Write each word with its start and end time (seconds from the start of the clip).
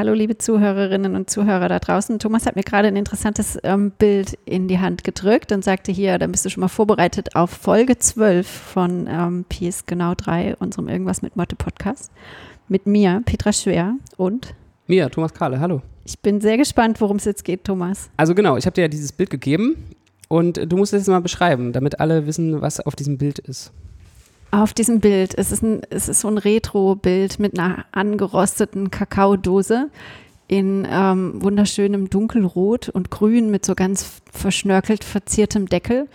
Hallo, 0.00 0.14
liebe 0.14 0.38
Zuhörerinnen 0.38 1.14
und 1.14 1.28
Zuhörer 1.28 1.68
da 1.68 1.78
draußen. 1.78 2.18
Thomas 2.18 2.46
hat 2.46 2.56
mir 2.56 2.62
gerade 2.62 2.88
ein 2.88 2.96
interessantes 2.96 3.58
ähm, 3.64 3.90
Bild 3.90 4.38
in 4.46 4.66
die 4.66 4.78
Hand 4.78 5.04
gedrückt 5.04 5.52
und 5.52 5.62
sagte 5.62 5.92
hier, 5.92 6.16
dann 6.16 6.32
bist 6.32 6.42
du 6.46 6.48
schon 6.48 6.62
mal 6.62 6.68
vorbereitet 6.68 7.36
auf 7.36 7.50
Folge 7.50 7.98
12 7.98 8.48
von 8.48 9.06
ähm, 9.06 9.44
PS 9.50 9.84
Genau 9.84 10.14
3, 10.16 10.56
unserem 10.56 10.88
Irgendwas 10.88 11.20
mit 11.20 11.36
Motte 11.36 11.54
Podcast. 11.54 12.10
Mit 12.66 12.86
mir, 12.86 13.20
Petra 13.26 13.52
Schwer 13.52 13.96
und 14.16 14.54
mir, 14.86 15.10
Thomas 15.10 15.34
Kahle. 15.34 15.60
Hallo. 15.60 15.82
Ich 16.06 16.18
bin 16.18 16.40
sehr 16.40 16.56
gespannt, 16.56 16.98
worum 17.02 17.18
es 17.18 17.26
jetzt 17.26 17.44
geht, 17.44 17.64
Thomas. 17.64 18.08
Also 18.16 18.34
genau, 18.34 18.56
ich 18.56 18.64
habe 18.64 18.72
dir 18.72 18.80
ja 18.80 18.88
dieses 18.88 19.12
Bild 19.12 19.28
gegeben 19.28 19.84
und 20.28 20.56
du 20.66 20.78
musst 20.78 20.94
es 20.94 21.02
jetzt 21.02 21.08
mal 21.08 21.20
beschreiben, 21.20 21.74
damit 21.74 22.00
alle 22.00 22.26
wissen, 22.26 22.62
was 22.62 22.80
auf 22.80 22.96
diesem 22.96 23.18
Bild 23.18 23.38
ist. 23.38 23.70
Auf 24.52 24.72
diesem 24.74 24.98
Bild, 24.98 25.38
es 25.38 25.52
ist, 25.52 25.62
ein, 25.62 25.82
es 25.90 26.08
ist 26.08 26.20
so 26.20 26.28
ein 26.28 26.38
Retro-Bild 26.38 27.38
mit 27.38 27.58
einer 27.58 27.84
angerosteten 27.92 28.90
Kakaodose 28.90 29.90
in 30.48 30.86
ähm, 30.90 31.40
wunderschönem 31.40 32.10
Dunkelrot 32.10 32.88
und 32.88 33.10
Grün 33.12 33.52
mit 33.52 33.64
so 33.64 33.76
ganz 33.76 34.20
verschnörkelt 34.32 35.04
verziertem 35.04 35.66
Deckel 35.66 36.08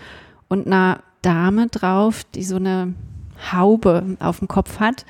und 0.50 0.68
einer 0.68 1.02
Dame 1.22 1.68
drauf, 1.68 2.26
die 2.36 2.44
so 2.44 2.58
eine 2.58 2.94
Haube 3.54 4.18
auf 4.20 4.40
dem 4.40 4.50
Kopf 4.50 4.82
hat. 4.82 5.06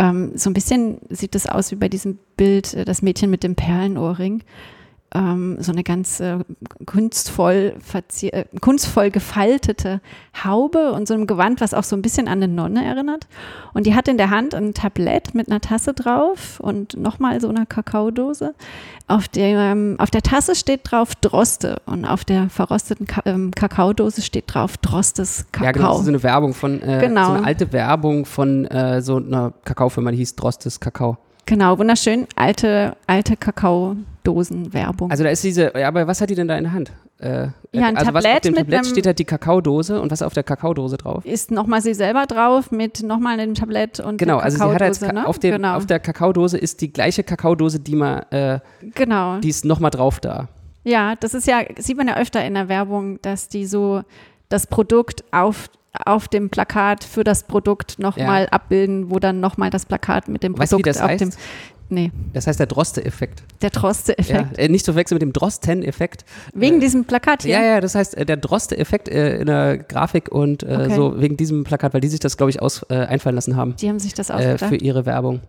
Ähm, 0.00 0.32
so 0.34 0.50
ein 0.50 0.54
bisschen 0.54 0.98
sieht 1.08 1.36
das 1.36 1.46
aus 1.46 1.70
wie 1.70 1.76
bei 1.76 1.88
diesem 1.88 2.18
Bild, 2.36 2.74
äh, 2.74 2.84
das 2.84 3.02
Mädchen 3.02 3.30
mit 3.30 3.44
dem 3.44 3.54
Perlenohrring 3.54 4.42
ähm, 5.14 5.56
so 5.60 5.70
eine 5.72 5.84
ganz 5.84 6.20
äh, 6.20 6.38
kunstvoll, 6.86 7.74
äh, 8.22 8.44
kunstvoll 8.60 9.10
gefaltete 9.10 10.00
Haube 10.44 10.92
und 10.92 11.06
so 11.06 11.14
einem 11.14 11.26
Gewand, 11.26 11.60
was 11.60 11.72
auch 11.72 11.84
so 11.84 11.94
ein 11.94 12.02
bisschen 12.02 12.26
an 12.26 12.42
eine 12.42 12.48
Nonne 12.48 12.84
erinnert. 12.84 13.28
Und 13.72 13.86
die 13.86 13.94
hat 13.94 14.08
in 14.08 14.18
der 14.18 14.30
Hand 14.30 14.54
ein 14.54 14.74
Tablett 14.74 15.34
mit 15.34 15.48
einer 15.48 15.60
Tasse 15.60 15.94
drauf 15.94 16.58
und 16.60 16.96
nochmal 16.96 17.40
so 17.40 17.48
einer 17.48 17.64
Kakaodose. 17.64 18.54
Auf 19.06 19.28
der, 19.28 19.58
ähm, 19.58 19.96
auf 19.98 20.10
der 20.10 20.22
Tasse 20.22 20.54
steht 20.56 20.80
drauf 20.90 21.14
Droste 21.14 21.80
und 21.86 22.04
auf 22.04 22.24
der 22.24 22.48
verrosteten 22.48 23.06
Ka 23.06 23.22
ähm, 23.24 23.52
Kakaodose 23.52 24.22
steht 24.22 24.52
drauf 24.52 24.76
Drostes 24.78 25.46
Kakao. 25.52 25.66
Ja, 25.66 25.72
genau, 25.72 25.88
das 25.90 25.98
ist 25.98 26.04
so 26.06 26.10
eine 26.10 26.22
Werbung 26.22 26.54
von, 26.54 26.82
äh, 26.82 26.98
genau. 27.00 27.26
so 27.26 27.32
eine 27.32 27.46
alte 27.46 27.72
Werbung 27.72 28.24
von 28.24 28.64
äh, 28.66 29.00
so 29.00 29.16
einer 29.16 29.52
Kakaofirma, 29.64 30.10
die 30.10 30.16
hieß 30.18 30.34
Drostes 30.34 30.80
Kakao. 30.80 31.18
Genau, 31.46 31.78
wunderschön. 31.78 32.26
Alte, 32.36 32.96
alte 33.06 33.36
Kakaodosen-Werbung. 33.36 35.10
Also 35.10 35.24
da 35.24 35.30
ist 35.30 35.44
diese, 35.44 35.72
ja, 35.78 35.88
aber 35.88 36.06
was 36.06 36.20
hat 36.20 36.30
die 36.30 36.34
denn 36.34 36.48
da 36.48 36.56
in 36.56 36.64
der 36.64 36.72
Hand? 36.72 36.92
Äh, 37.18 37.48
ja, 37.72 37.86
ein 37.86 37.96
also 37.96 38.10
Tablett 38.10 38.24
was 38.24 38.34
auf 38.34 38.40
dem 38.40 38.54
Tablett 38.54 38.86
steht 38.86 39.06
halt 39.06 39.18
die 39.18 39.24
Kakaodose 39.24 40.00
und 40.00 40.10
was 40.10 40.20
auf 40.20 40.34
der 40.34 40.42
Kakaodose 40.42 40.96
drauf? 40.96 41.24
Ist 41.24 41.50
nochmal 41.50 41.80
sie 41.80 41.94
selber 41.94 42.26
drauf 42.26 42.70
mit 42.70 43.02
nochmal 43.02 43.38
einem 43.38 43.54
Tablett 43.54 44.00
und 44.00 44.18
Genau, 44.18 44.38
also 44.38 44.58
sie 44.58 44.64
hat 44.64 44.80
jetzt 44.80 45.02
ne? 45.02 45.26
auf, 45.26 45.38
dem, 45.38 45.52
genau. 45.52 45.76
auf 45.76 45.86
der 45.86 46.00
Kakaodose 46.00 46.58
ist 46.58 46.80
die 46.80 46.92
gleiche 46.92 47.22
Kakaodose, 47.22 47.78
die 47.78 47.94
man, 47.94 48.22
äh, 48.30 48.58
genau. 48.94 49.38
die 49.38 49.48
ist 49.48 49.64
nochmal 49.64 49.90
drauf 49.90 50.20
da. 50.20 50.48
Ja, 50.82 51.14
das 51.16 51.34
ist 51.34 51.46
ja, 51.46 51.60
sieht 51.78 51.96
man 51.96 52.08
ja 52.08 52.16
öfter 52.16 52.44
in 52.44 52.54
der 52.54 52.68
Werbung, 52.68 53.20
dass 53.22 53.48
die 53.48 53.64
so 53.64 54.02
das 54.48 54.66
Produkt 54.66 55.24
auf 55.30 55.70
auf 56.04 56.28
dem 56.28 56.50
Plakat 56.50 57.04
für 57.04 57.24
das 57.24 57.44
Produkt 57.44 57.98
nochmal 57.98 58.42
ja. 58.42 58.48
abbilden, 58.48 59.10
wo 59.10 59.18
dann 59.18 59.40
nochmal 59.40 59.70
das 59.70 59.86
Plakat 59.86 60.28
mit 60.28 60.42
dem 60.42 60.54
Produkt 60.54 60.62
weißt 60.62 60.72
du, 60.72 60.78
wie 60.78 60.82
das 60.82 61.00
auf 61.00 61.08
heißt? 61.10 61.20
dem. 61.20 61.30
Nee. 61.88 62.10
Das 62.32 62.46
heißt 62.46 62.58
der 62.58 62.66
Droste-Effekt. 62.66 63.42
Der 63.62 63.70
Droste-Effekt. 63.70 64.56
Ja, 64.56 64.64
äh, 64.64 64.68
nicht 64.68 64.84
zu 64.84 64.92
verwechseln 64.92 65.16
mit 65.16 65.22
dem 65.22 65.32
Drosten-Effekt. 65.32 66.24
Wegen 66.52 66.76
äh, 66.76 66.80
diesem 66.80 67.04
Plakat 67.04 67.42
hier? 67.42 67.52
Ja, 67.52 67.64
ja, 67.64 67.80
das 67.80 67.94
heißt 67.94 68.16
äh, 68.16 68.24
der 68.24 68.36
Droste-Effekt 68.36 69.08
äh, 69.08 69.38
in 69.38 69.46
der 69.46 69.78
Grafik 69.78 70.30
und 70.30 70.62
äh, 70.62 70.66
okay. 70.66 70.94
so 70.94 71.20
wegen 71.20 71.36
diesem 71.36 71.64
Plakat, 71.64 71.94
weil 71.94 72.00
die 72.00 72.08
sich 72.08 72.20
das, 72.20 72.36
glaube 72.36 72.50
ich, 72.50 72.62
aus, 72.62 72.84
äh, 72.88 72.94
einfallen 72.94 73.34
lassen 73.36 73.56
haben. 73.56 73.76
Die 73.76 73.88
haben 73.88 73.98
sich 73.98 74.14
das 74.14 74.30
ausgedacht. 74.30 74.68
für 74.68 74.76
ihre 74.76 75.06
Werbung. 75.06 75.40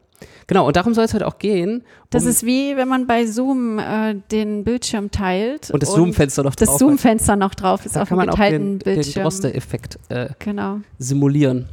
Genau, 0.47 0.67
und 0.67 0.75
darum 0.75 0.93
soll 0.93 1.05
es 1.05 1.13
heute 1.13 1.27
auch 1.27 1.39
gehen. 1.39 1.77
Um 1.77 1.83
das 2.11 2.25
ist 2.25 2.45
wie, 2.45 2.77
wenn 2.77 2.87
man 2.87 3.07
bei 3.07 3.25
Zoom 3.25 3.81
den 4.31 4.63
Bildschirm 4.63 5.11
teilt. 5.11 5.71
Und 5.71 5.83
das 5.83 5.91
Zoom-Fenster 5.91 6.43
noch 6.43 6.55
drauf 6.55 6.67
Das 6.67 6.77
Zoom-Fenster 6.77 7.35
noch 7.35 7.55
drauf 7.55 7.85
ist 7.85 7.95
da 7.95 8.03
auf 8.03 8.09
dem 8.09 8.19
geteilten 8.19 8.77
Bildschirm. 8.79 9.13
den 9.13 9.23
Droste-Effekt 9.23 9.99
äh, 10.09 10.29
genau. 10.39 10.79
simulieren. 10.99 11.67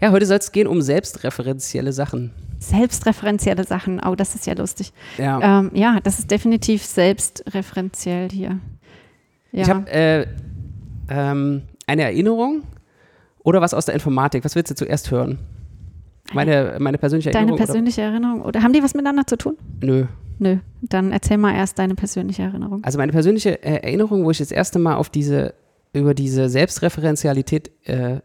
Ja, 0.00 0.12
heute 0.12 0.26
soll 0.26 0.38
es 0.38 0.52
gehen 0.52 0.66
um 0.66 0.80
selbstreferenzielle 0.80 1.92
Sachen. 1.92 2.32
Selbstreferenzielle 2.58 3.64
Sachen, 3.64 4.00
oh, 4.06 4.14
das 4.14 4.34
ist 4.34 4.46
ja 4.46 4.54
lustig. 4.54 4.92
Ja, 5.18 5.60
ähm, 5.60 5.70
ja 5.74 5.98
das 6.02 6.18
ist 6.18 6.30
definitiv 6.30 6.84
selbstreferenziell 6.84 8.30
hier. 8.30 8.58
Ja. 9.52 9.62
Ich 9.62 9.70
habe 9.70 9.90
äh, 9.90 10.26
ähm, 11.08 11.62
eine 11.86 12.02
Erinnerung 12.02 12.62
oder 13.42 13.60
was 13.60 13.74
aus 13.74 13.86
der 13.86 13.94
Informatik. 13.94 14.44
Was 14.44 14.54
willst 14.54 14.70
du 14.70 14.74
zuerst 14.74 15.10
hören? 15.10 15.38
Meine, 16.32 16.76
meine 16.78 16.98
persönliche 16.98 17.30
Erinnerung. 17.30 17.56
Deine 17.56 17.66
persönliche 17.66 18.00
oder? 18.02 18.10
Erinnerung. 18.10 18.42
Oder 18.42 18.62
haben 18.62 18.72
die 18.72 18.82
was 18.82 18.94
miteinander 18.94 19.26
zu 19.26 19.36
tun? 19.36 19.56
Nö. 19.80 20.06
Nö. 20.38 20.58
Dann 20.82 21.12
erzähl 21.12 21.36
mal 21.36 21.54
erst 21.54 21.78
deine 21.78 21.94
persönliche 21.94 22.42
Erinnerung. 22.42 22.84
Also 22.84 22.98
meine 22.98 23.12
persönliche 23.12 23.62
äh, 23.62 23.82
Erinnerung, 23.82 24.24
wo 24.24 24.30
ich 24.30 24.38
das 24.38 24.52
erste 24.52 24.78
Mal 24.78 24.96
auf 24.96 25.10
diese, 25.10 25.54
über 25.92 26.14
diese 26.14 26.48
Selbstreferenzialität 26.48 27.70
äh, 27.86 28.20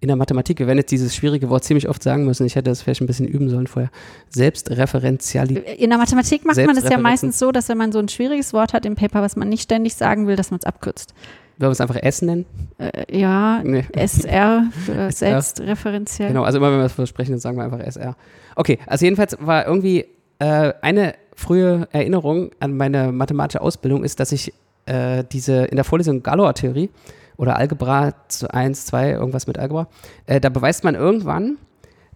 in 0.00 0.08
der 0.08 0.16
Mathematik, 0.16 0.58
wir 0.58 0.66
werden 0.66 0.78
jetzt 0.78 0.90
dieses 0.90 1.14
schwierige 1.14 1.48
Wort 1.48 1.64
ziemlich 1.64 1.88
oft 1.88 2.02
sagen 2.02 2.24
müssen, 2.24 2.46
ich 2.46 2.54
hätte 2.54 2.70
das 2.70 2.82
vielleicht 2.82 3.00
ein 3.00 3.06
bisschen 3.06 3.26
üben 3.26 3.48
sollen 3.48 3.66
vorher. 3.66 3.90
Selbstreferenzialität. 4.28 5.78
In 5.78 5.90
der 5.90 5.98
Mathematik 5.98 6.44
macht 6.44 6.56
man 6.56 6.76
es 6.76 6.88
ja 6.88 6.98
meistens 6.98 7.38
so, 7.38 7.52
dass 7.52 7.68
wenn 7.68 7.78
man 7.78 7.92
so 7.92 7.98
ein 7.98 8.08
schwieriges 8.08 8.52
Wort 8.52 8.72
hat 8.72 8.84
im 8.84 8.94
Paper, 8.94 9.22
was 9.22 9.36
man 9.36 9.48
nicht 9.48 9.62
ständig 9.62 9.94
sagen 9.94 10.26
will, 10.26 10.36
dass 10.36 10.50
man 10.50 10.58
es 10.58 10.66
abkürzt. 10.66 11.14
Wollen 11.58 11.70
wir 11.70 11.72
es 11.72 11.80
einfach 11.80 11.96
S 11.96 12.20
nennen? 12.20 12.44
Äh, 12.76 13.18
ja, 13.18 13.62
nee. 13.64 13.84
SR 13.92 14.64
für 14.84 15.10
selbstreferenziell. 15.10 16.28
Genau, 16.28 16.42
also 16.42 16.58
immer 16.58 16.70
wenn 16.70 16.78
wir 16.78 16.84
es 16.84 16.92
versprechen, 16.92 17.32
dann 17.32 17.40
sagen 17.40 17.56
wir 17.56 17.64
einfach 17.64 17.80
SR. 17.80 18.14
Okay, 18.56 18.78
also 18.86 19.06
jedenfalls 19.06 19.38
war 19.40 19.66
irgendwie 19.66 20.04
äh, 20.38 20.74
eine 20.82 21.14
frühe 21.34 21.88
Erinnerung 21.92 22.50
an 22.60 22.76
meine 22.76 23.12
mathematische 23.12 23.62
Ausbildung 23.62 24.04
ist, 24.04 24.20
dass 24.20 24.32
ich 24.32 24.52
äh, 24.86 25.24
diese 25.30 25.64
in 25.64 25.76
der 25.76 25.84
Vorlesung 25.84 26.22
Galois-Theorie 26.22 26.90
oder 27.36 27.56
Algebra 27.56 28.14
1, 28.48 28.86
2, 28.86 29.10
irgendwas 29.12 29.46
mit 29.46 29.58
Algebra, 29.58 29.88
äh, 30.26 30.40
da 30.40 30.48
beweist 30.48 30.84
man 30.84 30.94
irgendwann, 30.94 31.58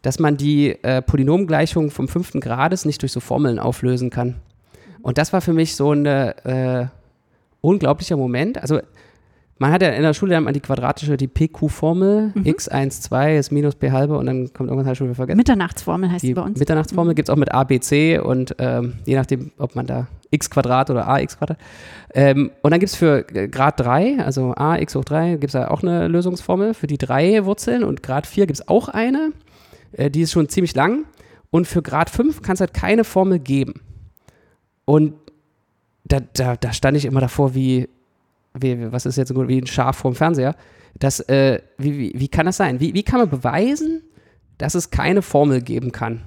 dass 0.03 0.19
man 0.19 0.37
die 0.37 0.71
äh, 0.83 1.03
Polynomgleichung 1.03 1.91
vom 1.91 2.09
fünften 2.09 2.41
Grades 2.41 2.85
nicht 2.85 3.03
durch 3.03 3.13
so 3.13 3.21
Formeln 3.21 3.59
auflösen 3.59 4.11
kann. 4.11 4.37
Und 5.03 5.19
das 5.19 5.33
war 5.33 5.41
für 5.41 5.53
mich 5.53 5.77
so 5.77 5.93
ein 5.93 6.07
äh, 6.07 6.87
unglaublicher 7.61 8.17
Moment. 8.17 8.59
Also 8.59 8.81
man 9.61 9.73
hat 9.73 9.83
ja 9.83 9.91
in 9.91 10.03
der 10.03 10.15
Schule 10.15 10.33
dann 10.33 10.45
mal 10.45 10.55
die 10.55 10.61
quadratische, 10.61 11.19
die 11.19 11.29
PQ-Formel, 11.29 12.33
mhm. 12.35 12.43
x1, 12.45 13.03
2 13.03 13.37
ist 13.37 13.53
minus 13.53 13.75
p 13.75 13.93
halbe 13.93 14.17
und 14.17 14.25
dann 14.25 14.51
kommt 14.55 14.71
irgendwas, 14.71 14.91
ich 14.91 14.99
schon 14.99 15.09
wieder 15.09 15.15
vergessen. 15.15 15.37
Mitternachtsformel 15.37 16.11
heißt 16.11 16.23
die, 16.23 16.29
die 16.29 16.35
bei 16.35 16.41
uns. 16.41 16.59
Mitternachtsformel 16.59 17.13
mhm. 17.13 17.15
gibt 17.15 17.29
es 17.29 17.33
auch 17.33 17.37
mit 17.37 17.53
a, 17.53 17.65
b, 17.65 17.79
c 17.79 18.19
und 18.19 18.57
ähm, 18.59 18.95
je 19.05 19.17
nachdem, 19.17 19.53
ob 19.59 19.77
man 19.77 19.87
da 19.87 20.07
x 20.31 20.49
Quadrat 20.49 20.89
oder 20.89 21.07
ax 21.07 21.37
Quadrat. 21.37 21.59
Ähm, 22.15 22.53
und 22.63 22.71
dann 22.71 22.81
gibt 22.81 22.89
es 22.89 22.97
für 22.97 23.23
Grad 23.23 23.79
3, 23.81 24.21
also 24.21 24.55
a, 24.57 24.79
x 24.79 24.95
hoch 24.95 25.05
3, 25.05 25.33
gibt 25.33 25.49
es 25.49 25.53
da 25.53 25.69
auch 25.69 25.83
eine 25.83 26.09
Lösungsformel 26.09 26.73
für 26.73 26.87
die 26.87 26.97
drei 26.97 27.45
Wurzeln 27.45 27.85
und 27.85 28.03
Grad 28.03 28.27
4 28.27 28.47
gibt 28.47 28.61
es 28.61 28.67
auch 28.67 28.89
eine, 28.89 29.33
äh, 29.93 30.11
die 30.11 30.23
ist 30.23 30.33
schon 30.33 30.49
ziemlich 30.49 30.75
lang. 30.75 31.05
Und 31.51 31.67
für 31.67 31.83
Grad 31.83 32.09
5 32.09 32.41
kann 32.41 32.55
es 32.55 32.61
halt 32.61 32.73
keine 32.73 33.05
Formel 33.05 33.39
geben. 33.39 33.75
Und 34.87 35.13
da, 36.05 36.21
da, 36.33 36.57
da 36.57 36.73
stand 36.73 36.97
ich 36.97 37.05
immer 37.05 37.21
davor 37.21 37.55
wie, 37.55 37.91
wie, 38.59 38.93
was 38.93 39.07
ist 39.07 39.17
jetzt 39.17 39.35
gut, 39.35 39.49
wie 39.49 39.61
ein 39.61 39.67
Schaf 39.67 39.97
vorm 39.97 40.15
Fernseher. 40.15 40.55
Das, 40.99 41.21
äh, 41.21 41.61
wie, 41.79 41.99
wie, 41.99 42.13
wie 42.15 42.29
kann 42.29 42.47
das 42.47 42.57
sein? 42.57 42.81
Wie, 42.81 42.95
wie 42.95 43.03
kann 43.03 43.21
man 43.21 43.31
beweisen, 43.31 44.03
dass 44.59 44.75
es 44.75 44.91
keine 44.91 45.23
Formel 45.23 45.63
geben 45.63 45.93
kann? 45.93 46.23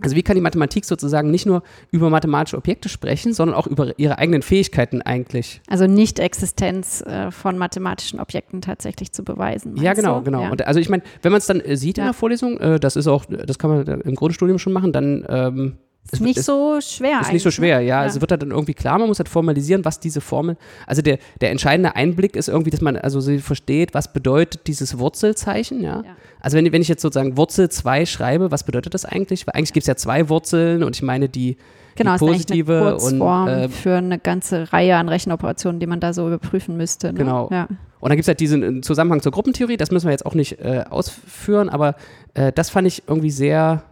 Also 0.00 0.16
wie 0.16 0.22
kann 0.22 0.36
die 0.36 0.40
Mathematik 0.40 0.84
sozusagen 0.84 1.30
nicht 1.30 1.44
nur 1.44 1.62
über 1.90 2.08
mathematische 2.08 2.56
Objekte 2.56 2.88
sprechen, 2.88 3.34
sondern 3.34 3.56
auch 3.56 3.66
über 3.66 3.98
ihre 3.98 4.18
eigenen 4.18 4.42
Fähigkeiten 4.42 5.02
eigentlich? 5.02 5.60
Also 5.68 5.86
Nicht-Existenz 5.86 7.02
äh, 7.02 7.30
von 7.30 7.58
mathematischen 7.58 8.20
Objekten 8.20 8.62
tatsächlich 8.62 9.12
zu 9.12 9.22
beweisen. 9.22 9.76
Ja, 9.76 9.92
genau, 9.92 10.18
du? 10.18 10.24
genau. 10.24 10.42
Ja. 10.42 10.50
Und 10.50 10.66
also 10.66 10.80
ich 10.80 10.88
meine, 10.88 11.02
wenn 11.20 11.32
man 11.32 11.40
es 11.40 11.46
dann 11.46 11.60
äh, 11.60 11.76
sieht 11.76 11.98
ja. 11.98 12.04
in 12.04 12.08
der 12.08 12.14
Vorlesung, 12.14 12.58
äh, 12.58 12.80
das 12.80 12.96
ist 12.96 13.06
auch, 13.06 13.26
das 13.26 13.58
kann 13.58 13.70
man 13.70 14.00
im 14.00 14.14
Grundstudium 14.14 14.58
schon 14.58 14.72
machen, 14.72 14.92
dann 14.92 15.26
ähm, 15.28 15.76
ist 16.10 16.20
nicht 16.20 16.38
ist, 16.38 16.46
so 16.46 16.80
schwer. 16.80 17.20
Ist 17.20 17.32
nicht 17.32 17.42
so 17.42 17.50
schwer, 17.50 17.78
ne? 17.78 17.86
ja. 17.86 17.96
ja. 17.96 18.00
Also 18.00 18.20
wird 18.20 18.30
halt 18.32 18.42
dann 18.42 18.50
irgendwie 18.50 18.74
klar, 18.74 18.98
man 18.98 19.08
muss 19.08 19.18
halt 19.18 19.28
formalisieren, 19.28 19.84
was 19.84 20.00
diese 20.00 20.20
Formel. 20.20 20.56
Also 20.86 21.00
der, 21.00 21.18
der 21.40 21.50
entscheidende 21.50 21.96
Einblick 21.96 22.36
ist 22.36 22.48
irgendwie, 22.48 22.70
dass 22.70 22.80
man 22.80 22.96
also 22.96 23.20
sie 23.20 23.38
versteht, 23.38 23.94
was 23.94 24.12
bedeutet 24.12 24.66
dieses 24.66 24.98
Wurzelzeichen, 24.98 25.80
ja. 25.82 26.02
ja. 26.04 26.16
Also 26.40 26.56
wenn, 26.56 26.70
wenn 26.72 26.82
ich 26.82 26.88
jetzt 26.88 27.02
sozusagen 27.02 27.36
Wurzel 27.36 27.70
2 27.70 28.04
schreibe, 28.06 28.50
was 28.50 28.64
bedeutet 28.64 28.94
das 28.94 29.04
eigentlich? 29.04 29.46
Weil 29.46 29.54
eigentlich 29.54 29.72
gibt 29.72 29.84
es 29.84 29.88
ja 29.88 29.96
zwei 29.96 30.28
Wurzeln 30.28 30.82
und 30.82 30.96
ich 30.96 31.02
meine 31.02 31.28
die, 31.28 31.56
genau, 31.94 32.14
die 32.14 32.18
positive 32.18 32.72
ist 32.72 32.80
eine 32.80 33.18
Kurzform 33.18 33.42
und 33.44 33.48
äh, 33.48 33.68
für 33.68 33.94
eine 33.96 34.18
ganze 34.18 34.72
Reihe 34.72 34.96
an 34.96 35.08
Rechenoperationen, 35.08 35.78
die 35.78 35.86
man 35.86 36.00
da 36.00 36.12
so 36.12 36.26
überprüfen 36.26 36.76
müsste. 36.76 37.12
Ne? 37.12 37.18
Genau. 37.20 37.48
Ja. 37.52 37.68
Und 38.00 38.08
dann 38.08 38.16
gibt 38.16 38.24
es 38.24 38.28
halt 38.28 38.40
diesen 38.40 38.82
Zusammenhang 38.82 39.22
zur 39.22 39.30
Gruppentheorie, 39.30 39.76
das 39.76 39.92
müssen 39.92 40.06
wir 40.06 40.10
jetzt 40.10 40.26
auch 40.26 40.34
nicht 40.34 40.58
äh, 40.60 40.84
ausführen, 40.90 41.68
aber 41.68 41.94
äh, 42.34 42.50
das 42.50 42.68
fand 42.68 42.88
ich 42.88 43.04
irgendwie 43.06 43.30
sehr 43.30 43.84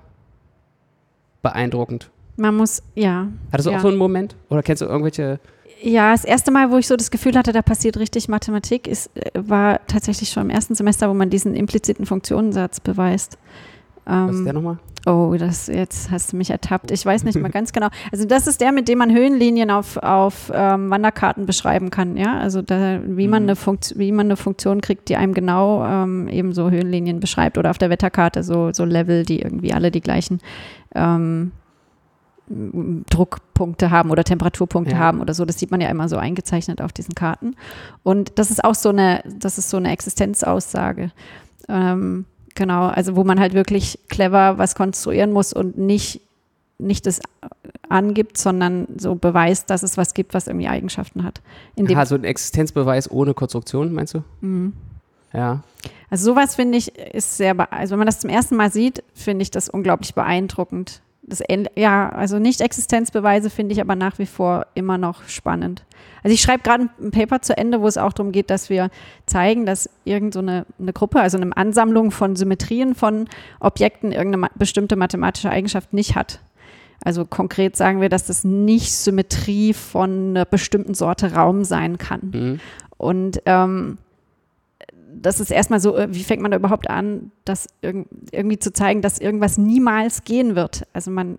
beeindruckend. 1.43 2.11
Man 2.37 2.57
muss, 2.57 2.83
ja. 2.95 3.29
Hattest 3.53 3.67
du 3.67 3.73
ja. 3.73 3.79
auch 3.79 3.83
so 3.83 3.89
einen 3.89 3.99
Moment? 3.99 4.37
Oder 4.49 4.63
kennst 4.63 4.83
du 4.83 4.87
irgendwelche. 4.87 5.41
Ja, 5.83 6.13
das 6.13 6.25
erste 6.25 6.51
Mal, 6.51 6.71
wo 6.71 6.79
ich 6.79 6.87
so 6.87 6.97
das 6.97 7.11
Gefühl 7.11 7.37
hatte, 7.37 7.53
da 7.53 7.63
passiert 7.63 7.97
richtig 7.99 8.29
Mathematik, 8.29 8.87
ist, 8.87 9.11
äh, 9.15 9.31
war 9.35 9.81
tatsächlich 9.87 10.31
schon 10.31 10.45
im 10.45 10.51
ersten 10.51 10.75
Semester, 10.75 11.09
wo 11.09 11.15
man 11.15 11.31
diesen 11.31 11.55
impliziten 11.55 12.07
Funktionensatz 12.07 12.81
beweist. 12.81 13.39
Ähm, 14.07 14.29
Was 14.29 14.37
ist 14.37 14.45
der 14.45 14.53
nochmal? 14.53 14.79
Oh, 15.07 15.35
das 15.39 15.67
jetzt 15.67 16.11
hast 16.11 16.33
du 16.33 16.37
mich 16.37 16.51
ertappt. 16.51 16.91
Ich 16.91 17.07
weiß 17.07 17.25
nicht 17.25 17.39
mal 17.39 17.51
ganz 17.51 17.73
genau. 17.73 17.89
Also 18.13 18.27
das 18.27 18.47
ist 18.47 18.61
der, 18.61 18.71
mit 18.71 18.87
dem 18.87 18.99
man 18.99 19.11
Höhenlinien 19.11 19.71
auf, 19.71 19.97
auf 19.97 20.53
ähm, 20.55 20.91
Wanderkarten 20.91 21.47
beschreiben 21.47 21.91
kann, 21.91 22.17
ja. 22.19 22.39
Also 22.39 22.61
da, 22.61 23.01
wie 23.05 23.27
man 23.27 23.45
eine 23.45 23.57
Funktion, 23.57 23.99
wie 23.99 24.13
man 24.13 24.27
eine 24.27 24.37
Funktion 24.37 24.83
kriegt, 24.83 25.09
die 25.09 25.17
einem 25.17 25.33
genau 25.33 25.85
ähm, 25.87 26.29
eben 26.29 26.53
so 26.53 26.71
Höhenlinien 26.71 27.19
beschreibt 27.19 27.57
oder 27.57 27.71
auf 27.71 27.79
der 27.79 27.89
Wetterkarte 27.89 28.43
so, 28.43 28.73
so 28.75 28.85
Level, 28.85 29.25
die 29.25 29.41
irgendwie 29.41 29.73
alle 29.73 29.91
die 29.91 30.03
gleichen 30.03 30.41
ähm, 30.95 31.53
Druckpunkte 32.51 33.91
haben 33.91 34.11
oder 34.11 34.25
Temperaturpunkte 34.25 34.95
Ja. 34.95 34.99
haben 34.99 35.21
oder 35.21 35.35
so. 35.35 35.45
Das 35.45 35.59
sieht 35.59 35.71
man 35.71 35.81
ja 35.81 35.89
immer 35.89 36.09
so 36.09 36.17
eingezeichnet 36.17 36.83
auf 36.83 36.93
diesen 36.93 37.15
Karten. 37.15 37.55
Und 38.03 38.39
das 38.39 38.51
ist 38.51 38.65
auch 38.65 38.75
so 38.75 38.89
eine, 38.89 39.23
das 39.39 39.57
ist 39.57 39.71
so 39.71 39.77
eine 39.77 39.93
Existenzaussage. 39.93 41.13
Ähm, 41.69 42.25
genau, 42.55 42.89
also 42.89 43.17
wo 43.17 43.25
man 43.25 43.41
halt 43.41 43.55
wirklich 43.55 43.99
clever 44.09 44.59
was 44.59 44.75
konstruieren 44.75 45.33
muss 45.33 45.53
und 45.53 45.79
nicht, 45.79 46.21
nicht 46.79 47.07
das 47.07 47.21
angibt, 47.89 48.39
sondern 48.39 48.87
so 48.97 49.15
beweist, 49.15 49.71
dass 49.71 49.83
es 49.83 49.97
was 49.97 50.15
gibt, 50.15 50.35
was 50.35 50.47
irgendwie 50.47 50.69
Eigenschaften 50.69 51.25
hat. 51.25 51.41
In 51.77 51.91
Aha, 51.91 52.07
so 52.07 52.15
ein 52.15 52.25
Existenzbeweis 52.25 53.11
ohne 53.11 53.35
Konstruktion, 53.35 53.93
meinst 53.93 54.15
du? 54.15 54.23
Mhm. 54.41 54.73
Ja. 55.33 55.63
also 56.11 56.33
sowas 56.33 56.57
finde 56.57 56.77
ich 56.77 56.97
ist 56.99 57.37
sehr, 57.37 57.55
also 57.73 57.93
wenn 57.93 57.99
man 58.01 58.07
das 58.07 58.19
zum 58.19 58.31
ersten 58.31 58.57
Mal 58.57 58.73
sieht, 58.73 59.05
finde 59.15 59.43
ich 59.43 59.53
das 59.53 59.69
unglaublich 59.69 60.15
beeindruckend. 60.15 61.03
Das, 61.31 61.43
ja, 61.77 62.09
also 62.11 62.39
nicht 62.39 62.61
Existenzbeweise 62.61 63.51
finde 63.51 63.73
ich 63.73 63.81
aber 63.81 63.95
nach 63.95 64.19
wie 64.19 64.27
vor 64.27 64.67
immer 64.75 64.99
noch 64.99 65.27
spannend. 65.29 65.85
Also 66.23 66.35
ich 66.35 66.43
schreibe 66.43 66.63
gerade 66.63 66.89
ein 67.01 67.11
Paper 67.11 67.41
zu 67.41 67.57
Ende, 67.57 67.81
wo 67.81 67.87
es 67.87 67.97
auch 67.97 68.13
darum 68.13 68.33
geht, 68.33 68.51
dass 68.51 68.69
wir 68.69 68.91
zeigen, 69.27 69.65
dass 69.65 69.89
irgend 70.05 70.35
so 70.35 70.41
eine, 70.41 70.67
eine 70.79 70.93
Gruppe, 70.93 71.21
also 71.21 71.39
eine 71.39 71.57
Ansammlung 71.57 72.11
von 72.11 72.37
Symmetrien 72.37 72.95
von 72.95 73.29
Objekten 73.61 74.13
irgendeine 74.13 74.49
bestimmte 74.57 74.97
mathematische 74.97 75.51
Eigenschaft 75.51 75.93
nicht 75.93 76.17
hat. 76.17 76.41
Also 77.03 77.25
konkret 77.25 77.77
sagen 77.77 78.01
wir, 78.01 78.11
dass 78.11 78.27
das 78.27 78.45
nicht 78.45 78.93
Symmetrie 78.93 79.73
von 79.73 80.31
einer 80.31 80.45
bestimmten 80.45 80.95
Sorte 80.95 81.33
Raum 81.33 81.65
sein 81.65 81.97
kann. 81.97 82.21
Mhm. 82.33 82.61
Und 82.99 83.41
ähm, 83.47 83.97
das 85.13 85.41
ist 85.41 85.51
erstmal 85.51 85.81
so, 85.81 85.97
äh, 85.97 86.09
wie 86.15 86.25
fängt 86.25 86.43
man 86.43 86.51
da 86.51 86.57
überhaupt 86.57 86.89
an, 86.89 87.33
das 87.45 87.67
irg 87.83 88.07
irgendwie 88.31 88.59
zu 88.59 88.73
zeigen, 88.73 89.03
dass 89.03 89.19
irgendwas 89.19 89.59
niemals 89.59 90.25
gehen 90.25 90.55
wird. 90.57 90.87
Also 90.93 91.11
man 91.11 91.39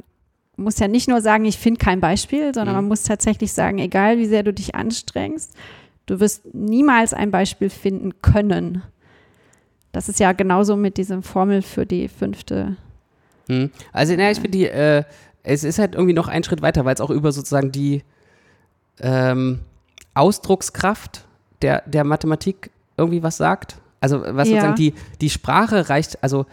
muss 0.57 0.79
ja 0.79 0.87
nicht 0.87 1.07
nur 1.07 1.21
sagen, 1.21 1.45
ich 1.45 1.57
finde 1.57 1.79
kein 1.79 2.01
Beispiel, 2.01 2.53
sondern 2.53 2.75
Mhm. 2.75 2.81
man 2.81 2.87
muss 2.89 3.03
tatsächlich 3.03 3.53
sagen, 3.53 3.79
egal 3.79 4.17
wie 4.17 4.25
sehr 4.27 4.43
du 4.43 4.53
dich 4.53 4.75
anstrengst, 4.75 5.53
du 6.05 6.19
wirst 6.19 6.53
niemals 6.53 7.13
ein 7.13 7.31
Beispiel 7.31 7.69
finden 7.69 8.21
können. 8.21 8.83
Das 9.91 10.07
ist 10.09 10.19
ja 10.19 10.31
genauso 10.33 10.75
mit 10.75 10.97
dieser 10.97 11.21
Formel 11.21 11.61
für 11.61 11.85
die 11.85 12.07
fünfte. 12.07 12.77
Hm. 13.47 13.71
Also, 13.91 14.15
naja, 14.15 14.31
ich 14.31 14.39
finde 14.39 14.57
die, 14.57 14.67
äh, 14.67 15.03
es 15.43 15.63
ist 15.63 15.79
halt 15.79 15.95
irgendwie 15.95 16.13
noch 16.13 16.27
ein 16.27 16.43
Schritt 16.43 16.61
weiter, 16.61 16.85
weil 16.85 16.93
es 16.93 17.01
auch 17.01 17.09
über 17.09 17.31
sozusagen 17.31 17.71
die 17.71 18.03
ähm, 18.99 19.59
Ausdruckskraft 20.13 21.25
der, 21.61 21.81
der 21.87 22.03
Mathematik 22.03 22.69
irgendwie 23.01 23.23
was 23.23 23.37
sagt. 23.37 23.75
Also, 23.99 24.21
was 24.21 24.47
Ja. 24.47 24.55
sozusagen 24.55 24.75
die, 24.75 24.93
die 25.19 25.29
Sprache 25.29 25.89
reicht, 25.89 26.23
also 26.23 26.45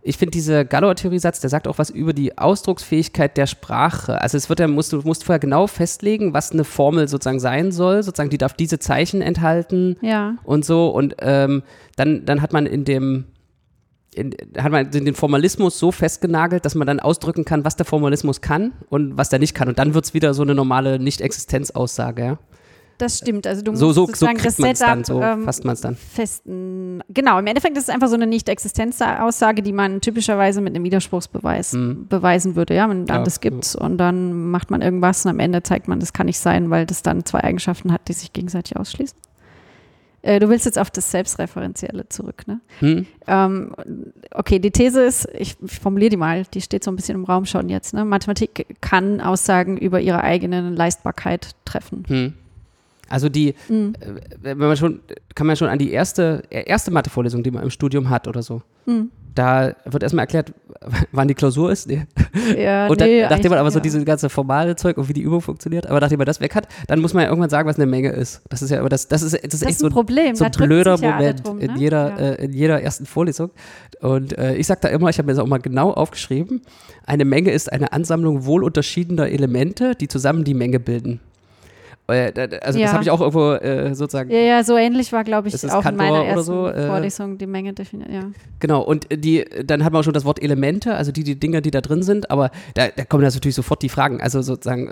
ich 0.00 0.16
finde 0.16 0.30
diese 0.30 0.64
Galois-Theorie-Satz, 0.64 1.40
der 1.40 1.50
sagt 1.50 1.68
auch 1.68 1.78
was 1.78 1.90
über 1.90 2.12
die 2.12 2.38
Ausdrucksfähigkeit 2.38 3.36
der 3.36 3.46
Sprache. 3.46 4.20
Also 4.22 4.36
es 4.36 4.48
wird 4.48 4.60
ja, 4.60 4.68
musst 4.68 4.92
du 4.92 5.02
musst 5.04 5.24
vorher 5.24 5.40
genau 5.40 5.66
festlegen, 5.66 6.32
was 6.32 6.52
eine 6.52 6.64
Formel 6.64 7.08
sozusagen 7.08 7.40
sein 7.40 7.72
soll. 7.72 8.02
Sozusagen, 8.02 8.30
die 8.30 8.38
darf 8.38 8.54
diese 8.54 8.78
Zeichen 8.78 9.20
enthalten 9.22 9.96
Ja, 10.00 10.36
und 10.44 10.64
so. 10.64 10.88
Und 10.88 11.16
ähm, 11.18 11.62
dann, 11.96 12.24
dann 12.24 12.40
hat 12.42 12.52
man 12.52 12.64
in 12.66 12.84
dem, 12.84 13.24
in, 14.14 14.34
hat 14.56 14.72
man 14.72 14.90
den 14.90 15.14
Formalismus 15.14 15.78
so 15.78 15.92
festgenagelt, 15.92 16.64
dass 16.64 16.74
man 16.74 16.86
dann 16.86 17.00
ausdrücken 17.00 17.44
kann, 17.44 17.64
was 17.64 17.76
der 17.76 17.84
Formalismus 17.84 18.40
kann 18.40 18.72
und 18.88 19.18
was 19.18 19.28
der 19.28 19.40
nicht 19.40 19.54
kann. 19.54 19.68
Und 19.68 19.78
dann 19.78 19.94
wird 19.94 20.04
es 20.06 20.14
wieder 20.14 20.32
so 20.32 20.42
eine 20.42 20.54
normale 20.54 20.98
Nicht-Existenz-Aussage. 21.00 22.24
Ja? 22.24 22.38
Das 22.98 23.18
stimmt. 23.18 23.46
Also 23.46 23.62
du 23.62 23.70
musst 23.70 23.80
So, 23.80 23.92
so, 23.92 24.00
so 24.02 24.06
sozusagen 24.06 24.36
kriegt 24.36 24.46
das 24.46 24.58
es 24.58 24.78
dann, 24.80 25.04
Setup 25.04 25.06
so 25.06 25.22
ähm, 25.22 25.44
fasst 25.44 25.64
man 25.64 25.72
es 25.74 25.80
dann. 25.80 25.94
festen. 25.96 27.02
Genau, 27.08 27.38
im 27.38 27.46
Endeffekt 27.46 27.76
ist 27.76 27.84
es 27.84 27.88
einfach 27.88 28.08
so 28.08 28.14
eine 28.14 28.26
Nicht-Existenz-Aussage, 28.26 29.62
die 29.62 29.72
man 29.72 30.00
typischerweise 30.00 30.60
mit 30.60 30.74
einem 30.74 30.84
Widerspruchsbeweis 30.84 31.72
Mhm. 31.72 32.06
beweisen 32.08 32.56
würde. 32.56 32.74
Ja, 32.74 32.86
man 32.86 33.06
dann 33.06 33.18
Ja, 33.18 33.22
das 33.24 33.40
gibt's 33.40 33.74
und 33.76 33.98
dann 33.98 34.50
macht 34.50 34.70
man 34.70 34.82
irgendwas 34.82 35.24
und 35.24 35.30
am 35.30 35.38
Ende 35.40 35.62
zeigt 35.62 35.88
man, 35.88 36.00
das 36.00 36.12
kann 36.12 36.26
nicht 36.26 36.38
sein, 36.38 36.70
weil 36.70 36.86
das 36.86 37.02
dann 37.02 37.24
zwei 37.24 37.42
Eigenschaften 37.44 37.92
hat, 37.92 38.02
die 38.08 38.12
sich 38.12 38.32
gegenseitig 38.32 38.76
ausschließen. 38.76 39.16
Äh, 40.22 40.40
du 40.40 40.48
willst 40.48 40.66
jetzt 40.66 40.80
auf 40.80 40.90
das 40.90 41.12
Selbstreferenzielle 41.12 42.08
zurück, 42.08 42.42
ne? 42.48 42.60
Hm? 42.80 43.06
Ähm, 43.28 43.72
okay, 44.34 44.58
die 44.58 44.72
These 44.72 45.00
ist, 45.04 45.28
ich, 45.32 45.56
ich 45.64 45.78
formuliere 45.78 46.10
die 46.10 46.16
mal, 46.16 46.42
die 46.52 46.60
steht 46.60 46.82
so 46.82 46.90
ein 46.90 46.96
bisschen 46.96 47.14
im 47.14 47.24
Raum 47.24 47.46
schon 47.46 47.68
jetzt. 47.68 47.94
Ne? 47.94 48.04
Mathematik 48.04 48.66
kann 48.80 49.20
Aussagen 49.20 49.76
über 49.76 50.00
ihre 50.00 50.24
eigene 50.24 50.70
Leistbarkeit 50.70 51.50
treffen. 51.64 52.02
Hm. 52.08 52.34
Also 53.08 53.28
die, 53.28 53.54
Mhm. 53.68 53.94
äh, 54.00 54.10
wenn 54.42 54.58
man 54.58 54.76
schon, 54.76 55.00
kann 55.34 55.46
man 55.46 55.56
schon 55.56 55.68
an 55.68 55.78
die 55.78 55.92
erste, 55.92 56.42
äh, 56.50 56.64
erste 56.68 56.90
Mathevorlesung, 56.90 57.42
die 57.42 57.50
man 57.50 57.62
im 57.62 57.70
Studium 57.70 58.10
hat 58.10 58.28
oder 58.28 58.42
so. 58.42 58.62
Mhm. 58.86 59.10
Da 59.34 59.74
wird 59.84 60.02
erstmal 60.02 60.24
erklärt, 60.24 60.52
wann 61.12 61.28
die 61.28 61.34
Klausur 61.34 61.70
ist. 61.70 61.86
Nee. 61.86 62.06
Ja, 62.58 62.86
Und 62.88 63.00
dann, 63.00 63.08
nee, 63.08 63.22
nachdem 63.22 63.50
man 63.50 63.60
aber 63.60 63.70
so 63.70 63.78
ja. 63.78 63.82
dieses 63.82 64.04
ganze 64.04 64.28
formale 64.28 64.74
Zeug 64.74 64.96
und 64.98 65.08
wie 65.08 65.12
die 65.12 65.20
Übung 65.22 65.40
funktioniert, 65.40 65.86
aber 65.86 66.00
nachdem 66.00 66.18
man 66.18 66.26
das 66.26 66.40
weg 66.40 66.54
hat, 66.56 66.66
dann 66.88 67.00
muss 67.00 67.14
man 67.14 67.22
ja 67.22 67.28
irgendwann 67.28 67.50
sagen, 67.50 67.68
was 67.68 67.76
eine 67.76 67.86
Menge 67.86 68.10
ist. 68.10 68.42
Das 68.48 68.62
ist 68.62 68.70
ja 68.70 68.80
aber 68.80 68.88
das, 68.88 69.06
das 69.06 69.22
ist, 69.22 69.34
das 69.34 69.42
ist 69.44 69.52
Das 69.54 69.62
echt 69.62 69.70
ist 69.72 69.78
so 69.80 69.86
ein 69.86 69.92
Problem. 69.92 70.34
so 70.34 70.44
ein 70.44 70.50
blöder 70.50 70.96
sich 70.96 71.06
ja 71.06 71.16
alle 71.16 71.26
Moment 71.28 71.46
drum, 71.46 71.58
in, 71.60 71.72
ne? 71.72 71.78
jeder, 71.78 72.08
Ja. 72.08 72.16
äh, 72.32 72.44
in 72.46 72.52
jeder 72.52 72.82
ersten 72.82 73.06
Vorlesung. 73.06 73.50
Und 74.00 74.36
äh, 74.36 74.56
ich 74.56 74.66
sage 74.66 74.80
da 74.82 74.88
immer, 74.88 75.08
ich 75.08 75.18
habe 75.18 75.26
mir 75.26 75.34
das 75.34 75.42
auch 75.42 75.46
mal 75.48 75.58
genau 75.58 75.92
aufgeschrieben, 75.92 76.62
eine 77.06 77.24
Menge 77.24 77.52
ist 77.52 77.72
eine 77.72 77.92
Ansammlung 77.92 78.44
wohl 78.44 78.64
unterschiedener 78.64 79.28
Elemente, 79.28 79.94
die 79.94 80.08
zusammen 80.08 80.42
die 80.44 80.54
Menge 80.54 80.80
bilden. 80.80 81.20
Äh, 82.08 82.32
also 82.36 82.48
das 82.60 82.76
Ja. 82.76 82.92
habe 82.92 83.02
ich 83.02 83.10
auch 83.10 83.20
irgendwo 83.20 83.52
äh, 83.52 83.94
sozusagen, 83.94 84.30
Ja, 84.30 84.38
ja, 84.38 84.64
so 84.64 84.76
ähnlich 84.76 85.12
war, 85.12 85.24
glaube 85.24 85.48
ich, 85.48 85.54
auch 85.56 85.62
in 85.62 85.68
Kantor 85.82 85.92
meiner 85.92 86.12
oder 86.20 86.24
ersten 86.24 86.42
so, 86.44 86.68
äh, 86.68 86.86
Vorlesung 86.86 87.36
die 87.38 87.46
Menge 87.46 87.74
definiert. 87.74 88.10
Ja. 88.10 88.22
genau. 88.60 88.80
Und 88.82 89.06
die, 89.12 89.44
dann 89.64 89.84
hat 89.84 89.92
man 89.92 90.00
auch 90.00 90.04
schon 90.04 90.14
das 90.14 90.24
Wort 90.24 90.42
Elemente, 90.42 90.94
also 90.94 91.12
die, 91.12 91.22
die 91.24 91.38
Dinge, 91.38 91.60
die 91.60 91.70
da 91.70 91.80
drin 91.82 92.02
sind, 92.02 92.30
aber 92.30 92.50
da, 92.74 92.88
da 92.88 93.04
kommen 93.04 93.22
natürlich 93.24 93.54
sofort 93.54 93.82
die 93.82 93.90
Fragen, 93.90 94.20
also 94.22 94.40
sozusagen, 94.40 94.88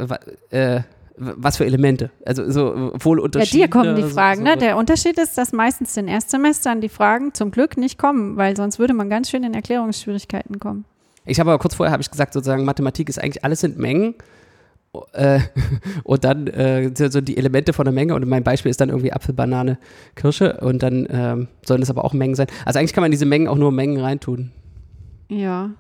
äh, 0.51 0.77
äh, 0.77 0.81
was 1.19 1.57
für 1.57 1.65
Elemente? 1.65 2.11
Also 2.27 2.51
so 2.51 2.93
wohl 3.01 3.19
ja, 3.19 3.25
unterschiedene. 3.25 3.65
dir 3.65 3.71
kommen 3.71 3.97
die 3.97 4.03
so- 4.03 4.09
Fragen. 4.11 4.41
so, 4.41 4.45
ne? 4.45 4.59
Der 4.59 4.77
Unterschied 4.77 5.17
ist, 5.19 5.39
dass 5.39 5.53
meistens 5.55 5.97
in 5.97 6.09
Erstsemestern 6.09 6.83
die 6.83 6.91
Fragen 6.91 7.33
zum 7.33 7.51
Glück 7.51 7.79
nicht 7.79 7.99
kommen, 7.99 8.37
weil 8.37 8.55
sonst 8.55 8.79
würde 8.79 8.93
man 8.93 9.09
ganz 9.09 9.31
schön 9.31 9.43
in 9.43 9.55
Erklärungsschwierigkeiten 9.55 10.59
kommen. 10.59 10.85
Ich 11.25 11.41
habe 11.41 11.51
aber 11.51 11.59
kurz 11.59 11.75
vorher 11.75 11.93
habe 11.93 12.03
ich 12.03 12.11
gesagt, 12.11 12.35
sozusagen 12.35 12.67
Mathematik 12.67 13.09
ist 13.09 13.19
eigentlich 13.19 13.43
alles 13.45 13.61
sind 13.61 13.79
Mengen. 13.79 14.15
Äh, 15.13 15.41
und 16.05 16.25
dann 16.25 16.47
äh, 16.47 16.91
so 16.95 17.21
die 17.21 17.37
Elemente 17.37 17.73
von 17.73 17.85
der 17.85 17.93
Menge 17.93 18.15
und 18.15 18.27
mein 18.29 18.43
Beispiel 18.43 18.71
ist 18.71 18.81
dann 18.81 18.89
irgendwie 18.89 19.13
Apfel, 19.13 19.35
Banane, 19.35 19.79
Kirsche 20.15 20.59
und 20.61 20.83
dann 20.83 21.07
ähm, 21.11 21.49
sollen 21.65 21.83
es 21.83 21.91
aber 21.91 22.05
auch 22.05 22.13
Mengen 22.13 22.35
sein. 22.35 22.47
Also 22.65 22.79
eigentlich 22.79 22.93
kann 22.93 23.03
man 23.03 23.11
diese 23.11 23.27
Mengen 23.27 23.49
auch 23.49 23.57
nur 23.57 23.73
Mengen 23.73 24.01
reintun. 24.01 24.53
Ja. 25.29 25.71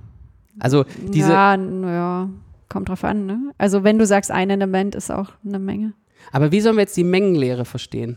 Also 0.58 0.84
diese, 1.12 1.32
ja, 1.32 1.56
naja, 1.56 2.30
kommt 2.68 2.88
drauf 2.88 3.04
an. 3.04 3.26
Ne? 3.26 3.52
Also 3.58 3.84
wenn 3.84 3.98
du 3.98 4.06
sagst, 4.06 4.30
ein 4.30 4.50
Element 4.50 4.94
ist 4.94 5.10
auch 5.10 5.32
eine 5.44 5.58
Menge. 5.58 5.92
aber 6.32 6.52
wie 6.52 6.60
sollen 6.60 6.76
wir 6.76 6.82
jetzt 6.82 6.96
die 6.96 7.04
Mengenlehre 7.04 7.64
verstehen? 7.64 8.16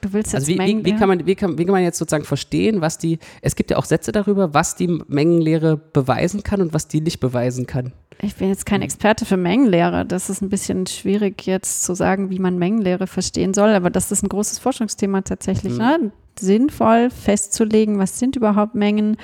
Du 0.00 0.12
willst 0.12 0.32
jetzt 0.32 0.48
Also 0.48 0.48
wie, 0.48 0.58
wie, 0.58 0.84
wie, 0.84 0.96
kann 0.96 1.08
man, 1.08 1.26
wie, 1.26 1.34
kann, 1.34 1.58
wie 1.58 1.64
kann 1.64 1.72
man 1.72 1.82
jetzt 1.82 1.98
sozusagen 1.98 2.24
verstehen, 2.24 2.80
was 2.80 2.98
die, 2.98 3.18
es 3.42 3.56
gibt 3.56 3.70
ja 3.70 3.76
auch 3.76 3.84
Sätze 3.84 4.12
darüber, 4.12 4.54
was 4.54 4.76
die 4.76 5.00
Mengenlehre 5.08 5.76
beweisen 5.76 6.42
kann 6.42 6.60
und 6.60 6.72
was 6.72 6.88
die 6.88 7.00
nicht 7.00 7.20
beweisen 7.20 7.66
kann. 7.66 7.92
Ich 8.20 8.36
bin 8.36 8.48
jetzt 8.48 8.66
kein 8.66 8.82
Experte 8.82 9.24
für 9.24 9.36
Mengenlehre. 9.36 10.04
Das 10.04 10.28
ist 10.28 10.40
ein 10.40 10.48
bisschen 10.48 10.86
schwierig 10.86 11.46
jetzt 11.46 11.84
zu 11.84 11.94
sagen, 11.94 12.30
wie 12.30 12.38
man 12.38 12.58
Mengenlehre 12.58 13.06
verstehen 13.06 13.54
soll, 13.54 13.70
aber 13.70 13.90
das 13.90 14.10
ist 14.10 14.22
ein 14.22 14.28
großes 14.28 14.58
Forschungsthema 14.58 15.22
tatsächlich. 15.22 15.74
Mhm. 15.74 15.78
Ne? 15.78 16.12
Sinnvoll 16.38 17.10
festzulegen, 17.10 17.98
was 17.98 18.18
sind 18.18 18.36
überhaupt 18.36 18.74
Mengen, 18.74 19.16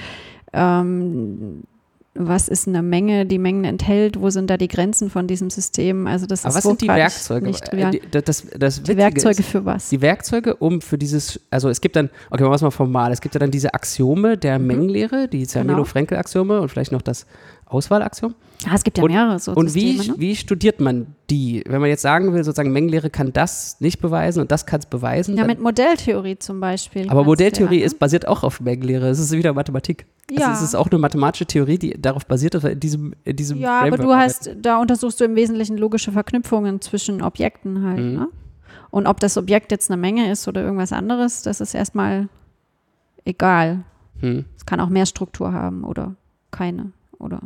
ähm, 0.53 1.63
was 2.17 2.49
ist 2.49 2.69
eine 2.69 2.81
Menge, 2.83 3.27
die 3.27 3.39
Mengen 3.39 3.65
enthält, 3.65 4.21
wo 4.21 4.31
sind 4.31 4.49
da 4.49 4.57
die 4.57 4.69
Grenzen 4.69 5.11
von 5.11 5.27
diesem 5.27 5.51
System. 5.51 6.07
Also 6.07 6.27
das 6.27 6.45
Aber 6.45 6.51
ist 6.51 6.57
was 6.57 6.63
sind 6.65 6.81
die 6.83 6.89
Werkzeuge? 6.89 7.47
Nicht 7.47 7.65
trivial. 7.65 7.91
die, 7.91 8.03
das, 8.11 8.47
das, 8.57 8.83
Die 8.83 8.97
Werkzeuge 8.97 9.41
ist, 9.41 9.49
für 9.49 9.65
was? 9.65 9.89
die 9.89 10.01
Werkzeuge, 10.01 10.55
um 10.57 10.81
für 10.81 10.97
dieses, 10.97 11.41
also 11.51 11.69
es 11.69 11.81
gibt 11.81 11.97
dann, 11.97 12.11
okay, 12.31 12.43
machen 12.43 12.53
wir 12.53 12.57
es 12.57 12.63
mal 12.63 12.71
formal, 12.71 13.11
es 13.11 13.21
gibt 13.21 13.35
ja 13.35 13.39
dann 13.41 13.51
diese 13.51 13.75
Axiome 13.75 14.39
der 14.39 14.59
Mengenlehre, 14.61 15.27
die 15.29 15.39
Genau. 15.41 15.51
Zermelo-Frenkel-Axiome 15.51 16.61
und 16.61 16.69
vielleicht 16.69 16.93
noch 16.93 17.03
das 17.03 17.27
Auswahlaxiom. 17.75 18.35
Ah, 18.67 18.75
es 18.75 18.85
gibt 18.85 18.97
ja 18.97 19.05
Und- 19.05 19.11
mehrere 19.11 19.39
so 19.39 19.53
Und 19.53 19.75
wie, 19.75 19.97
Systeme. 19.97 20.17
Ne? 20.17 20.21
wie 20.21 20.37
studiert 20.37 20.81
man 20.81 21.09
die? 21.29 21.63
Wenn 21.67 21.81
man 21.81 21.91
jetzt 21.91 22.03
sagen 22.03 22.33
will, 22.33 22.43
sozusagen 22.45 22.73
Mengenlehre 22.73 23.11
kann 23.11 23.33
das 23.33 23.81
nicht 23.81 24.01
beweisen 24.01 24.41
und 24.41 24.51
das 24.51 24.65
kann 24.65 24.81
es 24.81 24.87
beweisen. 24.87 25.37
Ja, 25.37 25.45
mit 25.45 25.61
Modelltheorie 25.61 26.39
zum 26.39 26.61
Beispiel. 26.61 27.09
aber 27.11 27.25
Modelltheorie 27.25 27.75
ja, 27.77 27.81
ne? 27.81 27.87
ist 27.87 27.99
basiert 27.99 28.27
auch 28.29 28.43
auf 28.43 28.61
Mengenlehre. 28.61 29.09
Es 29.09 29.19
ist 29.19 29.33
wieder 29.33 29.53
Mathematik. 29.53 30.07
Ja. 30.31 30.49
Also 30.51 30.63
es 30.63 30.69
ist 30.71 30.75
auch 30.75 30.89
eine 30.91 30.99
mathematische 30.99 31.45
Theorie, 31.47 31.79
die 31.79 32.01
darauf 32.01 32.25
basiert, 32.27 32.55
dass 32.55 32.63
wir 32.63 32.71
in 32.71 32.81
diesem, 32.81 33.15
in 33.25 33.37
diesem 33.37 33.59
Ja, 33.59 33.81
aber 33.81 33.97
Framework 33.97 34.03
du 34.09 34.15
hast, 34.15 34.47
arbeiten. 34.49 34.63
da 34.63 34.81
untersuchst 34.81 35.21
du 35.21 35.25
im 35.25 35.35
Wesentlichen 35.37 35.77
logische 35.77 36.13
Verknüpfungen 36.13 36.81
zwischen 36.81 37.21
Objekten 37.23 37.83
halt. 37.87 37.99
Mhm. 38.01 38.15
Ne? 38.15 38.29
Und 38.91 39.07
ob 39.09 39.19
das 39.21 39.37
Objekt 39.37 39.73
jetzt 39.73 39.91
eine 39.91 40.01
Menge 40.01 40.31
ist 40.31 40.47
oder 40.49 40.63
irgendwas 40.63 40.93
anderes, 40.93 41.43
das 41.43 41.61
ist 41.61 41.75
erstmal 41.75 42.29
egal. 43.25 43.85
Hm. 44.21 44.45
Es 44.57 44.65
kann 44.65 44.81
auch 44.81 44.89
mehr 44.89 45.07
Struktur 45.07 45.53
haben 45.53 45.85
oder 45.85 46.15
keine. 46.53 46.93
Oder 47.19 47.41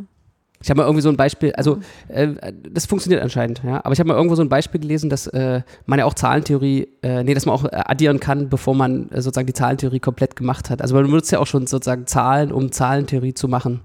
Ich 0.61 0.71
habe 0.71 0.79
mal 0.79 0.85
irgendwie 0.85 1.03
so 1.03 1.09
ein 1.09 1.17
Beispiel, 1.17 1.53
also 1.53 1.79
äh, 2.09 2.29
das 2.71 2.87
funktioniert 2.87 3.23
anscheinend, 3.23 3.63
ja. 3.65 3.77
Aber 3.85 3.93
ich 3.93 4.01
habe 4.01 4.09
mal 4.09 4.15
irgendwo 4.17 4.35
so 4.35 4.43
ein 4.43 4.49
Beispiel 4.49 4.81
gelesen, 4.81 5.09
dass 5.09 5.29
äh, 5.29 5.63
man 5.87 5.99
ja 6.01 6.05
auch 6.05 6.15
Zahlentheorie, 6.15 6.89
äh, 7.03 7.23
nee, 7.23 7.35
dass 7.35 7.47
man 7.47 7.55
auch 7.55 7.65
äh, 7.65 7.69
addieren 7.73 8.19
kann, 8.19 8.49
bevor 8.49 8.75
man 8.75 9.09
äh, 9.11 9.23
sozusagen 9.23 9.47
die 9.47 9.53
Zahlentheorie 9.53 10.01
komplett 10.01 10.35
gemacht 10.35 10.69
hat. 10.71 10.83
Also 10.83 10.95
man 10.97 11.05
benutzt 11.05 11.31
ja 11.31 11.39
auch 11.39 11.47
schon 11.47 11.67
sozusagen 11.69 12.07
Zahlen, 12.09 12.51
um 12.51 12.73
Zahlentheorie 12.73 13.35
zu 13.35 13.47
machen 13.47 13.81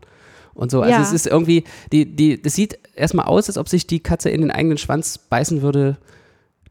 und 0.56 0.72
so. 0.72 0.82
Also 0.82 0.96
Ja. 0.96 1.02
es 1.02 1.14
ist 1.14 1.28
irgendwie, 1.28 1.64
die, 1.92 2.16
die, 2.16 2.42
das 2.42 2.56
sieht 2.56 2.80
erstmal 2.96 3.26
aus, 3.26 3.48
als 3.50 3.58
ob 3.60 3.70
sich 3.70 3.86
die 3.86 4.00
Katze 4.00 4.32
in 4.32 4.42
den 4.42 4.50
eigenen 4.52 4.80
Schwanz 4.80 5.20
beißen 5.20 5.62
würde. 5.62 5.98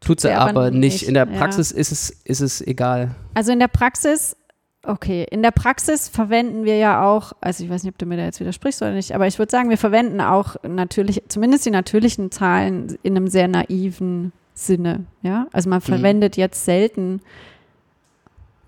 Tut 0.01 0.21
sie 0.21 0.29
Ja, 0.31 0.39
aber 0.49 0.73
nicht. 0.73 0.81
nicht, 0.81 1.03
In 1.09 1.15
der 1.15 1.29
ja. 1.31 1.39
Praxis 1.39 1.71
ist, 1.71 1.93
es, 1.93 2.11
ist 2.25 2.41
es 2.41 2.61
egal. 2.61 3.15
Also 3.35 3.53
in 3.53 3.61
der 3.61 3.69
Praxis, 3.69 4.37
okay, 4.85 5.27
in 5.31 5.43
der 5.43 5.51
Praxis 5.51 6.09
verwenden 6.09 6.65
wir 6.65 6.77
ja 6.77 7.05
auch, 7.05 7.33
also 7.41 7.65
ich 7.65 7.71
weiß 7.71 7.85
nicht, 7.85 7.93
ob 7.93 7.99
du 7.99 8.07
mir 8.07 8.17
da 8.17 8.25
jetzt 8.25 8.41
widersprichst 8.41 8.83
oder 8.83 8.93
nicht, 8.93 9.15
aber 9.15 9.27
ich 9.27 9.39
würde 9.39 9.51
sagen, 9.51 9.71
wir 9.71 9.79
verwenden 9.79 10.21
auch 10.21 10.57
natürlich, 10.67 11.23
zumindest 11.29 11.67
die 11.67 11.71
natürlichen 11.71 12.31
Zahlen 12.31 12.99
in 13.03 13.17
einem 13.17 13.29
sehr 13.29 13.49
naiven 13.49 14.33
Sinne. 14.55 15.07
Ja, 15.23 15.47
also 15.53 15.71
man 15.71 15.81
verwendet 15.81 16.37
jetzt 16.37 16.65
selten 16.65 17.21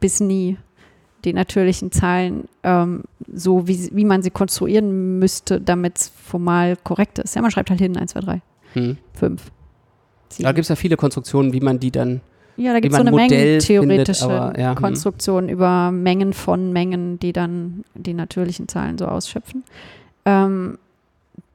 bis 0.01 0.21
nie 0.21 0.57
die 1.25 1.33
natürlichen 1.33 1.91
Zahlen 1.91 2.45
ähm, 2.63 3.05
so, 3.33 3.67
wie, 3.67 3.91
wie 3.93 4.05
man 4.05 4.23
sie 4.23 4.31
konstruieren 4.31 5.19
müsste, 5.19 5.61
damit 5.61 5.99
es 5.99 6.09
formal 6.09 6.77
korrekt 6.77 7.19
ist. 7.19 7.35
Ja, 7.35 7.43
man 7.43 7.51
schreibt 7.51 7.71
halt 7.71 7.81
hin 7.81 7.97
1, 7.97 8.13
2, 8.13 8.21
3, 8.21 8.43
Hm. 8.75 8.99
5. 9.15 9.43
Da 10.41 10.53
gibt 10.53 10.65
es 10.65 10.69
ja 10.69 10.77
viele 10.77 10.97
Konstruktionen, 10.97 11.53
wie 11.53 11.61
man 11.61 11.79
die 11.79 11.91
dann 11.91 12.21
Ja, 12.57 12.73
da 12.73 12.81
gibt 12.81 12.93
es 12.95 12.99
so 13.01 13.07
eine 13.07 13.11
mengentheoretische 13.15 14.27
findet, 14.29 14.59
ja, 14.59 14.71
hm. 14.71 14.77
Konstruktion 14.77 15.49
über 15.49 15.91
Mengen 15.91 16.33
von 16.33 16.73
Mengen, 16.73 17.19
die 17.19 17.33
dann 17.33 17.85
die 17.95 18.15
natürlichen 18.15 18.69
Zahlen 18.69 18.97
so 18.99 19.07
ausschöpfen. 19.07 19.65
Ähm, 20.25 20.79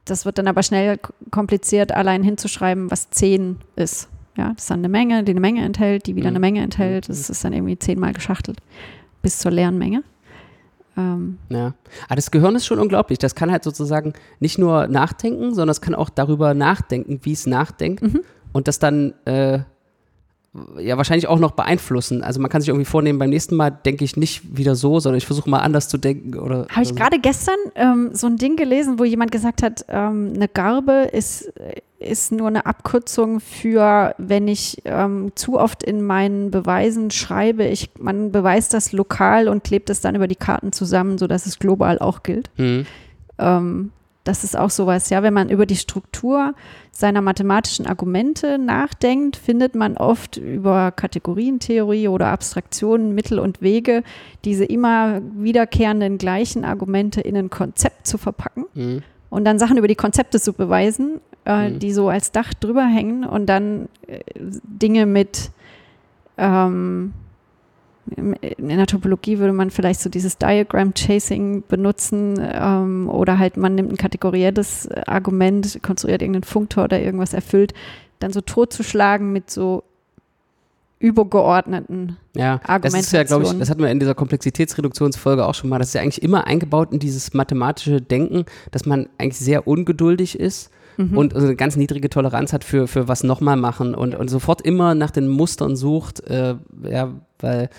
das 0.04 0.24
wird 0.26 0.38
dann 0.38 0.48
aber 0.48 0.62
schnell 0.62 0.98
kompliziert, 1.30 1.92
allein 1.92 2.22
hinzuschreiben, 2.22 2.90
was 2.90 3.10
10 3.10 3.56
ist. 3.76 4.08
Ja, 4.36 4.52
das 4.54 4.64
ist 4.64 4.70
dann 4.70 4.80
eine 4.80 4.88
Menge, 4.88 5.24
die 5.24 5.30
eine 5.32 5.40
Menge 5.40 5.62
enthält, 5.64 6.06
die 6.06 6.16
wieder 6.16 6.30
Mhm. 6.30 6.36
eine 6.36 6.40
Menge 6.40 6.60
enthält. 6.62 7.08
Mhm. 7.08 7.12
Das 7.12 7.30
ist 7.30 7.44
dann 7.44 7.52
irgendwie 7.52 7.78
zehnmal 7.78 8.12
geschachtelt 8.12 8.58
bis 9.22 9.38
zur 9.38 9.50
leeren 9.52 9.78
Menge. 9.78 10.02
Ähm, 10.96 11.38
Ja. 11.48 11.74
Aber 12.08 12.16
das 12.16 12.30
Gehirn 12.30 12.56
ist 12.56 12.66
schon 12.66 12.78
unglaublich. 12.78 13.18
Das 13.18 13.34
kann 13.34 13.50
halt 13.50 13.64
sozusagen 13.64 14.12
nicht 14.40 14.58
nur 14.58 14.86
nachdenken, 14.88 15.54
sondern 15.54 15.70
es 15.70 15.80
kann 15.80 15.94
auch 15.94 16.10
darüber 16.10 16.54
nachdenken, 16.54 17.20
wie 17.22 17.32
es 17.32 17.46
nachdenkt 17.46 18.02
Mhm. 18.02 18.20
und 18.52 18.66
das 18.68 18.78
dann 18.78 19.14
äh, 19.26 19.60
ja 20.78 20.96
wahrscheinlich 20.96 21.28
auch 21.28 21.38
noch 21.38 21.52
beeinflussen. 21.52 22.22
Also 22.22 22.40
man 22.40 22.50
kann 22.50 22.60
sich 22.60 22.68
irgendwie 22.68 22.84
vornehmen, 22.84 23.18
beim 23.18 23.30
nächsten 23.30 23.54
Mal 23.54 23.70
denke 23.70 24.04
ich 24.04 24.16
nicht 24.16 24.56
wieder 24.56 24.74
so, 24.74 24.98
sondern 24.98 25.18
ich 25.18 25.26
versuche 25.26 25.48
mal 25.48 25.60
anders 25.60 25.88
zu 25.88 25.96
denken. 25.96 26.36
Oder, 26.36 26.66
Habe 26.70 26.82
ich 26.82 26.90
oder 26.90 27.00
gerade 27.00 27.18
gestern 27.20 27.58
ähm, 27.76 28.10
so 28.12 28.26
ein 28.26 28.36
Ding 28.36 28.56
gelesen, 28.56 28.98
wo 28.98 29.04
jemand 29.04 29.30
gesagt 29.30 29.62
hat, 29.62 29.84
ähm, 29.88 30.32
eine 30.34 30.48
Garbe 30.48 31.08
ist, 31.12 31.52
ist 32.00 32.32
nur 32.32 32.48
eine 32.48 32.66
Abkürzung 32.66 33.38
für, 33.38 34.14
wenn 34.18 34.48
ich 34.48 34.82
ähm, 34.86 35.30
zu 35.36 35.56
oft 35.56 35.84
in 35.84 36.02
meinen 36.02 36.50
Beweisen 36.50 37.12
schreibe, 37.12 37.64
ich, 37.64 37.90
man 37.98 38.32
beweist 38.32 38.74
das 38.74 38.90
lokal 38.90 39.46
und 39.46 39.62
klebt 39.62 39.88
es 39.88 40.00
dann 40.00 40.16
über 40.16 40.26
die 40.26 40.36
Karten 40.36 40.72
zusammen, 40.72 41.18
sodass 41.18 41.46
es 41.46 41.60
global 41.60 42.00
auch 42.00 42.24
gilt. 42.24 42.50
so. 43.38 43.90
Das 44.24 44.44
ist 44.44 44.56
auch 44.56 44.68
sowas, 44.70 45.08
ja, 45.08 45.22
wenn 45.22 45.32
man 45.32 45.48
über 45.48 45.64
die 45.64 45.76
Struktur 45.76 46.54
seiner 46.92 47.22
mathematischen 47.22 47.86
Argumente 47.86 48.58
nachdenkt, 48.58 49.36
findet 49.36 49.74
man 49.74 49.96
oft 49.96 50.36
über 50.36 50.90
Kategorientheorie 50.92 52.06
oder 52.08 52.26
Abstraktionen 52.26 53.14
Mittel 53.14 53.38
und 53.38 53.62
Wege, 53.62 54.02
diese 54.44 54.66
immer 54.66 55.22
wiederkehrenden 55.36 56.18
gleichen 56.18 56.64
Argumente 56.66 57.22
in 57.22 57.36
ein 57.36 57.48
Konzept 57.50 58.06
zu 58.06 58.18
verpacken 58.18 58.66
Hm. 58.74 59.02
und 59.30 59.44
dann 59.46 59.58
Sachen 59.58 59.78
über 59.78 59.88
die 59.88 59.94
Konzepte 59.94 60.38
zu 60.38 60.52
beweisen, 60.52 61.20
äh, 61.46 61.70
Mhm. 61.70 61.78
die 61.78 61.92
so 61.92 62.10
als 62.10 62.30
Dach 62.30 62.52
drüber 62.52 62.84
hängen 62.84 63.24
und 63.24 63.46
dann 63.46 63.88
äh, 64.06 64.20
Dinge 64.36 65.06
mit 65.06 65.50
ähm, 66.36 67.14
in 68.16 68.68
der 68.68 68.86
Topologie 68.86 69.38
würde 69.38 69.52
man 69.52 69.70
vielleicht 69.70 70.00
so 70.00 70.10
dieses 70.10 70.38
Diagram 70.38 70.94
Chasing 70.94 71.62
benutzen 71.68 72.40
ähm, 72.40 73.08
oder 73.08 73.38
halt 73.38 73.56
man 73.56 73.74
nimmt 73.74 73.92
ein 73.92 73.96
kategorielles 73.96 74.88
Argument, 75.06 75.80
konstruiert 75.82 76.22
irgendeinen 76.22 76.44
Funktor 76.44 76.84
oder 76.84 77.00
irgendwas 77.00 77.34
erfüllt, 77.34 77.72
dann 78.18 78.32
so 78.32 78.40
totzuschlagen 78.40 79.32
mit 79.32 79.50
so 79.50 79.84
übergeordneten. 80.98 82.16
Ja, 82.34 82.60
das 82.78 82.94
ist 82.94 83.12
ja, 83.12 83.22
glaube 83.22 83.44
ich, 83.44 83.58
das 83.58 83.70
hatten 83.70 83.80
wir 83.80 83.90
in 83.90 84.00
dieser 84.00 84.14
Komplexitätsreduktionsfolge 84.14 85.46
auch 85.46 85.54
schon 85.54 85.70
mal. 85.70 85.78
Das 85.78 85.88
ist 85.88 85.94
ja 85.94 86.02
eigentlich 86.02 86.22
immer 86.22 86.46
eingebaut 86.46 86.92
in 86.92 86.98
dieses 86.98 87.32
mathematische 87.32 88.02
Denken, 88.02 88.44
dass 88.70 88.84
man 88.84 89.08
eigentlich 89.18 89.38
sehr 89.38 89.66
ungeduldig 89.66 90.38
ist 90.38 90.70
Mhm. 91.00 91.16
und 91.16 91.34
also 91.34 91.46
eine 91.46 91.56
ganz 91.56 91.76
niedrige 91.76 92.10
Toleranz 92.10 92.52
hat 92.52 92.62
für, 92.62 92.86
für 92.86 93.08
was 93.08 93.22
nochmal 93.22 93.56
machen 93.56 93.94
und, 93.94 94.14
und 94.14 94.28
sofort 94.28 94.60
immer 94.60 94.94
nach 94.94 95.10
den 95.10 95.28
Mustern 95.28 95.74
sucht, 95.74 96.20
äh, 96.28 96.56
ja, 96.82 97.12
weil 97.38 97.70